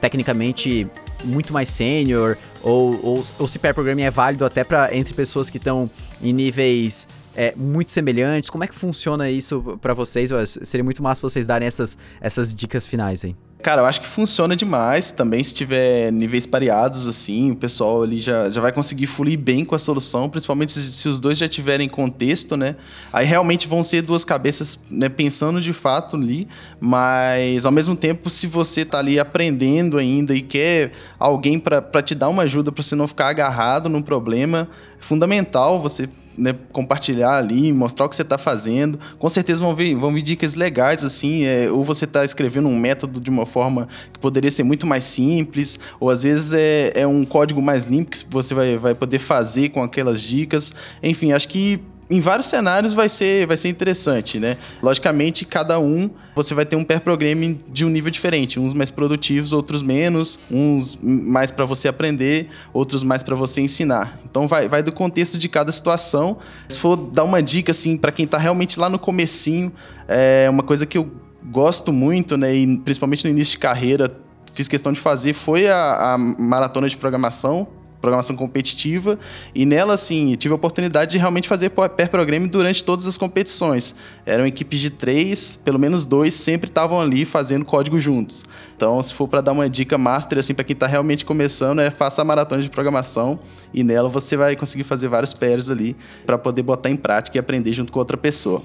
tecnicamente 0.00 0.86
muito 1.24 1.52
mais 1.52 1.68
sênior, 1.68 2.36
ou, 2.62 3.00
ou, 3.02 3.24
ou 3.38 3.48
se 3.48 3.58
pair 3.58 3.74
programming 3.74 4.02
é 4.02 4.10
válido 4.10 4.44
até 4.44 4.62
para 4.62 4.94
entre 4.94 5.12
pessoas 5.12 5.50
que 5.50 5.56
estão 5.56 5.90
em 6.22 6.32
níveis 6.32 7.08
é, 7.34 7.52
muito 7.56 7.90
semelhantes. 7.90 8.48
Como 8.48 8.62
é 8.62 8.68
que 8.68 8.74
funciona 8.74 9.28
isso 9.28 9.78
para 9.82 9.92
vocês? 9.92 10.30
Seria 10.62 10.84
muito 10.84 11.02
massa 11.02 11.20
vocês 11.20 11.44
darem 11.46 11.66
essas, 11.66 11.98
essas 12.20 12.54
dicas 12.54 12.86
finais 12.86 13.24
aí. 13.24 13.34
Cara, 13.66 13.82
eu 13.82 13.86
acho 13.86 14.00
que 14.00 14.06
funciona 14.06 14.54
demais 14.54 15.10
também 15.10 15.42
se 15.42 15.52
tiver 15.52 16.12
níveis 16.12 16.46
pareados, 16.46 17.04
assim, 17.08 17.50
o 17.50 17.56
pessoal 17.56 18.04
ali 18.04 18.20
já, 18.20 18.48
já 18.48 18.60
vai 18.60 18.70
conseguir 18.70 19.08
fluir 19.08 19.36
bem 19.36 19.64
com 19.64 19.74
a 19.74 19.78
solução, 19.78 20.30
principalmente 20.30 20.70
se, 20.70 20.92
se 20.92 21.08
os 21.08 21.18
dois 21.18 21.36
já 21.36 21.48
tiverem 21.48 21.88
contexto, 21.88 22.56
né? 22.56 22.76
Aí 23.12 23.26
realmente 23.26 23.66
vão 23.66 23.82
ser 23.82 24.02
duas 24.02 24.24
cabeças 24.24 24.78
né, 24.88 25.08
pensando 25.08 25.60
de 25.60 25.72
fato 25.72 26.14
ali, 26.14 26.46
mas 26.78 27.66
ao 27.66 27.72
mesmo 27.72 27.96
tempo, 27.96 28.30
se 28.30 28.46
você 28.46 28.84
tá 28.84 29.00
ali 29.00 29.18
aprendendo 29.18 29.98
ainda 29.98 30.32
e 30.32 30.42
quer 30.42 30.92
alguém 31.18 31.58
para 31.58 32.00
te 32.04 32.14
dar 32.14 32.28
uma 32.28 32.44
ajuda 32.44 32.70
para 32.70 32.84
você 32.84 32.94
não 32.94 33.08
ficar 33.08 33.30
agarrado 33.30 33.88
num 33.88 34.00
problema, 34.00 34.68
é 34.96 35.02
fundamental 35.02 35.82
você 35.82 36.08
né, 36.36 36.54
compartilhar 36.72 37.36
ali, 37.36 37.72
mostrar 37.72 38.06
o 38.06 38.08
que 38.08 38.16
você 38.16 38.22
está 38.22 38.38
fazendo. 38.38 38.98
Com 39.18 39.28
certeza 39.28 39.62
vão 39.62 39.74
vir, 39.74 39.94
vão 39.94 40.12
vir 40.12 40.22
dicas 40.22 40.54
legais, 40.54 41.04
assim, 41.04 41.44
é, 41.44 41.70
ou 41.70 41.84
você 41.84 42.04
está 42.04 42.24
escrevendo 42.24 42.68
um 42.68 42.78
método 42.78 43.20
de 43.20 43.30
uma 43.30 43.46
forma 43.46 43.88
que 44.12 44.18
poderia 44.18 44.50
ser 44.50 44.62
muito 44.62 44.86
mais 44.86 45.04
simples, 45.04 45.78
ou 45.98 46.10
às 46.10 46.22
vezes 46.22 46.52
é, 46.52 46.92
é 46.94 47.06
um 47.06 47.24
código 47.24 47.60
mais 47.62 47.84
limpo 47.84 48.10
que 48.10 48.24
você 48.28 48.54
vai, 48.54 48.76
vai 48.76 48.94
poder 48.94 49.18
fazer 49.18 49.70
com 49.70 49.82
aquelas 49.82 50.20
dicas. 50.20 50.74
Enfim, 51.02 51.32
acho 51.32 51.48
que 51.48 51.80
em 52.08 52.20
vários 52.20 52.46
cenários 52.46 52.92
vai 52.92 53.08
ser, 53.08 53.46
vai 53.46 53.56
ser 53.56 53.68
interessante, 53.68 54.38
né? 54.38 54.56
Logicamente, 54.82 55.44
cada 55.44 55.78
um 55.78 56.10
você 56.34 56.54
vai 56.54 56.64
ter 56.64 56.76
um 56.76 56.84
pair 56.84 57.00
programming 57.00 57.58
de 57.68 57.84
um 57.84 57.88
nível 57.88 58.10
diferente, 58.10 58.60
uns 58.60 58.74
mais 58.74 58.90
produtivos, 58.90 59.52
outros 59.52 59.82
menos, 59.82 60.38
uns 60.50 60.96
mais 61.02 61.50
para 61.50 61.64
você 61.64 61.88
aprender, 61.88 62.48
outros 62.72 63.02
mais 63.02 63.22
para 63.22 63.34
você 63.34 63.60
ensinar. 63.60 64.18
Então 64.24 64.46
vai, 64.46 64.68
vai 64.68 64.82
do 64.82 64.92
contexto 64.92 65.36
de 65.36 65.48
cada 65.48 65.72
situação. 65.72 66.38
Se 66.68 66.78
for 66.78 66.96
dar 66.96 67.24
uma 67.24 67.42
dica 67.42 67.72
assim 67.72 67.96
para 67.96 68.12
quem 68.12 68.24
está 68.24 68.38
realmente 68.38 68.78
lá 68.78 68.88
no 68.88 68.98
comecinho, 68.98 69.72
é 70.06 70.48
uma 70.48 70.62
coisa 70.62 70.86
que 70.86 70.98
eu 70.98 71.10
gosto 71.50 71.92
muito, 71.92 72.36
né, 72.36 72.54
e 72.54 72.78
principalmente 72.78 73.24
no 73.24 73.30
início 73.30 73.52
de 73.52 73.58
carreira, 73.58 74.16
fiz 74.52 74.68
questão 74.68 74.92
de 74.92 74.98
fazer 74.98 75.32
foi 75.32 75.68
a, 75.68 76.14
a 76.14 76.18
maratona 76.18 76.88
de 76.88 76.96
programação 76.96 77.68
programação 78.06 78.36
competitiva, 78.36 79.18
e 79.54 79.66
nela, 79.66 79.94
assim, 79.94 80.34
tive 80.36 80.52
a 80.52 80.54
oportunidade 80.54 81.10
de 81.10 81.18
realmente 81.18 81.48
fazer 81.48 81.70
pair 81.70 82.08
programming 82.08 82.46
durante 82.46 82.84
todas 82.84 83.04
as 83.06 83.16
competições. 83.16 83.96
Eram 84.24 84.46
equipes 84.46 84.78
de 84.78 84.90
três, 84.90 85.56
pelo 85.56 85.78
menos 85.78 86.06
dois 86.06 86.34
sempre 86.34 86.68
estavam 86.68 87.00
ali 87.00 87.24
fazendo 87.24 87.64
código 87.64 87.98
juntos. 87.98 88.44
Então, 88.76 89.02
se 89.02 89.12
for 89.12 89.26
para 89.26 89.40
dar 89.40 89.52
uma 89.52 89.68
dica 89.68 89.98
master, 89.98 90.38
assim, 90.38 90.54
para 90.54 90.64
quem 90.64 90.74
está 90.74 90.86
realmente 90.86 91.24
começando, 91.24 91.80
é 91.80 91.90
faça 91.90 92.22
a 92.22 92.24
maratona 92.24 92.62
de 92.62 92.70
programação, 92.70 93.40
e 93.74 93.82
nela 93.82 94.08
você 94.08 94.36
vai 94.36 94.54
conseguir 94.54 94.84
fazer 94.84 95.08
vários 95.08 95.32
pairs 95.32 95.68
ali, 95.68 95.96
para 96.24 96.38
poder 96.38 96.62
botar 96.62 96.90
em 96.90 96.96
prática 96.96 97.36
e 97.36 97.40
aprender 97.40 97.72
junto 97.72 97.90
com 97.90 97.98
outra 97.98 98.16
pessoa. 98.16 98.62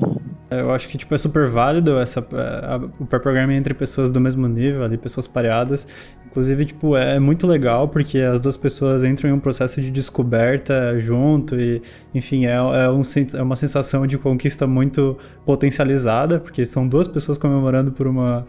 Eu 0.52 0.70
acho 0.72 0.90
que 0.90 0.98
tipo, 0.98 1.16
é 1.16 1.18
super 1.18 1.48
válido 1.48 1.98
essa, 1.98 2.20
a, 2.20 2.76
o 3.00 3.06
pair 3.06 3.22
programming 3.22 3.56
entre 3.56 3.74
pessoas 3.74 4.12
do 4.12 4.20
mesmo 4.20 4.48
nível, 4.50 4.84
ali, 4.84 4.98
pessoas 4.98 5.26
pareadas. 5.26 5.88
Inclusive, 6.26 6.66
tipo, 6.66 6.98
é 6.98 7.20
muito 7.20 7.48
legal 7.48 7.88
porque 7.88 8.20
as 8.20 8.40
duas 8.40 8.58
pessoas 8.58 9.02
entram 9.02 9.30
em 9.32 9.34
um 9.34 9.40
processo 9.40 9.82
de 9.82 9.90
descoberta 9.90 11.00
junto 11.00 11.60
e, 11.60 11.82
enfim, 12.14 12.46
é, 12.46 12.54
é, 12.54 12.90
um, 12.90 13.02
é 13.34 13.42
uma 13.42 13.56
sensação 13.56 14.06
de 14.06 14.18
conquista 14.18 14.68
muito 14.68 15.18
potencializada, 15.46 16.40
porque 16.40 16.66
são 16.66 16.88
duas 16.88 17.08
pessoas 17.08 17.38
comemorando 17.38 17.92
por 17.92 18.08
uma 18.08 18.46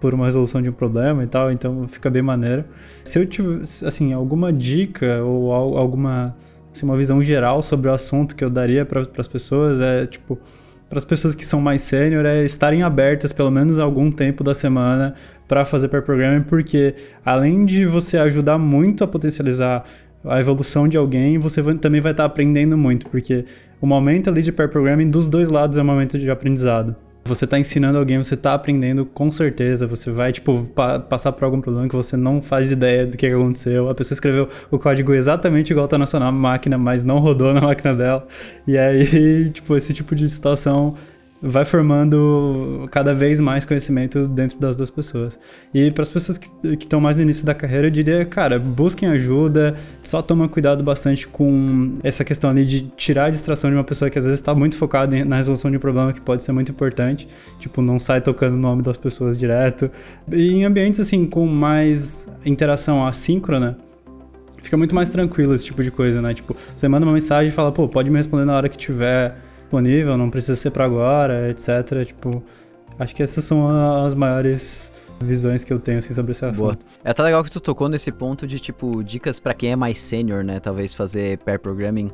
por 0.00 0.12
uma 0.12 0.24
resolução 0.24 0.60
de 0.60 0.68
um 0.68 0.72
problema 0.72 1.22
e 1.22 1.28
tal, 1.28 1.52
então 1.52 1.86
fica 1.86 2.10
bem 2.10 2.22
maneiro. 2.22 2.64
Se 3.04 3.20
eu 3.20 3.24
tivesse, 3.24 3.86
assim, 3.86 4.12
alguma 4.12 4.52
dica 4.52 5.22
ou 5.22 5.52
alguma, 5.52 6.36
assim, 6.74 6.84
uma 6.84 6.96
visão 6.96 7.22
geral 7.22 7.62
sobre 7.62 7.88
o 7.88 7.92
assunto 7.94 8.34
que 8.34 8.42
eu 8.42 8.50
daria 8.50 8.84
para 8.84 9.06
as 9.16 9.28
pessoas 9.28 9.80
é, 9.80 10.04
tipo, 10.04 10.36
para 10.88 10.98
as 10.98 11.04
pessoas 11.04 11.36
que 11.36 11.44
são 11.44 11.60
mais 11.60 11.82
sênior 11.82 12.26
é 12.26 12.44
estarem 12.44 12.82
abertas 12.82 13.32
pelo 13.32 13.50
menos 13.50 13.78
algum 13.78 14.10
tempo 14.10 14.42
da 14.42 14.54
semana 14.54 15.14
para 15.48 15.64
fazer 15.64 15.88
pair 15.88 16.02
programming, 16.02 16.42
porque 16.42 16.94
além 17.24 17.64
de 17.64 17.86
você 17.86 18.18
ajudar 18.18 18.58
muito 18.58 19.04
a 19.04 19.06
potencializar 19.06 19.84
a 20.24 20.38
evolução 20.40 20.86
de 20.86 20.96
alguém, 20.96 21.38
você 21.38 21.60
vai, 21.60 21.74
também 21.74 22.00
vai 22.00 22.12
estar 22.12 22.24
tá 22.24 22.26
aprendendo 22.26 22.76
muito, 22.76 23.08
porque 23.08 23.44
o 23.80 23.86
momento 23.86 24.30
ali 24.30 24.42
de 24.42 24.52
pair 24.52 24.68
programming 24.68 25.10
dos 25.10 25.28
dois 25.28 25.48
lados 25.48 25.76
é 25.76 25.82
um 25.82 25.84
momento 25.84 26.18
de 26.18 26.30
aprendizado. 26.30 26.94
Você 27.24 27.44
está 27.44 27.56
ensinando 27.56 27.98
alguém, 27.98 28.18
você 28.18 28.34
está 28.34 28.52
aprendendo 28.52 29.06
com 29.06 29.30
certeza. 29.30 29.86
Você 29.86 30.10
vai, 30.10 30.32
tipo, 30.32 30.64
pa 30.74 30.98
passar 30.98 31.30
por 31.30 31.44
algum 31.44 31.60
problema 31.60 31.88
que 31.88 31.94
você 31.94 32.16
não 32.16 32.42
faz 32.42 32.72
ideia 32.72 33.06
do 33.06 33.16
que 33.16 33.26
aconteceu. 33.26 33.88
A 33.88 33.94
pessoa 33.94 34.16
escreveu 34.16 34.48
o 34.72 34.78
código 34.78 35.14
exatamente 35.14 35.70
igual 35.70 35.86
tá 35.86 35.96
na 35.96 36.06
sua 36.06 36.32
máquina, 36.32 36.76
mas 36.76 37.04
não 37.04 37.18
rodou 37.18 37.54
na 37.54 37.60
máquina 37.62 37.94
dela. 37.94 38.26
E 38.66 38.76
aí, 38.76 39.50
tipo, 39.54 39.76
esse 39.76 39.94
tipo 39.94 40.16
de 40.16 40.28
situação 40.28 40.94
vai 41.42 41.64
formando 41.64 42.86
cada 42.92 43.12
vez 43.12 43.40
mais 43.40 43.64
conhecimento 43.64 44.28
dentro 44.28 44.58
das 44.60 44.76
duas 44.76 44.90
pessoas. 44.90 45.38
E 45.74 45.90
para 45.90 46.02
as 46.02 46.10
pessoas 46.10 46.38
que 46.38 46.48
estão 46.78 47.00
mais 47.00 47.16
no 47.16 47.22
início 47.22 47.44
da 47.44 47.52
carreira, 47.52 47.88
eu 47.88 47.90
diria, 47.90 48.24
cara, 48.24 48.60
busquem 48.60 49.08
ajuda, 49.08 49.74
só 50.04 50.22
toma 50.22 50.48
cuidado 50.48 50.84
bastante 50.84 51.26
com 51.26 51.96
essa 52.04 52.24
questão 52.24 52.50
ali 52.50 52.64
de 52.64 52.82
tirar 52.96 53.24
a 53.24 53.30
distração 53.30 53.70
de 53.70 53.76
uma 53.76 53.82
pessoa 53.82 54.08
que 54.08 54.18
às 54.18 54.24
vezes 54.24 54.38
está 54.38 54.54
muito 54.54 54.76
focada 54.76 55.24
na 55.24 55.36
resolução 55.36 55.68
de 55.68 55.76
um 55.76 55.80
problema 55.80 56.12
que 56.12 56.20
pode 56.20 56.44
ser 56.44 56.52
muito 56.52 56.70
importante, 56.70 57.26
tipo, 57.58 57.82
não 57.82 57.98
sai 57.98 58.20
tocando 58.20 58.54
o 58.54 58.58
nome 58.58 58.82
das 58.82 58.96
pessoas 58.96 59.36
direto. 59.36 59.90
E 60.30 60.52
em 60.52 60.64
ambientes 60.64 61.00
assim 61.00 61.26
com 61.26 61.44
mais 61.46 62.32
interação 62.46 63.04
assíncrona, 63.04 63.78
fica 64.62 64.76
muito 64.76 64.94
mais 64.94 65.10
tranquilo 65.10 65.56
esse 65.56 65.64
tipo 65.64 65.82
de 65.82 65.90
coisa, 65.90 66.22
né? 66.22 66.32
Tipo, 66.34 66.56
você 66.74 66.86
manda 66.86 67.04
uma 67.04 67.12
mensagem 67.12 67.48
e 67.48 67.52
fala, 67.52 67.72
pô, 67.72 67.88
pode 67.88 68.10
me 68.10 68.16
responder 68.16 68.44
na 68.44 68.56
hora 68.56 68.68
que 68.68 68.76
tiver 68.76 69.34
disponível, 69.72 70.18
não 70.18 70.28
precisa 70.28 70.54
ser 70.54 70.70
para 70.70 70.84
agora, 70.84 71.48
etc. 71.48 72.04
Tipo, 72.06 72.42
acho 72.98 73.14
que 73.14 73.22
essas 73.22 73.42
são 73.42 73.68
as 74.04 74.14
maiores 74.14 74.92
visões 75.20 75.64
que 75.64 75.72
eu 75.72 75.78
tenho 75.78 75.98
assim, 75.98 76.12
sobre 76.12 76.32
esse 76.32 76.44
assunto. 76.44 76.84
Boa. 76.84 76.92
É 77.02 77.10
até 77.10 77.22
legal 77.22 77.42
que 77.42 77.50
tu 77.50 77.60
tocou 77.60 77.88
nesse 77.88 78.12
ponto 78.12 78.46
de, 78.46 78.58
tipo, 78.58 79.02
dicas 79.02 79.40
para 79.40 79.54
quem 79.54 79.72
é 79.72 79.76
mais 79.76 79.98
sênior, 79.98 80.44
né? 80.44 80.60
Talvez 80.60 80.92
fazer 80.92 81.38
pair 81.38 81.58
programming. 81.58 82.10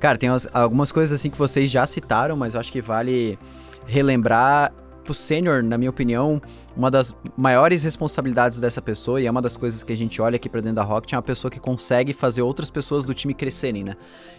Cara, 0.00 0.16
tem 0.16 0.30
algumas 0.52 0.90
coisas 0.90 1.18
assim 1.18 1.30
que 1.30 1.36
vocês 1.36 1.70
já 1.70 1.86
citaram, 1.86 2.36
mas 2.36 2.54
eu 2.54 2.60
acho 2.60 2.72
que 2.72 2.80
vale 2.80 3.38
relembrar 3.86 4.72
pro 5.02 5.12
sênior, 5.12 5.62
na 5.62 5.76
minha 5.76 5.90
opinião, 5.90 6.40
uma 6.76 6.90
das 6.90 7.14
maiores 7.36 7.82
responsabilidades 7.84 8.60
dessa 8.60 8.82
pessoa, 8.82 9.20
e 9.20 9.26
é 9.26 9.30
uma 9.30 9.40
das 9.40 9.56
coisas 9.56 9.82
que 9.84 9.92
a 9.92 9.96
gente 9.96 10.20
olha 10.20 10.36
aqui 10.36 10.48
para 10.48 10.60
dentro 10.60 10.76
da 10.76 10.82
Rocket, 10.82 11.12
é 11.12 11.16
uma 11.16 11.22
pessoa 11.22 11.50
que 11.50 11.60
consegue 11.60 12.12
fazer 12.12 12.42
outras 12.42 12.70
pessoas 12.70 13.04
do 13.04 13.14
time 13.14 13.32
crescerem, 13.32 13.84
né? 13.84 13.96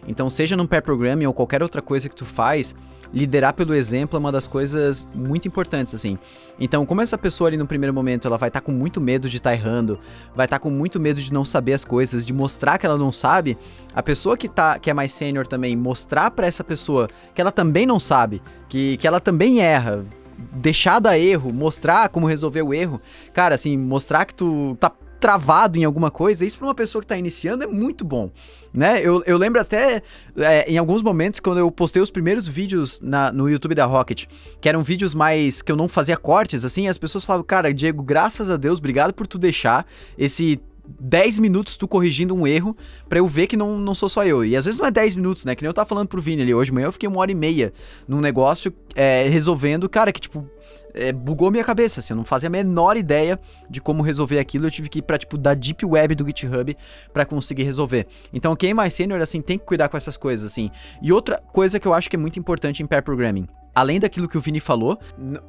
Então, 0.08 0.30
seja 0.30 0.56
num 0.56 0.68
pair 0.68 0.82
programming 0.82 1.26
ou 1.26 1.34
qualquer 1.34 1.64
outra 1.64 1.82
coisa 1.82 2.10
que 2.10 2.16
tu 2.16 2.26
faz, 2.26 2.76
liderar 3.14 3.54
pelo 3.54 3.74
exemplo 3.74 4.18
é 4.18 4.20
uma 4.20 4.32
das 4.32 4.48
coisas 4.48 5.08
muito 5.14 5.48
importantes, 5.48 5.96
assim. 5.96 6.18
Então, 6.60 6.86
como 6.86 7.02
essa 7.02 7.18
pessoa 7.18 7.48
ali 7.48 7.58
no 7.58 7.66
primeiro 7.66 7.94
momento, 7.94 8.28
ela 8.28 8.38
vai 8.38 8.50
estar 8.50 8.60
tá 8.60 8.66
com 8.66 8.72
muito 8.72 9.00
medo 9.00 9.30
de 9.30 9.38
estar 9.38 9.52
tá 9.52 9.56
errando, 9.56 10.00
vai 10.36 10.46
estar 10.46 10.60
tá 10.60 10.64
com 10.64 10.70
muito 10.70 11.00
medo 11.00 11.22
de 11.22 11.32
não 11.32 11.46
saber 11.46 11.74
as 11.74 11.86
coisas, 11.86 12.26
de 12.26 12.34
mostrar 12.34 12.78
que 12.78 12.86
ela 12.86 12.98
não 12.98 13.12
sabe, 13.12 13.58
a 13.94 14.04
pessoa 14.04 14.36
que 14.36 14.50
tá 14.50 14.78
que 14.78 14.90
é 14.90 14.94
mais 14.94 15.14
sênior 15.14 15.48
também 15.48 15.76
mostrar 15.76 16.32
para 16.32 16.46
essa 16.46 16.64
pessoa 16.64 17.08
que 17.34 17.40
ela 17.40 17.52
também 17.52 17.86
não 17.86 18.00
sabe, 18.00 18.42
que, 18.68 18.98
que 18.98 19.08
ela 19.08 19.20
também 19.20 19.62
erra, 19.62 20.06
deixar 20.38 21.00
dar 21.00 21.18
erro, 21.18 21.54
mostrar 21.54 22.10
como 22.10 22.28
resolver 22.28 22.62
o 22.62 22.74
erro. 22.74 23.02
Cara, 23.34 23.56
assim, 23.56 23.78
mostrar 23.78 24.26
que 24.26 24.36
tu 24.36 24.78
tá 24.80 24.92
travado 25.20 25.80
em 25.80 25.84
alguma 25.84 26.12
coisa, 26.12 26.46
isso 26.46 26.58
para 26.58 26.68
uma 26.68 26.76
pessoa 26.76 27.02
que 27.02 27.06
está 27.06 27.18
iniciando 27.18 27.64
é 27.64 27.68
muito 27.68 28.06
bom, 28.06 28.30
né? 28.74 29.02
Eu, 29.02 29.24
eu 29.26 29.38
lembro 29.38 29.60
até 29.60 30.04
é, 30.38 30.72
em 30.72 30.78
alguns 30.78 31.02
momentos 31.02 31.40
quando 31.40 31.58
eu 31.58 31.72
postei 31.72 32.02
os 32.02 32.12
primeiros 32.12 32.48
vídeos 32.48 33.00
na, 33.02 33.32
no 33.32 33.50
YouTube 33.50 33.74
da 33.74 33.86
Rocket, 33.86 34.26
que 34.62 34.70
eram 34.70 34.84
vídeos 34.84 35.16
mais 35.16 35.62
que 35.62 35.72
eu 35.72 35.76
não 35.76 35.88
fazia 35.88 36.18
cortes, 36.18 36.64
assim, 36.64 36.88
as 36.88 36.98
pessoas 36.98 37.26
falavam, 37.26 37.46
cara, 37.46 37.74
Diego, 37.74 38.04
graças 38.04 38.50
a 38.50 38.58
Deus, 38.58 38.78
obrigado 38.78 39.14
por 39.14 39.26
tu 39.26 39.40
deixar 39.40 39.88
esse 40.18 40.60
10 41.00 41.40
minutos 41.40 41.78
tu 41.78 41.88
corrigindo 41.88 42.36
um 42.36 42.46
erro 42.46 42.76
para 43.08 43.20
eu 43.20 43.28
ver 43.28 43.48
que 43.48 43.58
não, 43.58 43.78
não 43.78 43.96
sou 43.96 44.10
só 44.10 44.26
eu. 44.26 44.44
E 44.44 44.56
às 44.56 44.66
vezes 44.66 44.80
não 44.80 44.86
é 44.86 44.92
10 44.92 45.16
minutos, 45.16 45.46
né? 45.46 45.56
Que 45.56 45.64
nem 45.64 45.70
eu 45.70 45.74
tava 45.74 45.88
falando 45.88 46.08
pro 46.08 46.22
Vini 46.22 46.42
ali 46.42 46.54
hoje 46.54 46.72
manhã, 46.72 46.88
eu 46.88 46.92
fiquei 46.92 47.08
uma 47.08 47.20
hora 47.20 47.32
e 47.32 47.36
meia 47.36 47.74
num 48.08 48.20
negócio 48.20 48.74
é, 48.96 49.28
resolvendo, 49.28 49.88
cara, 49.90 50.12
que 50.12 50.20
tipo, 50.20 50.50
é, 50.96 51.12
bugou 51.12 51.52
minha 51.52 51.64
cabeça, 51.64 52.00
assim, 52.00 52.14
eu 52.14 52.18
não 52.18 52.24
fazia 52.24 52.48
a 52.48 52.50
menor 52.50 52.96
ideia 52.96 53.40
de 53.70 53.82
como 53.82 54.02
resolver 54.02 54.40
aquilo, 54.40 54.66
eu 54.66 54.72
tive 54.72 54.88
que 54.88 55.00
ir 55.00 55.02
pra, 55.02 55.18
tipo, 55.18 55.38
da 55.38 55.54
deep 55.54 55.86
web 55.86 56.16
do 56.16 56.26
GitHub 56.26 56.76
para 57.14 57.26
conseguir 57.26 57.64
resolver. 57.64 58.08
Então, 58.34 58.56
quem 58.56 58.72
é 58.72 58.74
mais 58.74 58.94
sênior, 58.94 59.22
assim, 59.22 59.42
tem 59.42 59.58
que 59.58 59.66
cuidar 59.66 59.90
com 59.90 59.98
essas 59.98 60.16
coisas, 60.16 60.46
assim. 60.46 60.72
E 61.02 61.12
outra 61.12 61.38
coisa 61.38 61.80
que 61.80 61.88
eu 61.88 61.94
acho 61.94 62.10
que 62.10 62.16
é 62.16 62.20
muito 62.20 62.40
importante 62.40 62.82
em 62.82 62.88
pair 62.88 63.02
programming, 63.02 63.48
além 63.76 64.00
daquilo 64.00 64.28
que 64.28 64.38
o 64.38 64.42
Vini 64.42 64.62
falou, 64.62 64.98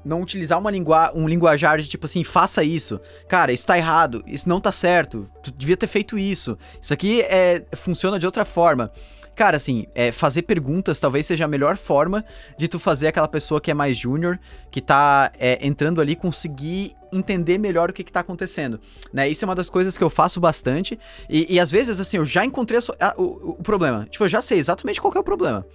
não 0.05 0.21
utilizar 0.21 0.59
uma 0.59 0.71
lingua 0.71 1.13
um 1.15 1.29
linguajar 1.29 1.79
de 1.79 1.89
tipo 1.89 2.07
assim, 2.07 2.25
faça 2.25 2.65
isso. 2.65 3.01
Cara, 3.29 3.53
isso 3.53 3.65
tá 3.65 3.79
errado, 3.79 4.23
isso 4.27 4.49
não 4.49 4.61
tá 4.61 4.73
certo, 4.73 5.31
tu 5.43 5.53
devia 5.53 5.77
ter 5.77 5.87
feito 5.87 6.19
isso. 6.19 6.59
Isso 6.83 6.93
aqui 6.93 7.23
é, 7.23 7.65
funciona 7.75 8.19
de 8.19 8.27
outra 8.27 8.45
forma. 8.45 8.91
Cara, 9.37 9.59
assim, 9.59 9.87
é, 9.95 10.11
fazer 10.11 10.43
perguntas 10.43 10.99
talvez 10.99 11.27
seja 11.27 11.45
a 11.45 11.49
melhor 11.49 11.77
forma 11.77 12.25
de 12.57 12.67
tu 12.67 12.79
fazer 12.79 13.07
aquela 13.07 13.29
pessoa 13.29 13.61
que 13.61 13.71
é 13.71 13.75
mais 13.75 13.97
júnior, 13.97 14.41
que 14.71 14.81
tá 14.81 15.31
é, 15.39 15.59
entrando 15.65 16.01
ali, 16.01 16.17
conseguir 16.17 16.95
entender 17.13 17.59
melhor 17.59 17.91
o 17.91 17.93
que, 17.93 18.03
que 18.03 18.11
tá 18.11 18.21
acontecendo, 18.21 18.81
né? 19.13 19.29
Isso 19.29 19.45
é 19.45 19.47
uma 19.47 19.55
das 19.55 19.69
coisas 19.69 19.99
que 19.99 20.03
eu 20.03 20.09
faço 20.09 20.41
bastante, 20.41 20.99
e, 21.29 21.55
e 21.55 21.61
às 21.61 21.71
vezes, 21.71 22.01
assim, 22.01 22.17
eu 22.17 22.25
já 22.25 22.47
encontrei 22.47 22.81
a, 22.99 23.09
a, 23.09 23.15
o, 23.19 23.51
o 23.59 23.63
problema. 23.63 24.07
Tipo, 24.11 24.25
eu 24.25 24.29
já 24.29 24.41
sei 24.41 24.59
exatamente 24.59 25.03
qual 25.03 25.13
é 25.15 25.19
o 25.19 25.25
problema. 25.25 25.67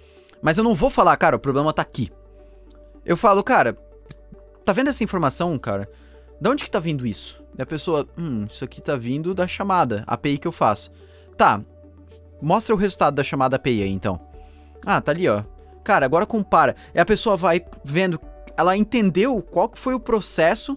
Mas 0.42 0.58
eu 0.58 0.64
não 0.64 0.74
vou 0.74 0.90
falar, 0.90 1.16
cara, 1.16 1.36
o 1.36 1.38
problema 1.38 1.72
tá 1.72 1.82
aqui. 1.82 2.10
Eu 3.04 3.16
falo, 3.16 3.42
cara, 3.42 3.76
tá 4.64 4.72
vendo 4.72 4.88
essa 4.90 5.04
informação, 5.04 5.58
cara? 5.58 5.88
De 6.40 6.48
onde 6.48 6.64
que 6.64 6.70
tá 6.70 6.78
vindo 6.78 7.06
isso? 7.06 7.42
E 7.58 7.62
a 7.62 7.66
pessoa, 7.66 8.08
hum, 8.16 8.46
isso 8.48 8.64
aqui 8.64 8.80
tá 8.80 8.96
vindo 8.96 9.34
da 9.34 9.46
chamada, 9.46 10.04
API 10.06 10.38
que 10.38 10.48
eu 10.48 10.52
faço. 10.52 10.90
Tá, 11.36 11.62
Mostra 12.42 12.74
o 12.74 12.78
resultado 12.78 13.14
da 13.14 13.22
chamada 13.22 13.54
API 13.54 13.84
aí, 13.84 13.88
então. 13.88 14.20
Ah, 14.84 15.00
tá 15.00 15.12
ali, 15.12 15.28
ó. 15.28 15.44
Cara, 15.84 16.04
agora 16.04 16.26
compara. 16.26 16.74
E 16.92 16.98
a 16.98 17.04
pessoa 17.04 17.36
vai 17.36 17.64
vendo, 17.84 18.20
ela 18.56 18.76
entendeu 18.76 19.40
qual 19.40 19.68
que 19.68 19.78
foi 19.78 19.94
o 19.94 20.00
processo 20.00 20.76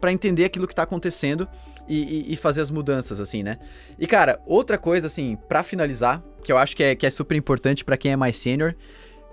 para 0.00 0.10
entender 0.10 0.44
aquilo 0.44 0.66
que 0.66 0.74
tá 0.74 0.82
acontecendo 0.82 1.48
e, 1.86 2.02
e, 2.02 2.32
e, 2.32 2.36
fazer 2.36 2.62
as 2.62 2.70
mudanças, 2.70 3.20
assim, 3.20 3.44
né? 3.44 3.58
E, 3.96 4.08
cara, 4.08 4.40
outra 4.44 4.76
coisa, 4.76 5.06
assim, 5.06 5.38
para 5.48 5.62
finalizar, 5.62 6.20
que 6.42 6.50
eu 6.50 6.58
acho 6.58 6.74
que 6.74 6.82
é, 6.82 6.96
que 6.96 7.06
é 7.06 7.10
super 7.10 7.36
importante 7.36 7.84
para 7.84 7.96
quem 7.96 8.10
é 8.10 8.16
mais 8.16 8.36
sênior, 8.36 8.74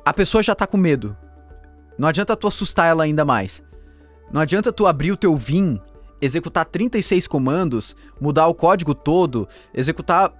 a 0.06 0.14
pessoa 0.14 0.44
já 0.44 0.54
tá 0.54 0.68
com 0.68 0.78
medo. 0.78 1.18
Não 2.02 2.08
adianta 2.08 2.36
tu 2.36 2.48
assustar 2.48 2.88
ela 2.88 3.04
ainda 3.04 3.24
mais. 3.24 3.62
Não 4.34 4.42
adianta 4.42 4.74
tu 4.74 4.88
abrir 4.88 5.12
o 5.12 5.16
teu 5.16 5.38
Vim, 5.38 5.80
executar 6.20 6.66
36 6.66 7.28
comandos, 7.28 7.96
mudar 8.20 8.48
o 8.48 8.56
código 8.56 8.96
todo, 8.96 9.48
executar 9.72 10.34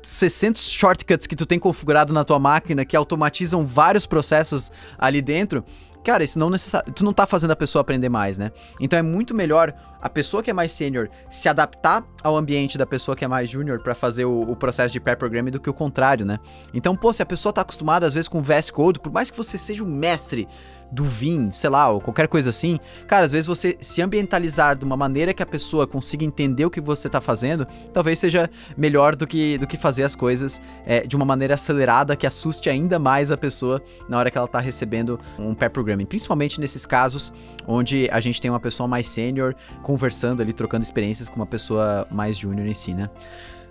600 0.00 0.70
shortcuts 0.70 1.26
que 1.26 1.34
tu 1.34 1.44
tem 1.44 1.58
configurado 1.58 2.12
na 2.12 2.22
tua 2.22 2.38
máquina 2.38 2.84
que 2.84 2.96
automatizam 2.96 3.66
vários 3.66 4.06
processos 4.06 4.70
ali 4.96 5.20
dentro, 5.20 5.64
cara, 6.04 6.22
isso 6.22 6.38
não 6.38 6.50
necessariamente. 6.50 6.94
Tu 6.94 7.04
não 7.04 7.12
tá 7.12 7.26
fazendo 7.26 7.50
a 7.50 7.56
pessoa 7.56 7.80
aprender 7.80 8.08
mais, 8.08 8.38
né? 8.38 8.52
Então 8.78 8.96
é 8.96 9.02
muito 9.02 9.34
melhor 9.34 9.74
a 10.00 10.08
pessoa 10.08 10.42
que 10.42 10.50
é 10.50 10.52
mais 10.52 10.72
sênior 10.72 11.08
se 11.30 11.48
adaptar 11.48 12.04
ao 12.22 12.36
ambiente 12.36 12.78
da 12.78 12.86
pessoa 12.86 13.16
que 13.16 13.24
é 13.24 13.28
mais 13.28 13.48
júnior 13.48 13.80
para 13.80 13.94
fazer 13.94 14.24
o, 14.24 14.42
o, 14.42 14.56
processo 14.56 14.92
de 14.92 15.00
pair 15.00 15.16
programming 15.16 15.50
do 15.50 15.60
que 15.60 15.70
o 15.70 15.74
contrário, 15.74 16.24
né? 16.24 16.38
Então, 16.72 16.96
pô, 16.96 17.12
se 17.12 17.22
a 17.22 17.26
pessoa 17.26 17.52
tá 17.52 17.60
acostumada 17.60 18.06
às 18.06 18.14
vezes 18.14 18.28
com 18.28 18.40
VS 18.42 18.70
Code, 18.70 19.00
por 19.00 19.12
mais 19.12 19.30
que 19.30 19.36
você 19.36 19.56
seja 19.56 19.84
um 19.84 19.86
mestre 19.86 20.48
do 20.90 21.04
Vim, 21.04 21.50
sei 21.52 21.70
lá, 21.70 21.88
ou 21.90 22.00
qualquer 22.00 22.28
coisa 22.28 22.50
assim, 22.50 22.78
cara, 23.06 23.26
às 23.26 23.32
vezes 23.32 23.46
você 23.46 23.76
se 23.80 24.00
ambientalizar 24.00 24.76
de 24.76 24.84
uma 24.84 24.96
maneira 24.96 25.34
que 25.34 25.42
a 25.42 25.46
pessoa 25.46 25.86
consiga 25.86 26.24
entender 26.24 26.64
o 26.64 26.70
que 26.70 26.80
você 26.80 27.08
está 27.08 27.20
fazendo, 27.20 27.66
talvez 27.92 28.18
seja 28.18 28.50
melhor 28.76 29.14
do 29.14 29.26
que, 29.26 29.58
do 29.58 29.66
que 29.66 29.76
fazer 29.76 30.02
as 30.02 30.14
coisas 30.14 30.60
é, 30.86 31.00
de 31.00 31.14
uma 31.14 31.24
maneira 31.24 31.54
acelerada 31.54 32.16
que 32.16 32.26
assuste 32.26 32.70
ainda 32.70 32.98
mais 32.98 33.30
a 33.30 33.36
pessoa 33.36 33.82
na 34.08 34.18
hora 34.18 34.30
que 34.30 34.38
ela 34.38 34.46
está 34.46 34.60
recebendo 34.60 35.20
um 35.38 35.54
pair 35.54 35.70
programming. 35.70 36.06
Principalmente 36.06 36.60
nesses 36.60 36.86
casos 36.86 37.32
onde 37.66 38.08
a 38.10 38.20
gente 38.20 38.40
tem 38.40 38.50
uma 38.50 38.60
pessoa 38.60 38.88
mais 38.88 39.08
sênior 39.08 39.54
conversando 39.88 40.42
ali, 40.42 40.52
trocando 40.52 40.82
experiências 40.82 41.30
com 41.30 41.36
uma 41.36 41.46
pessoa 41.46 42.06
mais 42.10 42.36
júnior 42.36 42.66
em 42.66 42.74
si, 42.74 42.92
né? 42.92 43.08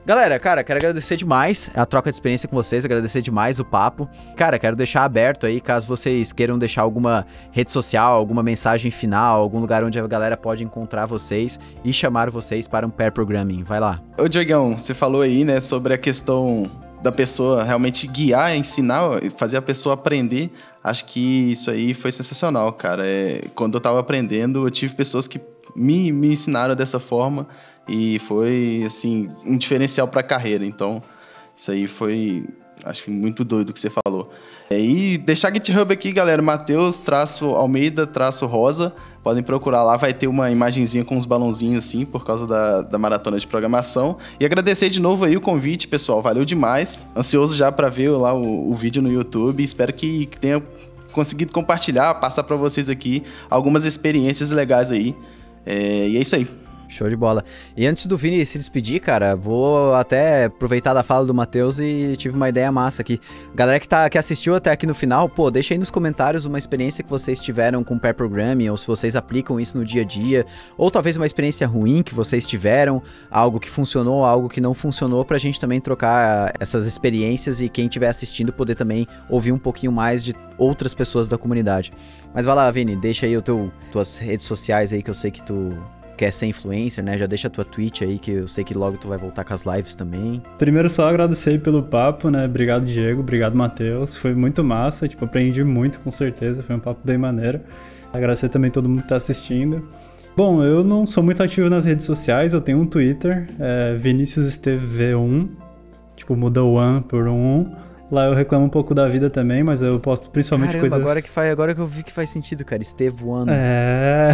Galera, 0.03 0.39
cara, 0.39 0.63
quero 0.63 0.79
agradecer 0.79 1.15
demais 1.15 1.69
a 1.75 1.85
troca 1.85 2.09
de 2.09 2.15
experiência 2.15 2.49
com 2.49 2.55
vocês, 2.55 2.83
agradecer 2.83 3.21
demais 3.21 3.59
o 3.59 3.65
papo. 3.65 4.09
Cara, 4.35 4.57
quero 4.57 4.75
deixar 4.75 5.03
aberto 5.03 5.45
aí, 5.45 5.61
caso 5.61 5.85
vocês 5.85 6.33
queiram 6.33 6.57
deixar 6.57 6.81
alguma 6.81 7.23
rede 7.51 7.71
social, 7.71 8.15
alguma 8.15 8.41
mensagem 8.41 8.89
final, 8.89 9.39
algum 9.39 9.59
lugar 9.59 9.83
onde 9.83 9.99
a 9.99 10.07
galera 10.07 10.35
pode 10.35 10.63
encontrar 10.63 11.05
vocês 11.05 11.59
e 11.83 11.93
chamar 11.93 12.31
vocês 12.31 12.67
para 12.67 12.87
um 12.87 12.89
pair 12.89 13.11
programming. 13.11 13.61
Vai 13.63 13.79
lá. 13.79 14.01
Ô, 14.17 14.27
Diegão, 14.27 14.79
você 14.79 14.95
falou 14.95 15.21
aí, 15.21 15.45
né, 15.45 15.59
sobre 15.59 15.93
a 15.93 15.97
questão 15.99 16.71
da 17.03 17.11
pessoa 17.11 17.63
realmente 17.63 18.07
guiar, 18.07 18.55
ensinar, 18.55 19.19
fazer 19.37 19.57
a 19.57 19.61
pessoa 19.61 19.93
aprender. 19.93 20.49
Acho 20.83 21.05
que 21.05 21.51
isso 21.51 21.69
aí 21.69 21.93
foi 21.93 22.11
sensacional, 22.11 22.73
cara. 22.73 23.05
É, 23.05 23.41
quando 23.53 23.75
eu 23.75 23.81
tava 23.81 23.99
aprendendo, 23.99 24.65
eu 24.65 24.71
tive 24.71 24.95
pessoas 24.95 25.27
que 25.27 25.37
me, 25.75 26.11
me 26.11 26.33
ensinaram 26.33 26.75
dessa 26.75 26.99
forma 26.99 27.47
e 27.87 28.19
foi, 28.19 28.83
assim, 28.85 29.29
um 29.45 29.57
diferencial 29.57 30.07
para 30.07 30.21
a 30.21 30.23
carreira. 30.23 30.65
Então, 30.65 31.01
isso 31.55 31.71
aí 31.71 31.87
foi, 31.87 32.45
acho 32.83 33.03
que 33.03 33.11
muito 33.11 33.43
doido 33.43 33.73
que 33.73 33.79
você 33.79 33.89
falou. 33.89 34.31
É, 34.69 34.79
e 34.79 35.17
deixar 35.17 35.53
GitHub 35.53 35.93
aqui, 35.93 36.11
galera, 36.11 36.41
Matheus, 36.41 36.97
traço 36.97 37.45
Almeida, 37.47 38.05
traço 38.05 38.45
Rosa. 38.45 38.93
Podem 39.23 39.41
procurar 39.41 39.83
lá, 39.83 39.97
vai 39.97 40.13
ter 40.13 40.27
uma 40.27 40.51
imagenzinha 40.51 41.03
com 41.03 41.17
uns 41.17 41.25
balãozinhos 41.25 41.85
assim, 41.85 42.05
por 42.05 42.25
causa 42.25 42.45
da, 42.45 42.81
da 42.81 42.97
maratona 42.97 43.39
de 43.39 43.47
programação. 43.47 44.17
E 44.39 44.45
agradecer 44.45 44.89
de 44.89 44.99
novo 44.99 45.25
aí 45.25 45.35
o 45.35 45.41
convite, 45.41 45.87
pessoal. 45.87 46.21
Valeu 46.21 46.45
demais. 46.45 47.05
Ansioso 47.15 47.55
já 47.55 47.71
para 47.71 47.89
ver 47.89 48.09
lá 48.09 48.33
o, 48.33 48.71
o, 48.71 48.75
vídeo 48.75 49.01
no 49.01 49.11
YouTube. 49.11 49.63
Espero 49.63 49.93
que, 49.93 50.25
que 50.27 50.37
tenha 50.37 50.63
conseguido 51.11 51.51
compartilhar, 51.51 52.13
passar 52.15 52.43
para 52.43 52.55
vocês 52.55 52.89
aqui 52.89 53.23
algumas 53.49 53.85
experiências 53.85 54.51
legais 54.51 54.91
aí. 54.91 55.15
É, 55.67 56.07
e 56.07 56.17
é 56.17 56.21
isso 56.21 56.35
aí. 56.35 56.47
Show 56.87 57.09
de 57.09 57.15
bola. 57.15 57.43
E 57.75 57.85
antes 57.85 58.07
do 58.07 58.15
Vini 58.15 58.45
se 58.45 58.57
despedir, 58.57 59.01
cara, 59.01 59.35
vou 59.35 59.93
até 59.93 60.45
aproveitar 60.45 60.93
da 60.93 61.03
fala 61.03 61.25
do 61.25 61.33
Matheus 61.33 61.79
e 61.79 62.15
tive 62.17 62.35
uma 62.35 62.47
ideia 62.47 62.71
massa 62.71 63.01
aqui. 63.01 63.19
Galera 63.53 63.79
que, 63.79 63.87
tá, 63.87 64.09
que 64.09 64.17
assistiu 64.17 64.55
até 64.55 64.71
aqui 64.71 64.87
no 64.87 64.95
final, 64.95 65.27
pô, 65.27 65.51
deixa 65.51 65.73
aí 65.73 65.77
nos 65.77 65.91
comentários 65.91 66.45
uma 66.45 66.57
experiência 66.57 67.03
que 67.03 67.09
vocês 67.09 67.41
tiveram 67.41 67.83
com 67.83 67.99
pair 67.99 68.13
programming, 68.13 68.69
ou 68.69 68.77
se 68.77 68.87
vocês 68.87 69.15
aplicam 69.15 69.59
isso 69.59 69.77
no 69.77 69.83
dia 69.83 70.01
a 70.01 70.05
dia, 70.05 70.45
ou 70.77 70.89
talvez 70.89 71.17
uma 71.17 71.25
experiência 71.25 71.67
ruim 71.67 72.01
que 72.01 72.13
vocês 72.13 72.47
tiveram, 72.47 73.01
algo 73.29 73.59
que 73.59 73.69
funcionou, 73.69 74.23
algo 74.23 74.47
que 74.47 74.61
não 74.61 74.73
funcionou, 74.73 75.25
pra 75.25 75.37
gente 75.37 75.59
também 75.59 75.81
trocar 75.81 76.53
essas 76.59 76.85
experiências 76.85 77.61
e 77.61 77.67
quem 77.67 77.85
estiver 77.85 78.07
assistindo 78.07 78.53
poder 78.53 78.75
também 78.75 79.07
ouvir 79.29 79.51
um 79.51 79.59
pouquinho 79.59 79.91
mais 79.91 80.23
de 80.23 80.35
outras 80.57 80.93
pessoas 80.93 81.27
da 81.27 81.37
comunidade. 81.37 81.91
Mas 82.33 82.45
vai 82.45 82.55
lá, 82.55 82.69
Vini, 82.71 82.95
deixa 82.95 83.25
aí 83.25 83.35
o 83.35 83.41
teu, 83.41 83.71
tuas 83.91 84.17
redes 84.17 84.45
sociais 84.45 84.93
aí 84.93 85.03
que 85.03 85.09
eu 85.09 85.13
sei 85.13 85.31
que 85.31 85.43
tu 85.43 85.77
quer 86.17 86.33
ser 86.33 86.47
influencer, 86.47 87.03
né? 87.03 87.17
Já 87.17 87.25
deixa 87.25 87.47
a 87.47 87.51
tua 87.51 87.63
Twitch 87.63 88.01
aí, 88.01 88.17
que 88.17 88.31
eu 88.31 88.47
sei 88.47 88.63
que 88.63 88.73
logo 88.73 88.97
tu 88.97 89.07
vai 89.07 89.17
voltar 89.17 89.43
com 89.43 89.53
as 89.53 89.63
lives 89.63 89.95
também. 89.95 90.41
Primeiro, 90.57 90.89
só 90.89 91.07
agradecer 91.07 91.61
pelo 91.61 91.83
papo, 91.83 92.29
né? 92.29 92.45
Obrigado, 92.45 92.85
Diego. 92.85 93.21
Obrigado, 93.21 93.55
Matheus. 93.55 94.15
Foi 94.15 94.33
muito 94.33 94.63
massa. 94.63 95.07
Tipo, 95.07 95.25
aprendi 95.25 95.63
muito, 95.63 95.99
com 95.99 96.11
certeza. 96.11 96.63
Foi 96.63 96.75
um 96.75 96.79
papo 96.79 96.99
bem 97.03 97.17
maneiro. 97.17 97.61
Agradecer 98.11 98.49
também 98.49 98.71
todo 98.71 98.89
mundo 98.89 99.03
que 99.03 99.09
tá 99.09 99.15
assistindo. 99.15 99.87
Bom, 100.35 100.63
eu 100.63 100.83
não 100.83 101.07
sou 101.07 101.23
muito 101.23 101.41
ativo 101.41 101.69
nas 101.69 101.85
redes 101.85 102.05
sociais. 102.05 102.53
Eu 102.53 102.61
tenho 102.61 102.79
um 102.79 102.85
Twitter, 102.85 103.47
é 103.59 103.95
Vinícius 103.95 104.47
Esteve 104.47 105.15
1 105.15 105.49
Tipo, 106.15 106.35
muda 106.35 106.63
o 106.63 106.79
1 106.79 107.03
por 107.03 107.27
um 107.27 107.61
1. 107.61 107.86
Lá 108.09 108.25
eu 108.25 108.33
reclamo 108.33 108.65
um 108.65 108.69
pouco 108.69 108.95
da 108.95 109.07
vida 109.07 109.29
também, 109.29 109.63
mas 109.63 109.81
eu 109.81 109.99
posto 109.99 110.29
principalmente 110.29 110.69
Caramba, 110.69 110.81
coisas. 110.81 110.99
Agora 110.99 111.21
que, 111.21 111.29
faz, 111.29 111.51
agora 111.51 111.75
que 111.75 111.81
eu 111.81 111.87
vi 111.87 112.03
que 112.03 112.13
faz 112.13 112.29
sentido, 112.29 112.63
cara. 112.63 112.81
Estevoando. 112.81 113.51
É. 113.51 114.31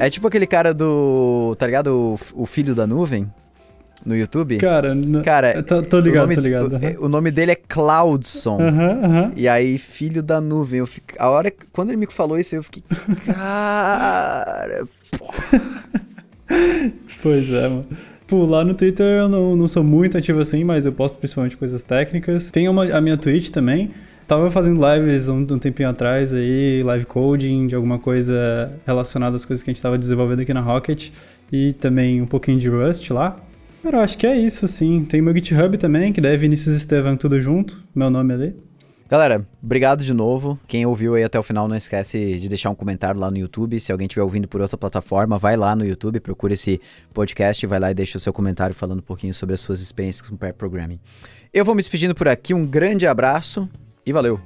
é 0.00 0.10
tipo 0.10 0.26
aquele 0.26 0.46
cara 0.46 0.72
do. 0.72 1.54
Tá 1.58 1.66
ligado? 1.66 2.18
O, 2.34 2.42
o 2.42 2.46
filho 2.46 2.74
da 2.74 2.86
nuvem? 2.86 3.30
No 4.04 4.16
YouTube? 4.16 4.56
Cara, 4.56 4.96
cara 5.22 5.62
tô, 5.62 5.82
tô 5.82 6.00
ligado, 6.00 6.22
nome, 6.22 6.34
tô 6.34 6.40
ligado. 6.40 6.80
O, 6.98 7.04
o, 7.04 7.08
nome 7.08 7.30
dele 7.30 7.52
é 7.52 7.54
Cloudson. 7.54 8.56
Uhum, 8.56 9.04
uhum. 9.04 9.32
E 9.36 9.46
aí, 9.46 9.76
filho 9.76 10.22
da 10.22 10.40
nuvem. 10.40 10.78
Eu 10.78 10.86
fico, 10.86 11.08
a 11.18 11.28
hora 11.28 11.52
quando 11.70 11.90
ele 11.90 11.98
me 11.98 12.06
falou 12.06 12.38
isso, 12.38 12.54
eu 12.54 12.62
fiquei. 12.62 12.82
Cara. 13.26 14.88
pois 17.22 17.50
é, 17.50 17.68
mano. 17.68 17.86
Tipo, 18.30 18.46
lá 18.46 18.64
no 18.64 18.74
Twitter 18.74 19.04
eu 19.04 19.28
não, 19.28 19.56
não 19.56 19.66
sou 19.66 19.82
muito 19.82 20.16
ativo 20.16 20.38
assim, 20.38 20.62
mas 20.62 20.86
eu 20.86 20.92
posto 20.92 21.18
principalmente 21.18 21.56
coisas 21.56 21.82
técnicas. 21.82 22.48
Tem 22.52 22.68
uma, 22.68 22.84
a 22.84 23.00
minha 23.00 23.16
Twitch 23.16 23.50
também. 23.50 23.90
Tava 24.24 24.48
fazendo 24.52 24.80
lives 24.80 25.28
um, 25.28 25.38
um, 25.38 25.58
tempinho 25.58 25.88
atrás 25.88 26.32
aí, 26.32 26.80
live 26.84 27.06
coding, 27.06 27.66
de 27.66 27.74
alguma 27.74 27.98
coisa 27.98 28.72
relacionada 28.86 29.34
às 29.34 29.44
coisas 29.44 29.64
que 29.64 29.70
a 29.70 29.74
gente 29.74 29.82
tava 29.82 29.98
desenvolvendo 29.98 30.42
aqui 30.42 30.54
na 30.54 30.60
Rocket. 30.60 31.10
E 31.50 31.72
também 31.72 32.22
um 32.22 32.26
pouquinho 32.26 32.60
de 32.60 32.68
Rust 32.68 33.10
lá. 33.10 33.36
Cara, 33.82 33.96
eu 33.96 34.00
acho 34.00 34.16
que 34.16 34.28
é 34.28 34.36
isso, 34.36 34.64
assim. 34.64 35.04
Tem 35.04 35.20
meu 35.20 35.34
GitHub 35.34 35.76
também, 35.76 36.12
que 36.12 36.20
deve 36.20 36.36
Vinícius 36.36 36.76
Estevam 36.76 37.16
tudo 37.16 37.40
junto, 37.40 37.82
meu 37.92 38.10
nome 38.10 38.32
ali. 38.32 38.54
Galera, 39.10 39.44
obrigado 39.60 40.04
de 40.04 40.14
novo. 40.14 40.56
Quem 40.68 40.86
ouviu 40.86 41.16
aí 41.16 41.24
até 41.24 41.36
o 41.36 41.42
final, 41.42 41.66
não 41.66 41.74
esquece 41.74 42.38
de 42.38 42.48
deixar 42.48 42.70
um 42.70 42.76
comentário 42.76 43.18
lá 43.18 43.28
no 43.28 43.36
YouTube. 43.36 43.80
Se 43.80 43.90
alguém 43.90 44.06
estiver 44.06 44.22
ouvindo 44.22 44.46
por 44.46 44.60
outra 44.60 44.78
plataforma, 44.78 45.36
vai 45.36 45.56
lá 45.56 45.74
no 45.74 45.84
YouTube, 45.84 46.20
procura 46.20 46.54
esse 46.54 46.80
podcast, 47.12 47.66
vai 47.66 47.80
lá 47.80 47.90
e 47.90 47.94
deixa 47.94 48.18
o 48.18 48.20
seu 48.20 48.32
comentário 48.32 48.72
falando 48.72 49.00
um 49.00 49.02
pouquinho 49.02 49.34
sobre 49.34 49.52
as 49.52 49.60
suas 49.60 49.80
experiências 49.80 50.28
com 50.28 50.36
pair 50.36 50.52
programming. 50.52 51.00
Eu 51.52 51.64
vou 51.64 51.74
me 51.74 51.82
despedindo 51.82 52.14
por 52.14 52.28
aqui, 52.28 52.54
um 52.54 52.64
grande 52.64 53.04
abraço 53.04 53.68
e 54.06 54.12
valeu! 54.12 54.38